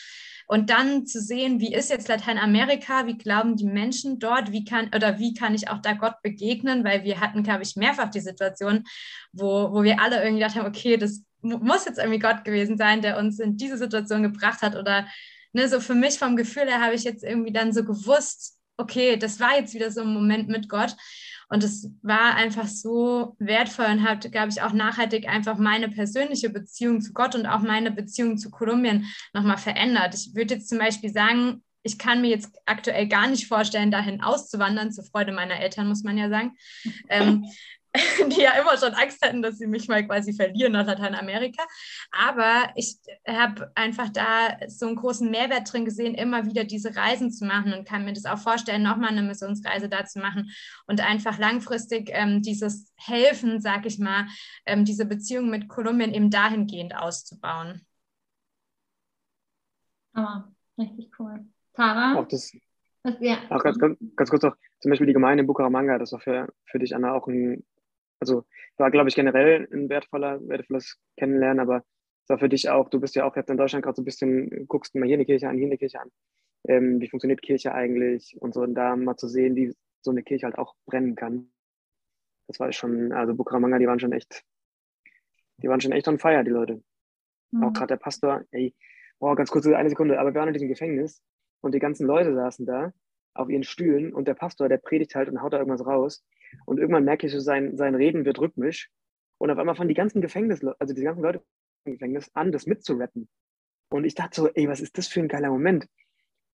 [0.50, 4.90] Und dann zu sehen, wie ist jetzt Lateinamerika, wie glauben die Menschen dort, wie kann
[4.94, 8.20] oder wie kann ich auch da Gott begegnen, weil wir hatten, glaube ich, mehrfach die
[8.20, 8.84] Situation,
[9.32, 13.02] wo, wo wir alle irgendwie gedacht haben, okay, das muss jetzt irgendwie Gott gewesen sein,
[13.02, 15.06] der uns in diese Situation gebracht hat oder
[15.52, 19.18] ne, so für mich vom Gefühl her habe ich jetzt irgendwie dann so gewusst, okay,
[19.18, 20.96] das war jetzt wieder so ein Moment mit Gott.
[21.48, 26.50] Und es war einfach so wertvoll und hat, glaube ich, auch nachhaltig einfach meine persönliche
[26.50, 30.14] Beziehung zu Gott und auch meine Beziehung zu Kolumbien nochmal verändert.
[30.14, 34.20] Ich würde jetzt zum Beispiel sagen, ich kann mir jetzt aktuell gar nicht vorstellen, dahin
[34.20, 36.56] auszuwandern, zur Freude meiner Eltern, muss man ja sagen.
[37.08, 37.44] Ähm,
[38.31, 41.62] die ja immer schon Angst hatten, dass sie mich mal quasi verlieren nach Lateinamerika.
[42.10, 47.32] Aber ich habe einfach da so einen großen Mehrwert drin gesehen, immer wieder diese Reisen
[47.32, 50.51] zu machen und kann mir das auch vorstellen, nochmal eine Missionsreise da zu machen
[50.86, 54.27] und einfach langfristig ähm, dieses Helfen, sag ich mal,
[54.66, 57.86] ähm, diese Beziehung mit Kolumbien eben dahingehend auszubauen.
[60.12, 60.44] Ah,
[60.77, 61.47] richtig cool.
[61.74, 62.19] Tara?
[62.19, 62.52] Auch das,
[63.02, 63.39] was, ja.
[63.51, 66.52] Auch ganz, ganz, ganz kurz noch, zum Beispiel die Gemeinde in Bucaramanga, das war für,
[66.66, 67.65] für dich, Anna, auch ein
[68.20, 68.45] also
[68.77, 71.85] war, glaube ich, generell ein wertvoller, wertvolles Kennenlernen, aber
[72.24, 74.05] es war für dich auch, du bist ja auch jetzt in Deutschland gerade so ein
[74.05, 76.11] bisschen, guckst mal hier eine Kirche an, hier eine Kirche an.
[76.66, 80.23] Ähm, wie funktioniert Kirche eigentlich und so, und da mal zu sehen, wie so eine
[80.23, 81.51] Kirche halt auch brennen kann.
[82.47, 84.45] Das war schon, also Bukaramanga, die waren schon echt,
[85.59, 86.82] die waren schon echt on fire, die Leute.
[87.51, 87.65] Mhm.
[87.65, 88.74] Auch gerade der Pastor, ey,
[89.19, 91.23] boah, ganz kurz, eine Sekunde, aber wir waren in diesem Gefängnis
[91.61, 92.93] und die ganzen Leute saßen da
[93.39, 96.24] auf ihren Stühlen und der Pastor, der predigt halt und haut da irgendwas raus.
[96.66, 98.90] Und irgendwann merke ich so, sein, sein Reden wird rhythmisch.
[99.39, 101.43] Und auf einmal fangen die ganzen Gefängnis, also die ganzen Leute
[101.85, 103.28] im Gefängnis an, das mitzurappen.
[103.90, 105.86] Und ich dachte so, ey, was ist das für ein geiler Moment?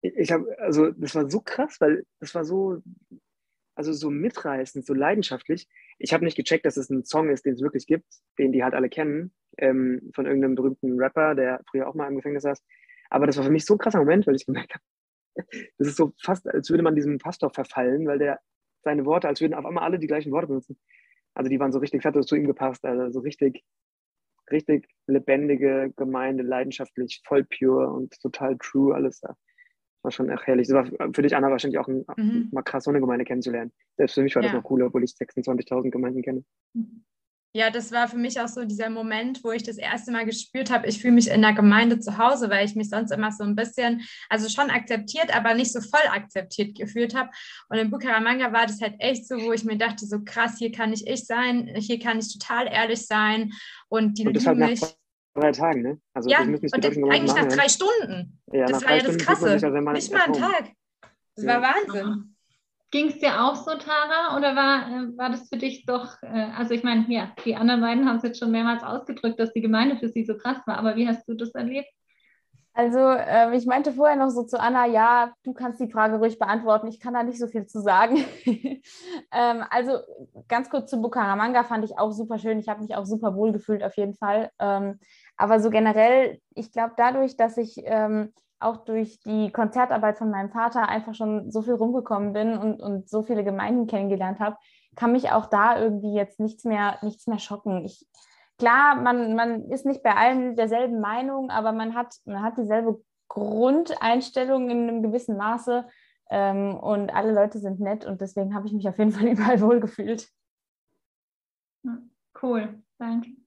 [0.02, 2.82] Ich habe, also das war so krass, weil das war so,
[3.74, 5.66] also so mitreißend, so leidenschaftlich.
[5.98, 8.06] Ich habe nicht gecheckt, dass es ein Song ist, den es wirklich gibt,
[8.38, 12.16] den die halt alle kennen, ähm, von irgendeinem berühmten Rapper, der früher auch mal im
[12.16, 12.62] Gefängnis saß.
[13.08, 14.84] Aber das war für mich so ein krasser Moment, weil ich gemerkt habe,
[15.78, 18.40] das ist so fast, als würde man diesem Pastor verfallen, weil der
[18.82, 20.78] seine Worte, als würden auf einmal alle die gleichen Worte benutzen.
[21.34, 23.64] Also die waren so richtig, hat das zu ihm gepasst, also so richtig,
[24.50, 29.34] richtig lebendige Gemeinde, leidenschaftlich, voll pure und total true, alles da.
[30.02, 30.68] War schon echt herrlich.
[30.68, 32.50] Das war für dich, Anna, wahrscheinlich auch ein, mhm.
[32.52, 33.72] mal krass, so eine Gemeinde kennenzulernen.
[33.96, 34.48] Selbst für mich war ja.
[34.48, 36.44] das noch cooler, obwohl ich 26.000 Gemeinden kenne.
[36.74, 37.04] Mhm
[37.56, 40.72] ja, das war für mich auch so dieser Moment, wo ich das erste Mal gespürt
[40.72, 43.44] habe, ich fühle mich in der Gemeinde zu Hause, weil ich mich sonst immer so
[43.44, 47.30] ein bisschen, also schon akzeptiert, aber nicht so voll akzeptiert gefühlt habe.
[47.68, 50.72] Und in Bucaramanga war das halt echt so, wo ich mir dachte, so krass, hier
[50.72, 53.52] kann ich ich sein, hier kann ich total ehrlich sein.
[53.88, 54.70] Und die und das halt nach
[55.34, 56.00] drei Tagen, ne?
[56.12, 58.40] Also ja, und eigentlich nach drei Stunden.
[58.52, 59.56] Ja, das war ja das Krasse.
[59.56, 60.72] Ja nicht mal ein Tag.
[61.36, 61.62] Das ja.
[61.62, 62.33] war Wahnsinn.
[62.94, 66.46] Ging es dir auch so, Tara, oder war, äh, war das für dich doch, äh,
[66.56, 69.62] also ich meine, ja, die anderen beiden haben es jetzt schon mehrmals ausgedrückt, dass die
[69.62, 71.88] Gemeinde für sie so krass war, aber wie hast du das erlebt?
[72.72, 76.38] Also äh, ich meinte vorher noch so zu Anna, ja, du kannst die Frage ruhig
[76.38, 78.24] beantworten, ich kann da nicht so viel zu sagen.
[78.46, 79.98] ähm, also
[80.46, 83.50] ganz kurz zu Bukaramanga fand ich auch super schön, ich habe mich auch super wohl
[83.50, 84.50] gefühlt auf jeden Fall.
[84.60, 85.00] Ähm,
[85.36, 88.32] aber so generell, ich glaube dadurch, dass ich ähm,
[88.64, 93.08] auch durch die Konzertarbeit von meinem Vater einfach schon so viel rumgekommen bin und, und
[93.08, 94.56] so viele Gemeinden kennengelernt habe,
[94.96, 97.84] kann mich auch da irgendwie jetzt nichts mehr, nichts mehr schocken.
[97.84, 98.06] Ich,
[98.58, 103.00] klar, man, man ist nicht bei allen derselben Meinung, aber man hat, man hat dieselbe
[103.28, 105.86] Grundeinstellung in einem gewissen Maße
[106.30, 109.60] ähm, und alle Leute sind nett und deswegen habe ich mich auf jeden Fall überall
[109.60, 110.28] wohlgefühlt.
[112.40, 113.43] Cool, danke.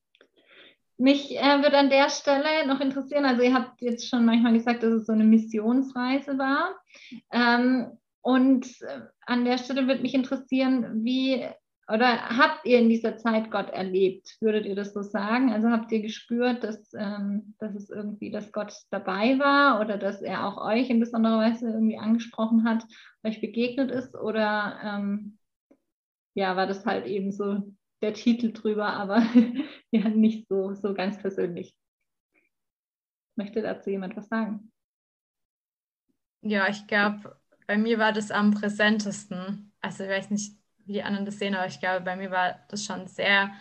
[0.98, 4.82] Mich äh, würde an der Stelle noch interessieren, also ihr habt jetzt schon manchmal gesagt,
[4.82, 6.76] dass es so eine Missionsreise war.
[7.32, 11.46] Ähm, und äh, an der Stelle würde mich interessieren, wie
[11.90, 14.36] oder habt ihr in dieser Zeit Gott erlebt?
[14.42, 15.54] Würdet ihr das so sagen?
[15.54, 20.22] Also habt ihr gespürt, dass, ähm, dass es irgendwie, dass Gott dabei war oder dass
[20.22, 22.84] er auch euch in besonderer Weise irgendwie angesprochen hat,
[23.24, 24.16] euch begegnet ist?
[24.16, 25.38] Oder ähm,
[26.34, 27.64] ja, war das halt eben so
[28.02, 29.22] der Titel drüber, aber
[29.92, 31.76] ja, nicht so, so ganz persönlich.
[33.36, 34.72] Möchte dazu jemand was sagen?
[36.42, 39.74] Ja, ich glaube, bei mir war das am präsentesten.
[39.82, 42.60] Also ich weiß nicht, wie die anderen das sehen, aber ich glaube, bei mir war
[42.70, 43.54] das schon sehr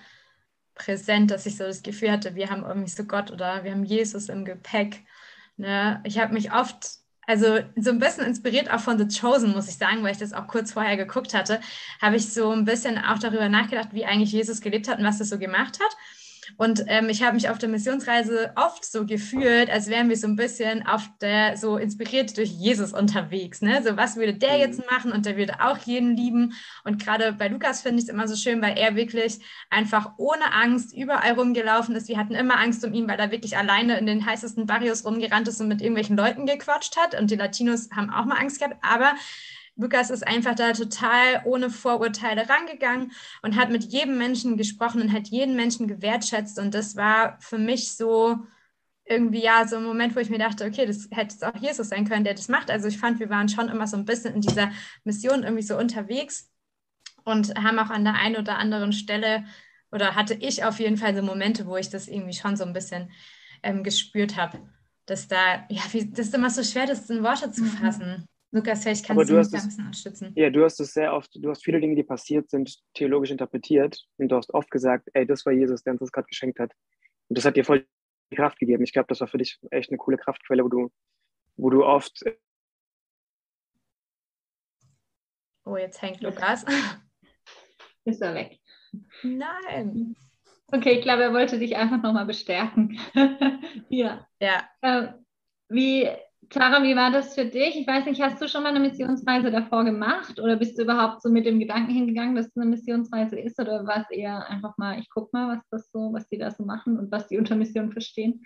[0.74, 3.84] präsent, dass ich so das Gefühl hatte, wir haben irgendwie so Gott oder wir haben
[3.84, 5.04] Jesus im Gepäck.
[5.56, 6.00] Ne?
[6.04, 9.76] Ich habe mich oft also so ein bisschen inspiriert auch von The Chosen, muss ich
[9.76, 11.60] sagen, weil ich das auch kurz vorher geguckt hatte,
[12.00, 15.20] habe ich so ein bisschen auch darüber nachgedacht, wie eigentlich Jesus gelebt hat und was
[15.20, 15.96] er so gemacht hat.
[16.56, 20.26] Und ähm, ich habe mich auf der Missionsreise oft so gefühlt, als wären wir so
[20.26, 23.62] ein bisschen auf der, so inspiriert durch Jesus unterwegs.
[23.62, 23.82] Ne?
[23.82, 24.86] So, was würde der jetzt mhm.
[24.90, 25.12] machen?
[25.12, 26.54] Und der würde auch jeden lieben.
[26.84, 29.40] Und gerade bei Lukas finde ich es immer so schön, weil er wirklich
[29.70, 32.08] einfach ohne Angst überall rumgelaufen ist.
[32.08, 35.48] Wir hatten immer Angst um ihn, weil er wirklich alleine in den heißesten Barrios rumgerannt
[35.48, 37.18] ist und mit irgendwelchen Leuten gequatscht hat.
[37.18, 38.76] Und die Latinos haben auch mal Angst gehabt.
[38.82, 39.12] Aber
[39.76, 43.12] Lukas ist einfach da total ohne Vorurteile rangegangen
[43.42, 46.58] und hat mit jedem Menschen gesprochen und hat jeden Menschen gewertschätzt.
[46.58, 48.38] Und das war für mich so
[49.04, 51.90] irgendwie ja so ein Moment, wo ich mir dachte, okay, das hätte es auch Jesus
[51.90, 52.70] sein können, der das macht.
[52.70, 54.72] Also ich fand, wir waren schon immer so ein bisschen in dieser
[55.04, 56.50] Mission irgendwie so unterwegs
[57.24, 59.44] und haben auch an der einen oder anderen Stelle
[59.92, 62.72] oder hatte ich auf jeden Fall so Momente, wo ich das irgendwie schon so ein
[62.72, 63.10] bisschen
[63.62, 64.58] ähm, gespürt habe,
[65.06, 67.68] dass da, ja, wie, das ist immer so schwer, das in Worte zu mhm.
[67.68, 68.28] fassen.
[68.56, 70.32] Lukas, vielleicht kannst du mich da ein bisschen unterstützen.
[70.34, 74.02] Ja, du hast es sehr oft, du hast viele Dinge, die passiert sind, theologisch interpretiert
[74.16, 76.72] und du hast oft gesagt, ey, das war Jesus, der uns das gerade geschenkt hat.
[77.28, 77.86] Und das hat dir voll
[78.30, 78.82] die Kraft gegeben.
[78.82, 80.90] Ich glaube, das war für dich echt eine coole Kraftquelle, wo du,
[81.56, 82.24] wo du oft.
[85.66, 86.64] Oh, jetzt hängt Lukas.
[88.06, 88.58] Ist er weg?
[89.22, 90.16] Nein.
[90.68, 92.98] Okay, ich glaube, er wollte dich einfach nochmal bestärken.
[93.90, 94.26] ja.
[94.40, 94.66] Ja.
[94.80, 95.12] Äh,
[95.68, 96.08] wie
[96.48, 97.76] Clara, wie war das für dich?
[97.76, 101.22] Ich weiß nicht, hast du schon mal eine Missionsreise davor gemacht oder bist du überhaupt
[101.22, 104.76] so mit dem Gedanken hingegangen, dass es eine Missionsreise ist oder war es eher einfach
[104.78, 107.38] mal, ich gucke mal, was das so, was die da so machen und was die
[107.38, 108.44] unter Mission verstehen?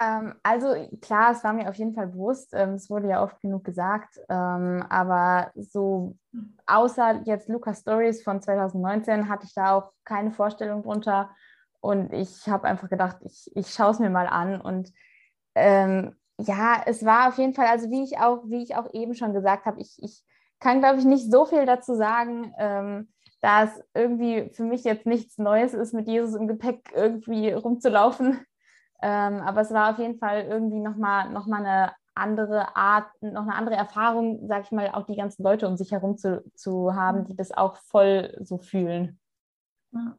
[0.00, 3.40] Ähm, also klar, es war mir auf jeden Fall bewusst, ähm, es wurde ja oft
[3.40, 6.16] genug gesagt, ähm, aber so
[6.66, 11.30] außer jetzt Lucas Stories von 2019 hatte ich da auch keine Vorstellung drunter
[11.80, 14.90] und ich habe einfach gedacht, ich, ich schaue es mir mal an und
[15.54, 19.14] ähm, ja, es war auf jeden Fall, also wie ich auch, wie ich auch eben
[19.14, 20.22] schon gesagt habe, ich, ich
[20.60, 23.08] kann, glaube ich, nicht so viel dazu sagen, ähm,
[23.40, 28.38] da es irgendwie für mich jetzt nichts Neues ist, mit Jesus im Gepäck irgendwie rumzulaufen.
[29.00, 33.42] Ähm, aber es war auf jeden Fall irgendwie nochmal noch mal eine andere Art, noch
[33.42, 36.96] eine andere Erfahrung, sag ich mal, auch die ganzen Leute um sich herum zu, zu
[36.96, 39.20] haben, die das auch voll so fühlen.
[39.92, 40.16] Ja.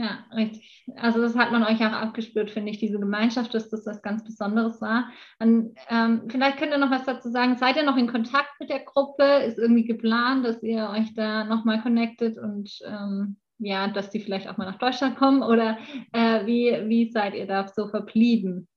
[0.00, 0.86] Ja, richtig.
[0.94, 4.22] Also das hat man euch auch abgespürt, finde ich, diese Gemeinschaft, dass das was ganz
[4.22, 5.10] Besonderes war.
[5.40, 7.56] Und, ähm, vielleicht könnt ihr noch was dazu sagen.
[7.56, 9.24] Seid ihr noch in Kontakt mit der Gruppe?
[9.24, 14.48] Ist irgendwie geplant, dass ihr euch da nochmal connectet und ähm, ja, dass die vielleicht
[14.48, 15.42] auch mal nach Deutschland kommen?
[15.42, 15.78] Oder
[16.12, 18.68] äh, wie, wie seid ihr da so verblieben?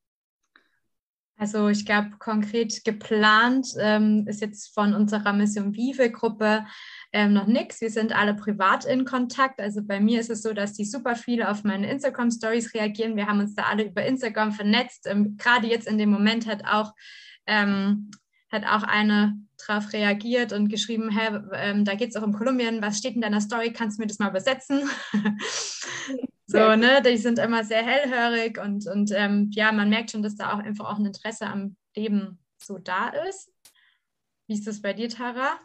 [1.38, 6.65] Also ich glaube, konkret geplant ähm, ist jetzt von unserer Mission Vive-Gruppe
[7.13, 7.81] ähm, noch nichts.
[7.81, 9.59] Wir sind alle privat in Kontakt.
[9.59, 13.15] Also bei mir ist es so, dass die super viele auf meine Instagram-Stories reagieren.
[13.15, 15.07] Wir haben uns da alle über Instagram vernetzt.
[15.07, 16.93] Ähm, Gerade jetzt in dem Moment hat auch,
[17.47, 18.11] ähm,
[18.49, 22.81] hat auch eine darauf reagiert und geschrieben, hey, ähm, da geht es auch um Kolumbien,
[22.81, 24.89] was steht in deiner Story, kannst du mir das mal übersetzen?
[26.47, 30.35] so, ne, die sind immer sehr hellhörig und, und ähm, ja, man merkt schon, dass
[30.35, 33.51] da auch einfach auch ein Interesse am Leben so da ist.
[34.47, 35.59] Wie ist das bei dir, Tara?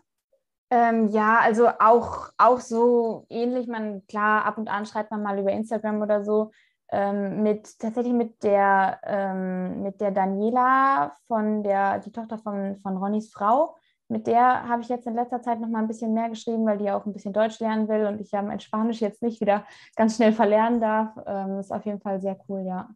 [0.70, 3.68] Ähm, ja, also auch, auch so ähnlich.
[3.68, 6.50] Man, klar, ab und an schreibt man mal über Instagram oder so.
[6.90, 12.96] Ähm, mit tatsächlich mit der, ähm, mit der Daniela von der, die Tochter von, von
[12.96, 13.76] Ronnys Frau.
[14.08, 16.78] Mit der habe ich jetzt in letzter Zeit noch mal ein bisschen mehr geschrieben, weil
[16.78, 19.66] die auch ein bisschen Deutsch lernen will und ich ja mein Spanisch jetzt nicht wieder
[19.96, 21.10] ganz schnell verlernen darf.
[21.26, 22.88] Ähm, ist auf jeden Fall sehr cool, ja.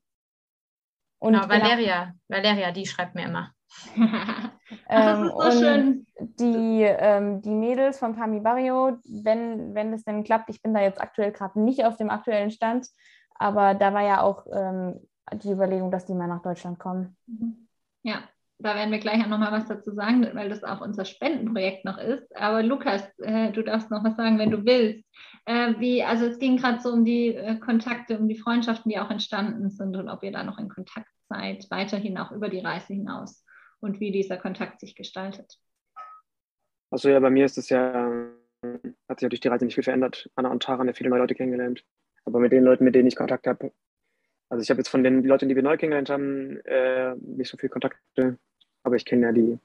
[1.19, 3.53] Und genau, Valeria, Valeria, die schreibt mir immer.
[4.89, 6.07] ähm, so und schön.
[6.39, 10.81] Die, ähm, die Mädels von Pami Barrio, wenn, wenn es denn klappt, ich bin da
[10.81, 12.87] jetzt aktuell gerade nicht auf dem aktuellen Stand,
[13.35, 15.01] aber da war ja auch ähm,
[15.35, 17.17] die Überlegung, dass die mal nach Deutschland kommen.
[17.27, 17.69] Mhm.
[18.03, 18.23] Ja,
[18.59, 21.99] da werden wir gleich auch nochmal was dazu sagen, weil das auch unser Spendenprojekt noch
[21.99, 22.37] ist.
[22.37, 25.05] Aber Lukas, äh, du darfst noch was sagen, wenn du willst.
[25.47, 28.99] Äh, wie, also es ging gerade so um die äh, Kontakte, um die Freundschaften, die
[28.99, 32.61] auch entstanden sind und ob ihr da noch in Kontakt seid, weiterhin auch über die
[32.61, 33.45] Reise hinaus
[33.81, 35.59] und wie dieser Kontakt sich gestaltet.
[36.91, 38.11] Also ja, bei mir ist es ja,
[39.09, 40.31] hat sich durch die Reise nicht viel verändert.
[40.35, 41.85] Anna und Tara haben ja viele neue Leute kennengelernt.
[42.25, 43.73] Aber mit den Leuten, mit denen ich Kontakt habe,
[44.51, 47.57] also ich habe jetzt von den Leuten, die wir neu kennengelernt haben, äh, nicht so
[47.57, 48.39] viel Kontakte,
[48.83, 49.59] aber ich kenne ja die,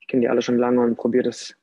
[0.00, 1.54] ich kenne die alle schon lange und probiere das.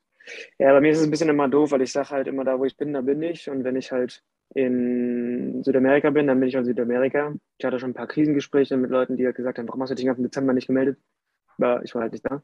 [0.59, 2.59] Ja, bei mir ist es ein bisschen immer doof, weil ich sage halt immer, da
[2.59, 3.49] wo ich bin, da bin ich.
[3.49, 4.23] Und wenn ich halt
[4.53, 7.33] in Südamerika bin, dann bin ich in Südamerika.
[7.57, 9.95] Ich hatte schon ein paar Krisengespräche mit Leuten, die halt gesagt haben, warum hast du
[9.95, 10.99] dich ganzen Dezember nicht gemeldet?
[11.59, 12.41] Aber ich war halt nicht da.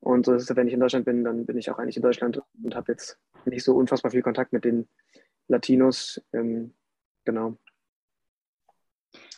[0.00, 2.02] Und so ist es, wenn ich in Deutschland bin, dann bin ich auch eigentlich in
[2.02, 4.88] Deutschland und habe jetzt nicht so unfassbar viel Kontakt mit den
[5.48, 6.20] Latinos.
[6.32, 6.72] Ähm,
[7.24, 7.56] Genau.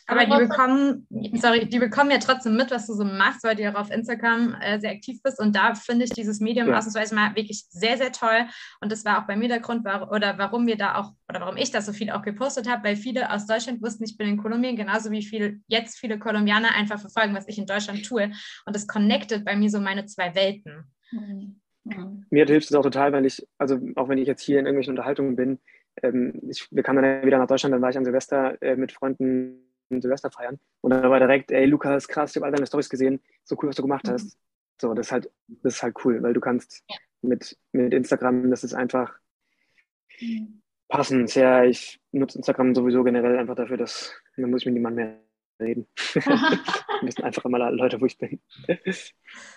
[0.07, 3.63] Aber die bekommen, sorry, die bekommen ja trotzdem mit, was du so machst, weil du
[3.63, 5.39] ja auf Instagram äh, sehr aktiv bist.
[5.39, 6.77] Und da finde ich dieses Medium ja.
[6.77, 8.45] ausnahmsweise mal wirklich sehr, sehr toll.
[8.81, 11.41] Und das war auch bei mir der Grund, war, oder warum wir da auch, oder
[11.41, 14.27] warum ich da so viel auch gepostet habe, weil viele aus Deutschland wussten, ich bin
[14.27, 18.31] in Kolumbien, genauso wie viel jetzt viele Kolumbianer einfach verfolgen, was ich in Deutschland tue.
[18.65, 20.83] Und das connectet bei mir so meine zwei Welten.
[21.11, 21.61] Mhm.
[22.29, 24.91] Mir hilft es auch total, weil ich, also auch wenn ich jetzt hier in irgendwelchen
[24.91, 25.59] Unterhaltungen bin,
[26.01, 28.91] ähm, ich, wir kamen dann wieder nach Deutschland, dann war ich an Silvester äh, mit
[28.91, 30.59] Freunden Silvester feiern.
[30.81, 33.69] Und dann war direkt, ey Lukas, krass, ich habe all deine Storys gesehen, so cool,
[33.69, 34.35] was du gemacht hast.
[34.35, 34.39] Mhm.
[34.81, 36.83] So, das ist halt, das ist halt cool, weil du kannst
[37.21, 39.17] mit, mit Instagram, das ist einfach
[40.19, 40.61] mhm.
[40.87, 41.33] passend.
[41.35, 45.24] Ja, ich nutze Instagram sowieso generell einfach dafür, dass dann muss ich mit niemandem mehr
[45.59, 45.87] reden.
[47.01, 48.39] müssen einfach immer Leute, wo ich bin.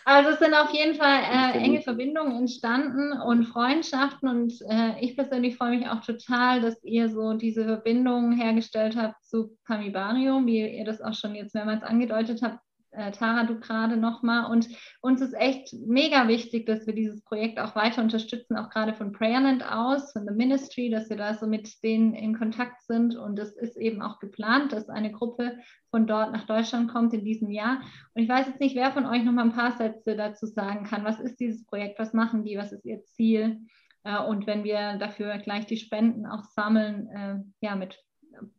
[0.04, 5.16] Also es sind auf jeden Fall äh, enge Verbindungen entstanden und Freundschaften und äh, ich
[5.16, 10.66] persönlich freue mich auch total, dass ihr so diese Verbindung hergestellt habt zu Camibarium, wie
[10.66, 12.58] ihr das auch schon jetzt mehrmals angedeutet habt,
[12.98, 14.50] äh, Tara, du gerade nochmal.
[14.50, 14.68] Und
[15.00, 19.12] uns ist echt mega wichtig, dass wir dieses Projekt auch weiter unterstützen, auch gerade von
[19.12, 23.14] Prayerland aus, von The Ministry, dass wir da so mit denen in Kontakt sind.
[23.16, 25.58] Und es ist eben auch geplant, dass eine Gruppe
[25.90, 27.80] von dort nach Deutschland kommt in diesem Jahr.
[28.14, 30.84] Und ich weiß jetzt nicht, wer von euch noch mal ein paar Sätze dazu sagen
[30.84, 31.04] kann.
[31.04, 32.00] Was ist dieses Projekt?
[32.00, 32.58] Was machen die?
[32.58, 33.60] Was ist ihr Ziel?
[34.02, 37.96] Äh, und wenn wir dafür gleich die Spenden auch sammeln, äh, ja, mit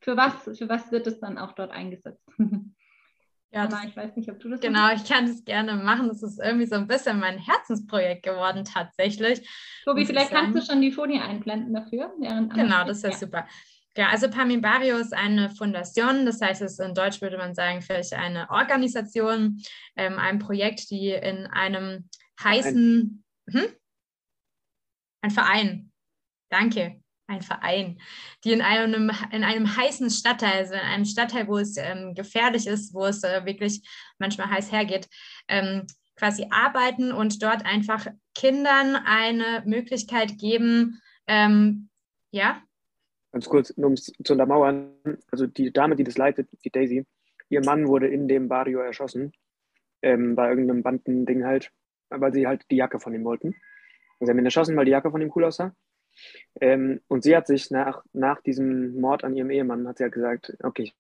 [0.02, 2.26] für was, für was wird es dann auch dort eingesetzt?
[3.52, 5.04] Ja, das, ich weiß nicht, ob du das Genau, machst.
[5.04, 6.08] ich kann das gerne machen.
[6.08, 9.50] Das ist irgendwie so ein bisschen mein Herzensprojekt geworden, tatsächlich.
[9.86, 12.14] Tobi, vielleicht kannst du schon die Folie einblenden dafür.
[12.20, 13.20] genau, das wäre ja.
[13.20, 13.48] super.
[13.98, 18.14] Ja, also Pamibario ist eine Fundation, das heißt, es in Deutsch würde man sagen, vielleicht
[18.14, 19.62] eine Organisation,
[19.96, 22.08] ähm, ein Projekt, die in einem
[22.42, 23.66] heißen, hm?
[25.22, 25.92] ein Verein,
[26.50, 28.00] danke, ein Verein,
[28.44, 32.68] die in einem, in einem heißen Stadtteil, also in einem Stadtteil, wo es ähm, gefährlich
[32.68, 33.88] ist, wo es äh, wirklich
[34.18, 35.08] manchmal heiß hergeht,
[35.48, 35.86] ähm,
[36.16, 41.90] quasi arbeiten und dort einfach Kindern eine Möglichkeit geben, ähm,
[42.32, 42.62] ja?
[43.32, 44.92] Ganz kurz, um es zu untermauern,
[45.32, 47.06] also die Dame, die das leitet, die Daisy,
[47.50, 49.32] ihr Mann wurde in dem Barrio erschossen,
[50.02, 51.72] ähm, bei irgendeinem Bandending halt,
[52.10, 53.56] weil sie halt die Jacke von ihm wollten.
[54.20, 55.76] Also sie haben ihn erschossen, weil die Jacke von ihm cool aussah.
[56.62, 60.10] Ähm, und sie hat sich nach, nach diesem Mord an ihrem Ehemann, hat sie ja
[60.10, 60.96] gesagt, okay, ich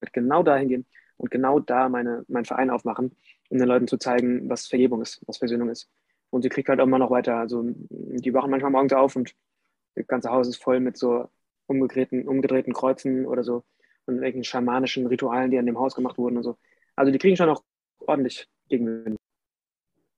[0.00, 3.16] werde genau dahin gehen und genau da meine, meinen Verein aufmachen,
[3.48, 5.88] um den Leuten zu zeigen, was Vergebung ist, was Versöhnung ist.
[6.30, 7.36] Und sie kriegt halt immer noch weiter.
[7.36, 9.34] Also die wachen manchmal morgens auf und
[9.94, 11.28] das ganze Haus ist voll mit so
[11.66, 13.64] umgedrehten, umgedrehten Kreuzen oder so
[14.06, 16.58] und irgendwelchen schamanischen Ritualen, die an dem Haus gemacht wurden und so.
[16.94, 17.62] Also die kriegen schon auch
[17.98, 19.16] ordentlich Gegenwind.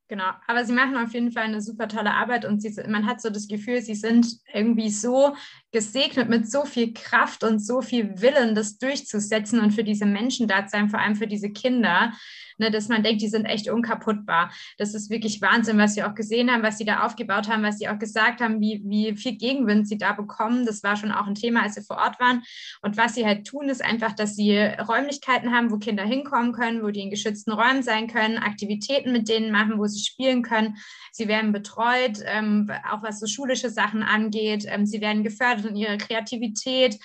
[0.08, 3.20] Genau, aber sie machen auf jeden Fall eine super tolle Arbeit und sie, man hat
[3.20, 5.34] so das Gefühl, sie sind irgendwie so
[5.72, 10.48] gesegnet mit so viel Kraft und so viel Willen, das durchzusetzen und für diese Menschen
[10.48, 12.12] da zu sein, vor allem für diese Kinder,
[12.58, 14.50] ne, dass man denkt, die sind echt unkaputtbar.
[14.78, 17.78] Das ist wirklich Wahnsinn, was sie auch gesehen haben, was sie da aufgebaut haben, was
[17.78, 20.66] sie auch gesagt haben, wie, wie viel Gegenwind sie da bekommen.
[20.66, 22.42] Das war schon auch ein Thema, als sie vor Ort waren.
[22.82, 26.82] Und was sie halt tun, ist einfach, dass sie Räumlichkeiten haben, wo Kinder hinkommen können,
[26.82, 30.76] wo die in geschützten Räumen sein können, Aktivitäten mit denen machen, wo sie spielen können.
[31.18, 34.64] Sie werden betreut, ähm, auch was so schulische Sachen angeht.
[34.68, 36.96] Ähm, sie werden gefördert in ihrer Kreativität.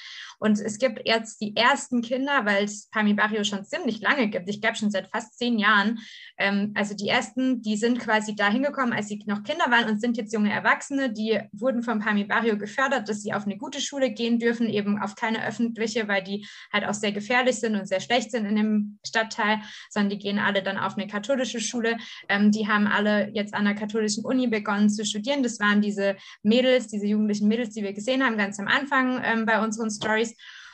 [0.44, 4.50] Und es gibt jetzt die ersten Kinder, weil es Pami Barrio schon ziemlich lange gibt.
[4.50, 6.00] Ich glaube schon seit fast zehn Jahren.
[6.38, 10.02] Ähm, also die ersten, die sind quasi da hingekommen, als sie noch Kinder waren und
[10.02, 11.14] sind jetzt junge Erwachsene.
[11.14, 15.00] Die wurden vom Pami Barrio gefördert, dass sie auf eine gute Schule gehen dürfen, eben
[15.02, 18.58] auf keine öffentliche, weil die halt auch sehr gefährlich sind und sehr schlecht sind in
[18.58, 19.62] dem Stadtteil,
[19.92, 21.96] sondern die gehen alle dann auf eine katholische Schule.
[22.28, 25.42] Ähm, die haben alle jetzt an der katholischen Uni begonnen zu studieren.
[25.42, 29.46] Das waren diese Mädels, diese jugendlichen Mädels, die wir gesehen haben, ganz am Anfang ähm,
[29.46, 30.33] bei unseren Stories.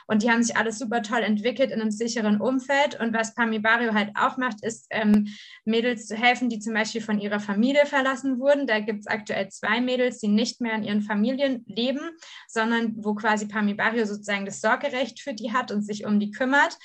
[0.09, 2.99] Und die haben sich alles super toll entwickelt in einem sicheren Umfeld.
[2.99, 5.27] Und was Pami Barrio halt auch macht, ist, ähm,
[5.65, 8.65] Mädels zu helfen, die zum Beispiel von ihrer Familie verlassen wurden.
[8.65, 12.01] Da gibt es aktuell zwei Mädels, die nicht mehr in ihren Familien leben,
[12.47, 16.31] sondern wo quasi Pami Barrio sozusagen das Sorgerecht für die hat und sich um die
[16.31, 16.75] kümmert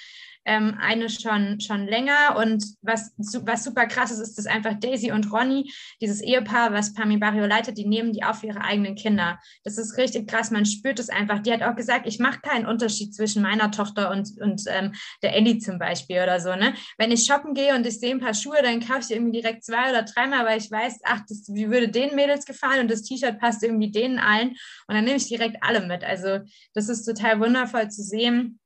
[0.44, 2.36] ähm, eine schon, schon länger.
[2.36, 6.94] Und was, was super krass ist, ist, dass einfach Daisy und Ronny, dieses Ehepaar, was
[6.94, 9.38] Pami Barrio leitet, die nehmen die auf ihre eigenen Kinder.
[9.64, 11.40] Das ist richtig krass, man spürt es einfach.
[11.40, 14.92] Die hat auch gesagt, ich mache keinen Unterschied zwischen meiner Tochter und, und ähm,
[15.22, 16.54] der Ellie zum Beispiel oder so.
[16.54, 16.74] Ne?
[16.98, 19.64] Wenn ich shoppen gehe und ich sehe ein paar Schuhe, dann kaufe ich irgendwie direkt
[19.64, 23.02] zwei oder dreimal, weil ich weiß, ach, das wie würde den Mädels gefallen und das
[23.02, 24.50] T-Shirt passt irgendwie denen allen.
[24.86, 26.04] Und dann nehme ich direkt alle mit.
[26.04, 26.40] Also
[26.74, 28.58] das ist total wundervoll zu sehen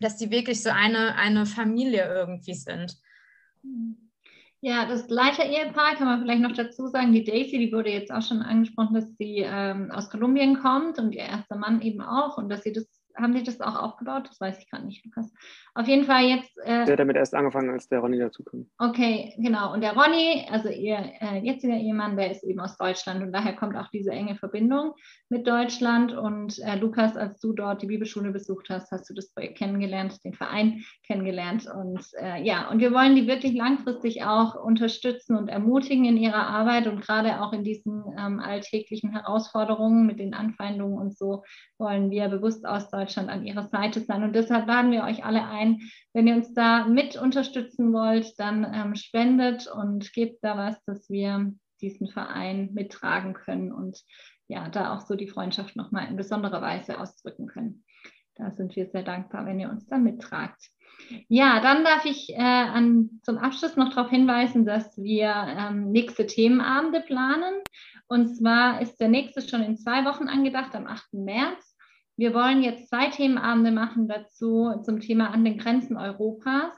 [0.00, 2.96] dass die wirklich so eine, eine Familie irgendwie sind.
[4.60, 7.12] Ja, das Leiter-Ehepaar kann man vielleicht noch dazu sagen.
[7.12, 11.12] Die Daisy, die wurde jetzt auch schon angesprochen, dass sie ähm, aus Kolumbien kommt und
[11.12, 12.86] ihr erster Mann eben auch und dass sie das
[13.16, 14.28] haben Sie das auch aufgebaut?
[14.28, 15.32] Das weiß ich gerade nicht, Lukas.
[15.74, 16.58] Auf jeden Fall jetzt.
[16.64, 18.68] Äh, der hat damit erst angefangen, als der Ronny dazukommt.
[18.78, 19.72] Okay, genau.
[19.72, 23.54] Und der Ronny, also ihr äh, jetziger Ehemann, der ist eben aus Deutschland und daher
[23.54, 24.92] kommt auch diese enge Verbindung
[25.28, 26.12] mit Deutschland.
[26.16, 30.22] Und äh, Lukas, als du dort die Bibelschule besucht hast, hast du das Projekt kennengelernt,
[30.24, 31.66] den Verein kennengelernt.
[31.66, 36.46] Und äh, ja, und wir wollen die wirklich langfristig auch unterstützen und ermutigen in ihrer
[36.46, 41.42] Arbeit und gerade auch in diesen ähm, alltäglichen Herausforderungen mit den Anfeindungen und so
[41.78, 44.24] wollen wir bewusst aus Deutschland Deutschland an ihrer Seite sein.
[44.24, 45.80] Und deshalb laden wir euch alle ein,
[46.12, 51.08] wenn ihr uns da mit unterstützen wollt, dann ähm, spendet und gebt da was, dass
[51.08, 54.02] wir diesen Verein mittragen können und
[54.48, 57.84] ja, da auch so die Freundschaft nochmal in besonderer Weise ausdrücken können.
[58.34, 60.60] Da sind wir sehr dankbar, wenn ihr uns da mittragt.
[61.28, 66.26] Ja, dann darf ich äh, an, zum Abschluss noch darauf hinweisen, dass wir ähm, nächste
[66.26, 67.54] Themenabende planen.
[68.08, 71.14] Und zwar ist der nächste schon in zwei Wochen angedacht, am 8.
[71.14, 71.75] März.
[72.16, 76.74] Wir wollen jetzt zwei Themenabende machen dazu zum Thema an den Grenzen Europas.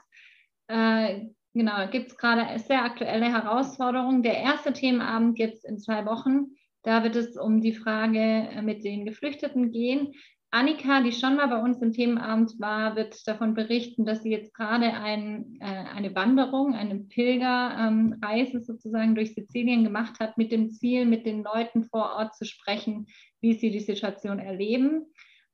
[0.67, 4.21] Äh, genau, gibt es gerade sehr aktuelle Herausforderungen.
[4.21, 8.83] Der erste Themenabend jetzt in zwei Wochen, da wird es um die Frage äh, mit
[8.83, 10.13] den Geflüchteten gehen.
[10.51, 14.53] Annika, die schon mal bei uns im Themenabend war, wird davon berichten, dass sie jetzt
[14.53, 20.71] gerade ein, äh, eine Wanderung, eine Pilgerreise ähm, sozusagen durch Sizilien gemacht hat, mit dem
[20.71, 23.05] Ziel, mit den Leuten vor Ort zu sprechen,
[23.41, 25.05] wie sie die Situation erleben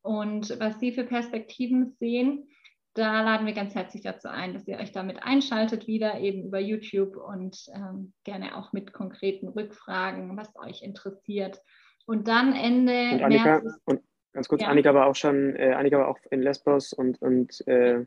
[0.02, 2.48] und was Sie für Perspektiven sehen.
[2.94, 6.60] Da laden wir ganz herzlich dazu ein, dass ihr euch damit einschaltet, wieder eben über
[6.60, 11.60] YouTube und ähm, gerne auch mit konkreten Rückfragen, was euch interessiert.
[12.06, 13.82] Und dann Ende und Annika, März.
[13.84, 14.02] Und
[14.36, 14.68] ganz kurz, ja.
[14.68, 18.06] Annika war auch schon, äh, Annika war auch in Lesbos und, und äh,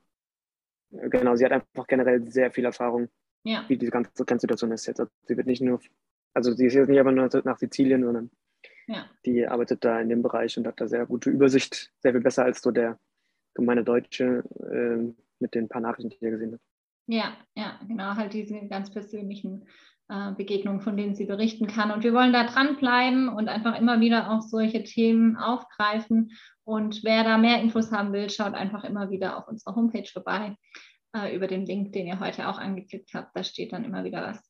[0.90, 3.09] genau, sie hat einfach generell sehr viel Erfahrung,
[3.42, 3.64] ja.
[3.66, 5.00] wie diese ganze Grenzsituation ist jetzt.
[5.00, 5.80] Also sie wird nicht nur,
[6.34, 8.30] also sie ist jetzt nicht einfach nur nach Sizilien, sondern
[8.88, 9.05] ja.
[9.26, 12.44] Die arbeitet da in dem Bereich und hat da sehr gute Übersicht, sehr viel besser
[12.44, 12.98] als so der
[13.55, 16.64] gemeine Deutsche äh, mit den paar Nachrichten, die ihr gesehen habt.
[17.06, 19.66] Ja, ja, genau, halt diese ganz persönlichen
[20.09, 21.90] äh, Begegnungen, von denen sie berichten kann.
[21.90, 26.32] Und wir wollen da dranbleiben und einfach immer wieder auch solche Themen aufgreifen.
[26.64, 30.56] Und wer da mehr Infos haben will, schaut einfach immer wieder auf unserer Homepage vorbei
[31.14, 33.36] äh, über den Link, den ihr heute auch angeklickt habt.
[33.36, 34.43] Da steht dann immer wieder was.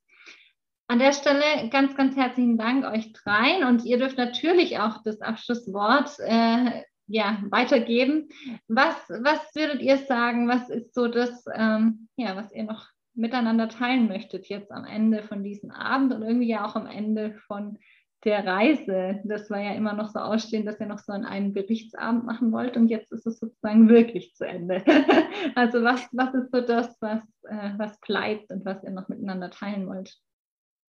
[0.90, 5.20] An der Stelle ganz, ganz herzlichen Dank euch dreien und ihr dürft natürlich auch das
[5.20, 8.28] Abschlusswort äh, ja, weitergeben.
[8.68, 12.86] Was, was würdet ihr sagen, was ist so das, ähm, ja, was ihr noch
[13.18, 17.34] miteinander teilen möchtet jetzt am Ende von diesem Abend und irgendwie ja auch am Ende
[17.46, 17.78] von
[18.24, 19.20] der Reise?
[19.24, 22.76] Das war ja immer noch so ausstehend, dass ihr noch so einen Berichtsabend machen wollt
[22.76, 24.82] und jetzt ist es sozusagen wirklich zu Ende.
[25.54, 29.50] also was, was ist so das, was, äh, was bleibt und was ihr noch miteinander
[29.50, 30.16] teilen wollt?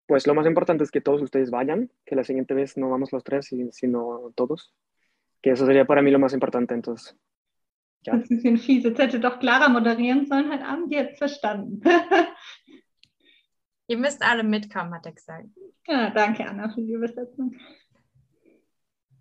[0.07, 3.13] Pues lo más importante es que todos ustedes vayan, que la siguiente vez no vamos
[3.13, 4.73] los tres, sino todos.
[5.43, 6.75] que eso sería para mí lo más importante.
[6.75, 7.17] Entonces,
[8.05, 8.15] ja.
[8.15, 8.85] Das ist ein bisschen fies.
[8.85, 10.93] Jetzt hätte doch Clara moderieren sollen heute Abend.
[10.93, 11.81] Jetzt verstanden.
[13.89, 15.47] Ihr müsst alle mitkommen, hat er gesagt.
[15.87, 17.57] Ja, danke, Anna, für die Übersetzung.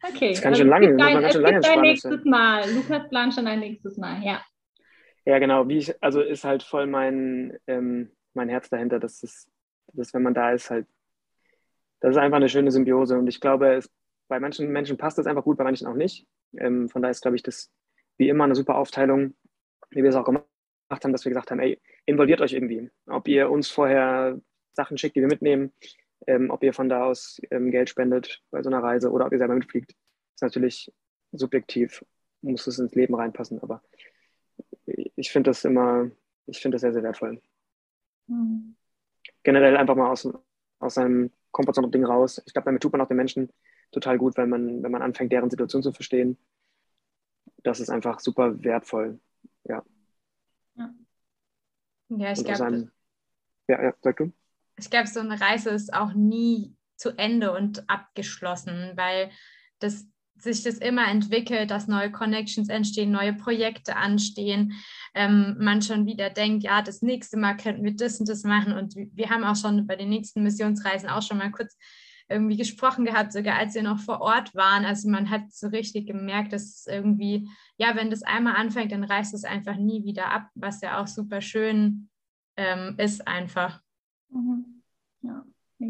[0.04, 0.32] Okay.
[0.32, 2.70] Das kann also schon lange, es ein, es schon lange gibt ein nächstes Mal.
[2.72, 4.42] Lukas plant schon ein nächstes Mal, ja.
[5.26, 5.68] Ja, genau.
[5.68, 9.50] Wie ich, also ist halt voll mein, ähm, mein Herz dahinter, dass, das,
[9.94, 10.88] dass wenn man da ist, halt,
[12.00, 13.18] das ist einfach eine schöne Symbiose.
[13.18, 13.90] Und ich glaube, es,
[14.28, 16.28] bei manchen Menschen passt das einfach gut, bei manchen auch nicht.
[16.58, 17.72] Ähm, von daher ist, glaube ich, das
[18.18, 19.36] wie immer eine super Aufteilung,
[19.90, 20.46] wie wir es auch gemacht
[20.90, 22.90] haben, dass wir gesagt haben, ey, involviert euch irgendwie.
[23.08, 24.40] Ob ihr uns vorher
[24.74, 25.74] Sachen schickt, die wir mitnehmen,
[26.26, 29.32] ähm, ob ihr von da aus ähm, Geld spendet bei so einer Reise oder ob
[29.32, 29.92] ihr selber mitfliegt,
[30.36, 30.92] ist natürlich
[31.32, 32.04] subjektiv,
[32.42, 33.82] muss es ins Leben reinpassen, aber
[34.86, 36.10] ich finde das immer,
[36.46, 37.42] ich finde das sehr, sehr wertvoll.
[38.28, 38.76] Mhm.
[39.44, 40.30] Generell einfach mal aus,
[40.80, 42.42] aus seinem Komfortzone-Ding raus.
[42.46, 43.52] Ich glaube, damit tut man auch den Menschen
[43.92, 46.38] total gut, wenn man, wenn man anfängt, deren Situation zu verstehen.
[47.68, 49.20] Das ist einfach super wertvoll.
[49.66, 49.84] Ja.
[50.76, 50.90] Ja,
[52.10, 52.92] ja ich glaube.
[53.68, 54.32] Ja, ja, sag du
[54.78, 59.32] ich glaube, so eine Reise ist auch nie zu Ende und abgeschlossen, weil
[59.80, 60.08] das
[60.40, 64.74] sich das immer entwickelt, dass neue Connections entstehen, neue Projekte anstehen,
[65.16, 68.74] ähm, man schon wieder denkt, ja, das nächste Mal könnten wir das und das machen.
[68.74, 71.76] Und wir haben auch schon bei den nächsten Missionsreisen auch schon mal kurz
[72.30, 74.86] irgendwie gesprochen gehabt, sogar als wir noch vor Ort waren.
[74.86, 79.04] Also man hat so richtig gemerkt, dass es irgendwie, ja, wenn das einmal anfängt, dann
[79.04, 82.10] reißt es einfach nie wieder ab, was ja auch super schön
[82.58, 83.82] ähm, ist einfach.
[84.30, 84.84] Mhm.
[85.22, 85.46] Ja.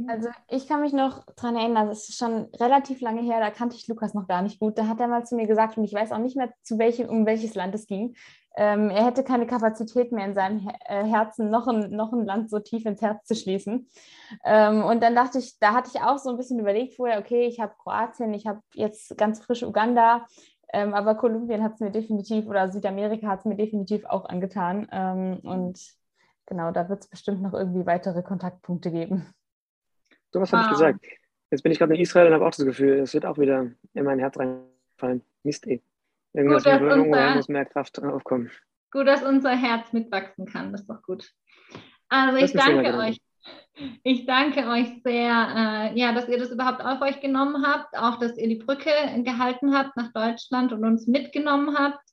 [0.09, 3.77] Also ich kann mich noch daran erinnern, das ist schon relativ lange her, da kannte
[3.77, 4.77] ich Lukas noch gar nicht gut.
[4.77, 7.07] Da hat er mal zu mir gesagt, und ich weiß auch nicht mehr, zu welchem,
[7.07, 8.15] um welches Land es ging.
[8.59, 12.49] Ähm, er hätte keine Kapazität mehr in seinem äh, Herzen, noch ein, noch ein Land
[12.49, 13.87] so tief ins Herz zu schließen.
[14.43, 17.45] Ähm, und dann dachte ich, da hatte ich auch so ein bisschen überlegt vorher, okay,
[17.45, 20.25] ich habe Kroatien, ich habe jetzt ganz frisch Uganda,
[20.73, 24.87] ähm, aber Kolumbien hat es mir definitiv, oder Südamerika hat es mir definitiv auch angetan.
[24.91, 25.79] Ähm, und
[26.47, 29.27] genau, da wird es bestimmt noch irgendwie weitere Kontaktpunkte geben.
[30.31, 30.59] So was wow.
[30.59, 31.05] habe ich gesagt.
[31.51, 33.67] Jetzt bin ich gerade in Israel und habe auch das Gefühl, es wird auch wieder
[33.93, 35.21] in mein Herz reinfallen.
[35.43, 35.81] Mist, ey.
[36.33, 38.51] Irgendwas gut, mit unser, muss mehr Kraft aufkommen.
[38.91, 40.71] Gut, dass unser Herz mitwachsen kann.
[40.71, 41.29] Das ist doch gut.
[42.09, 43.19] Also ich danke euch.
[44.03, 48.17] Ich danke euch sehr, äh, ja, dass ihr das überhaupt auf euch genommen habt, auch
[48.17, 48.89] dass ihr die Brücke
[49.23, 52.03] gehalten habt nach Deutschland und uns mitgenommen habt.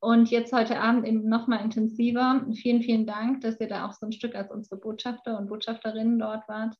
[0.00, 2.44] Und jetzt heute Abend eben nochmal intensiver.
[2.54, 6.18] Vielen, vielen Dank, dass ihr da auch so ein Stück als unsere Botschafter und Botschafterinnen
[6.18, 6.74] dort wart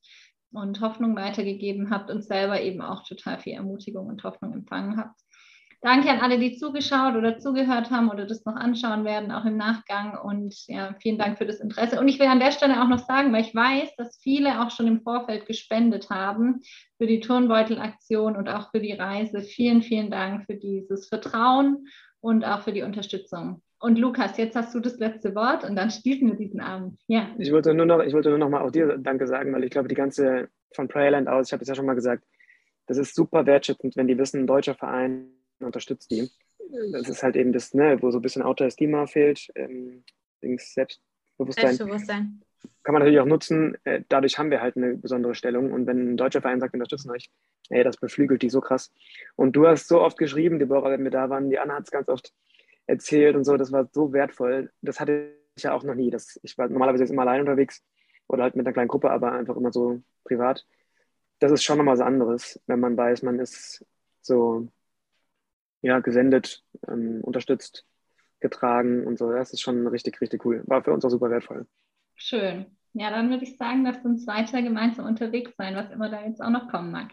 [0.53, 5.21] und Hoffnung weitergegeben habt und selber eben auch total viel Ermutigung und Hoffnung empfangen habt.
[5.83, 9.57] Danke an alle, die zugeschaut oder zugehört haben oder das noch anschauen werden, auch im
[9.57, 10.15] Nachgang.
[10.15, 11.99] Und ja, vielen Dank für das Interesse.
[11.99, 14.69] Und ich will an der Stelle auch noch sagen, weil ich weiß, dass viele auch
[14.69, 16.61] schon im Vorfeld gespendet haben
[16.97, 19.41] für die Turnbeutelaktion und auch für die Reise.
[19.41, 21.87] Vielen, vielen Dank für dieses Vertrauen
[22.19, 23.63] und auch für die Unterstützung.
[23.79, 26.99] Und Lukas, jetzt hast du das letzte Wort und dann schließen wir diesen Abend.
[27.07, 27.27] Ja.
[27.39, 29.71] Ich wollte nur noch, ich wollte nur noch mal auch dir Danke sagen, weil ich
[29.71, 32.23] glaube, die ganze von Prayerland aus, ich habe es ja schon mal gesagt,
[32.85, 35.31] das ist super wertschätzend, wenn die wissen, ein deutscher Verein
[35.63, 36.29] unterstützt die.
[36.91, 40.03] Das ist halt eben das, ne, wo so ein bisschen Autoestima fehlt, ähm,
[40.41, 41.75] Selbstbewusstsein.
[41.75, 42.41] Selbstbewusstsein.
[42.83, 43.77] Kann man natürlich auch nutzen.
[43.83, 45.71] Äh, dadurch haben wir halt eine besondere Stellung.
[45.71, 47.29] Und wenn ein deutscher Verein sagt, wir unterstützen euch,
[47.69, 48.91] ey, das beflügelt die so krass.
[49.35, 51.91] Und du hast so oft geschrieben, Deborah, wenn wir da waren, die Anna hat es
[51.91, 52.33] ganz oft
[52.87, 54.71] erzählt und so, das war so wertvoll.
[54.81, 56.09] Das hatte ich ja auch noch nie.
[56.09, 57.83] Das, ich war normalerweise jetzt immer allein unterwegs
[58.27, 60.65] oder halt mit einer kleinen Gruppe, aber einfach immer so privat.
[61.39, 63.85] Das ist schon nochmal was anderes, wenn man weiß, man ist
[64.21, 64.67] so
[65.81, 67.85] ja, gesendet, ähm, unterstützt,
[68.39, 69.31] getragen und so.
[69.31, 70.63] Das ist schon richtig, richtig cool.
[70.65, 71.67] War für uns auch super wertvoll.
[72.15, 72.65] Schön.
[72.93, 76.41] Ja, dann würde ich sagen, lasst uns weiter gemeinsam unterwegs sein, was immer da jetzt
[76.41, 77.11] auch noch kommen mag.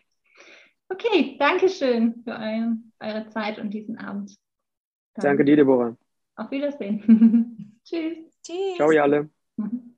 [0.88, 4.34] Okay, danke schön für eure, eure Zeit und diesen Abend.
[5.14, 5.96] Dann danke dir, Deborah.
[6.36, 7.80] Auf Wiedersehen.
[7.84, 8.18] Tschüss.
[8.42, 8.76] Tschüss.
[8.76, 9.28] Ciao, ihr alle.
[9.56, 9.94] Mhm.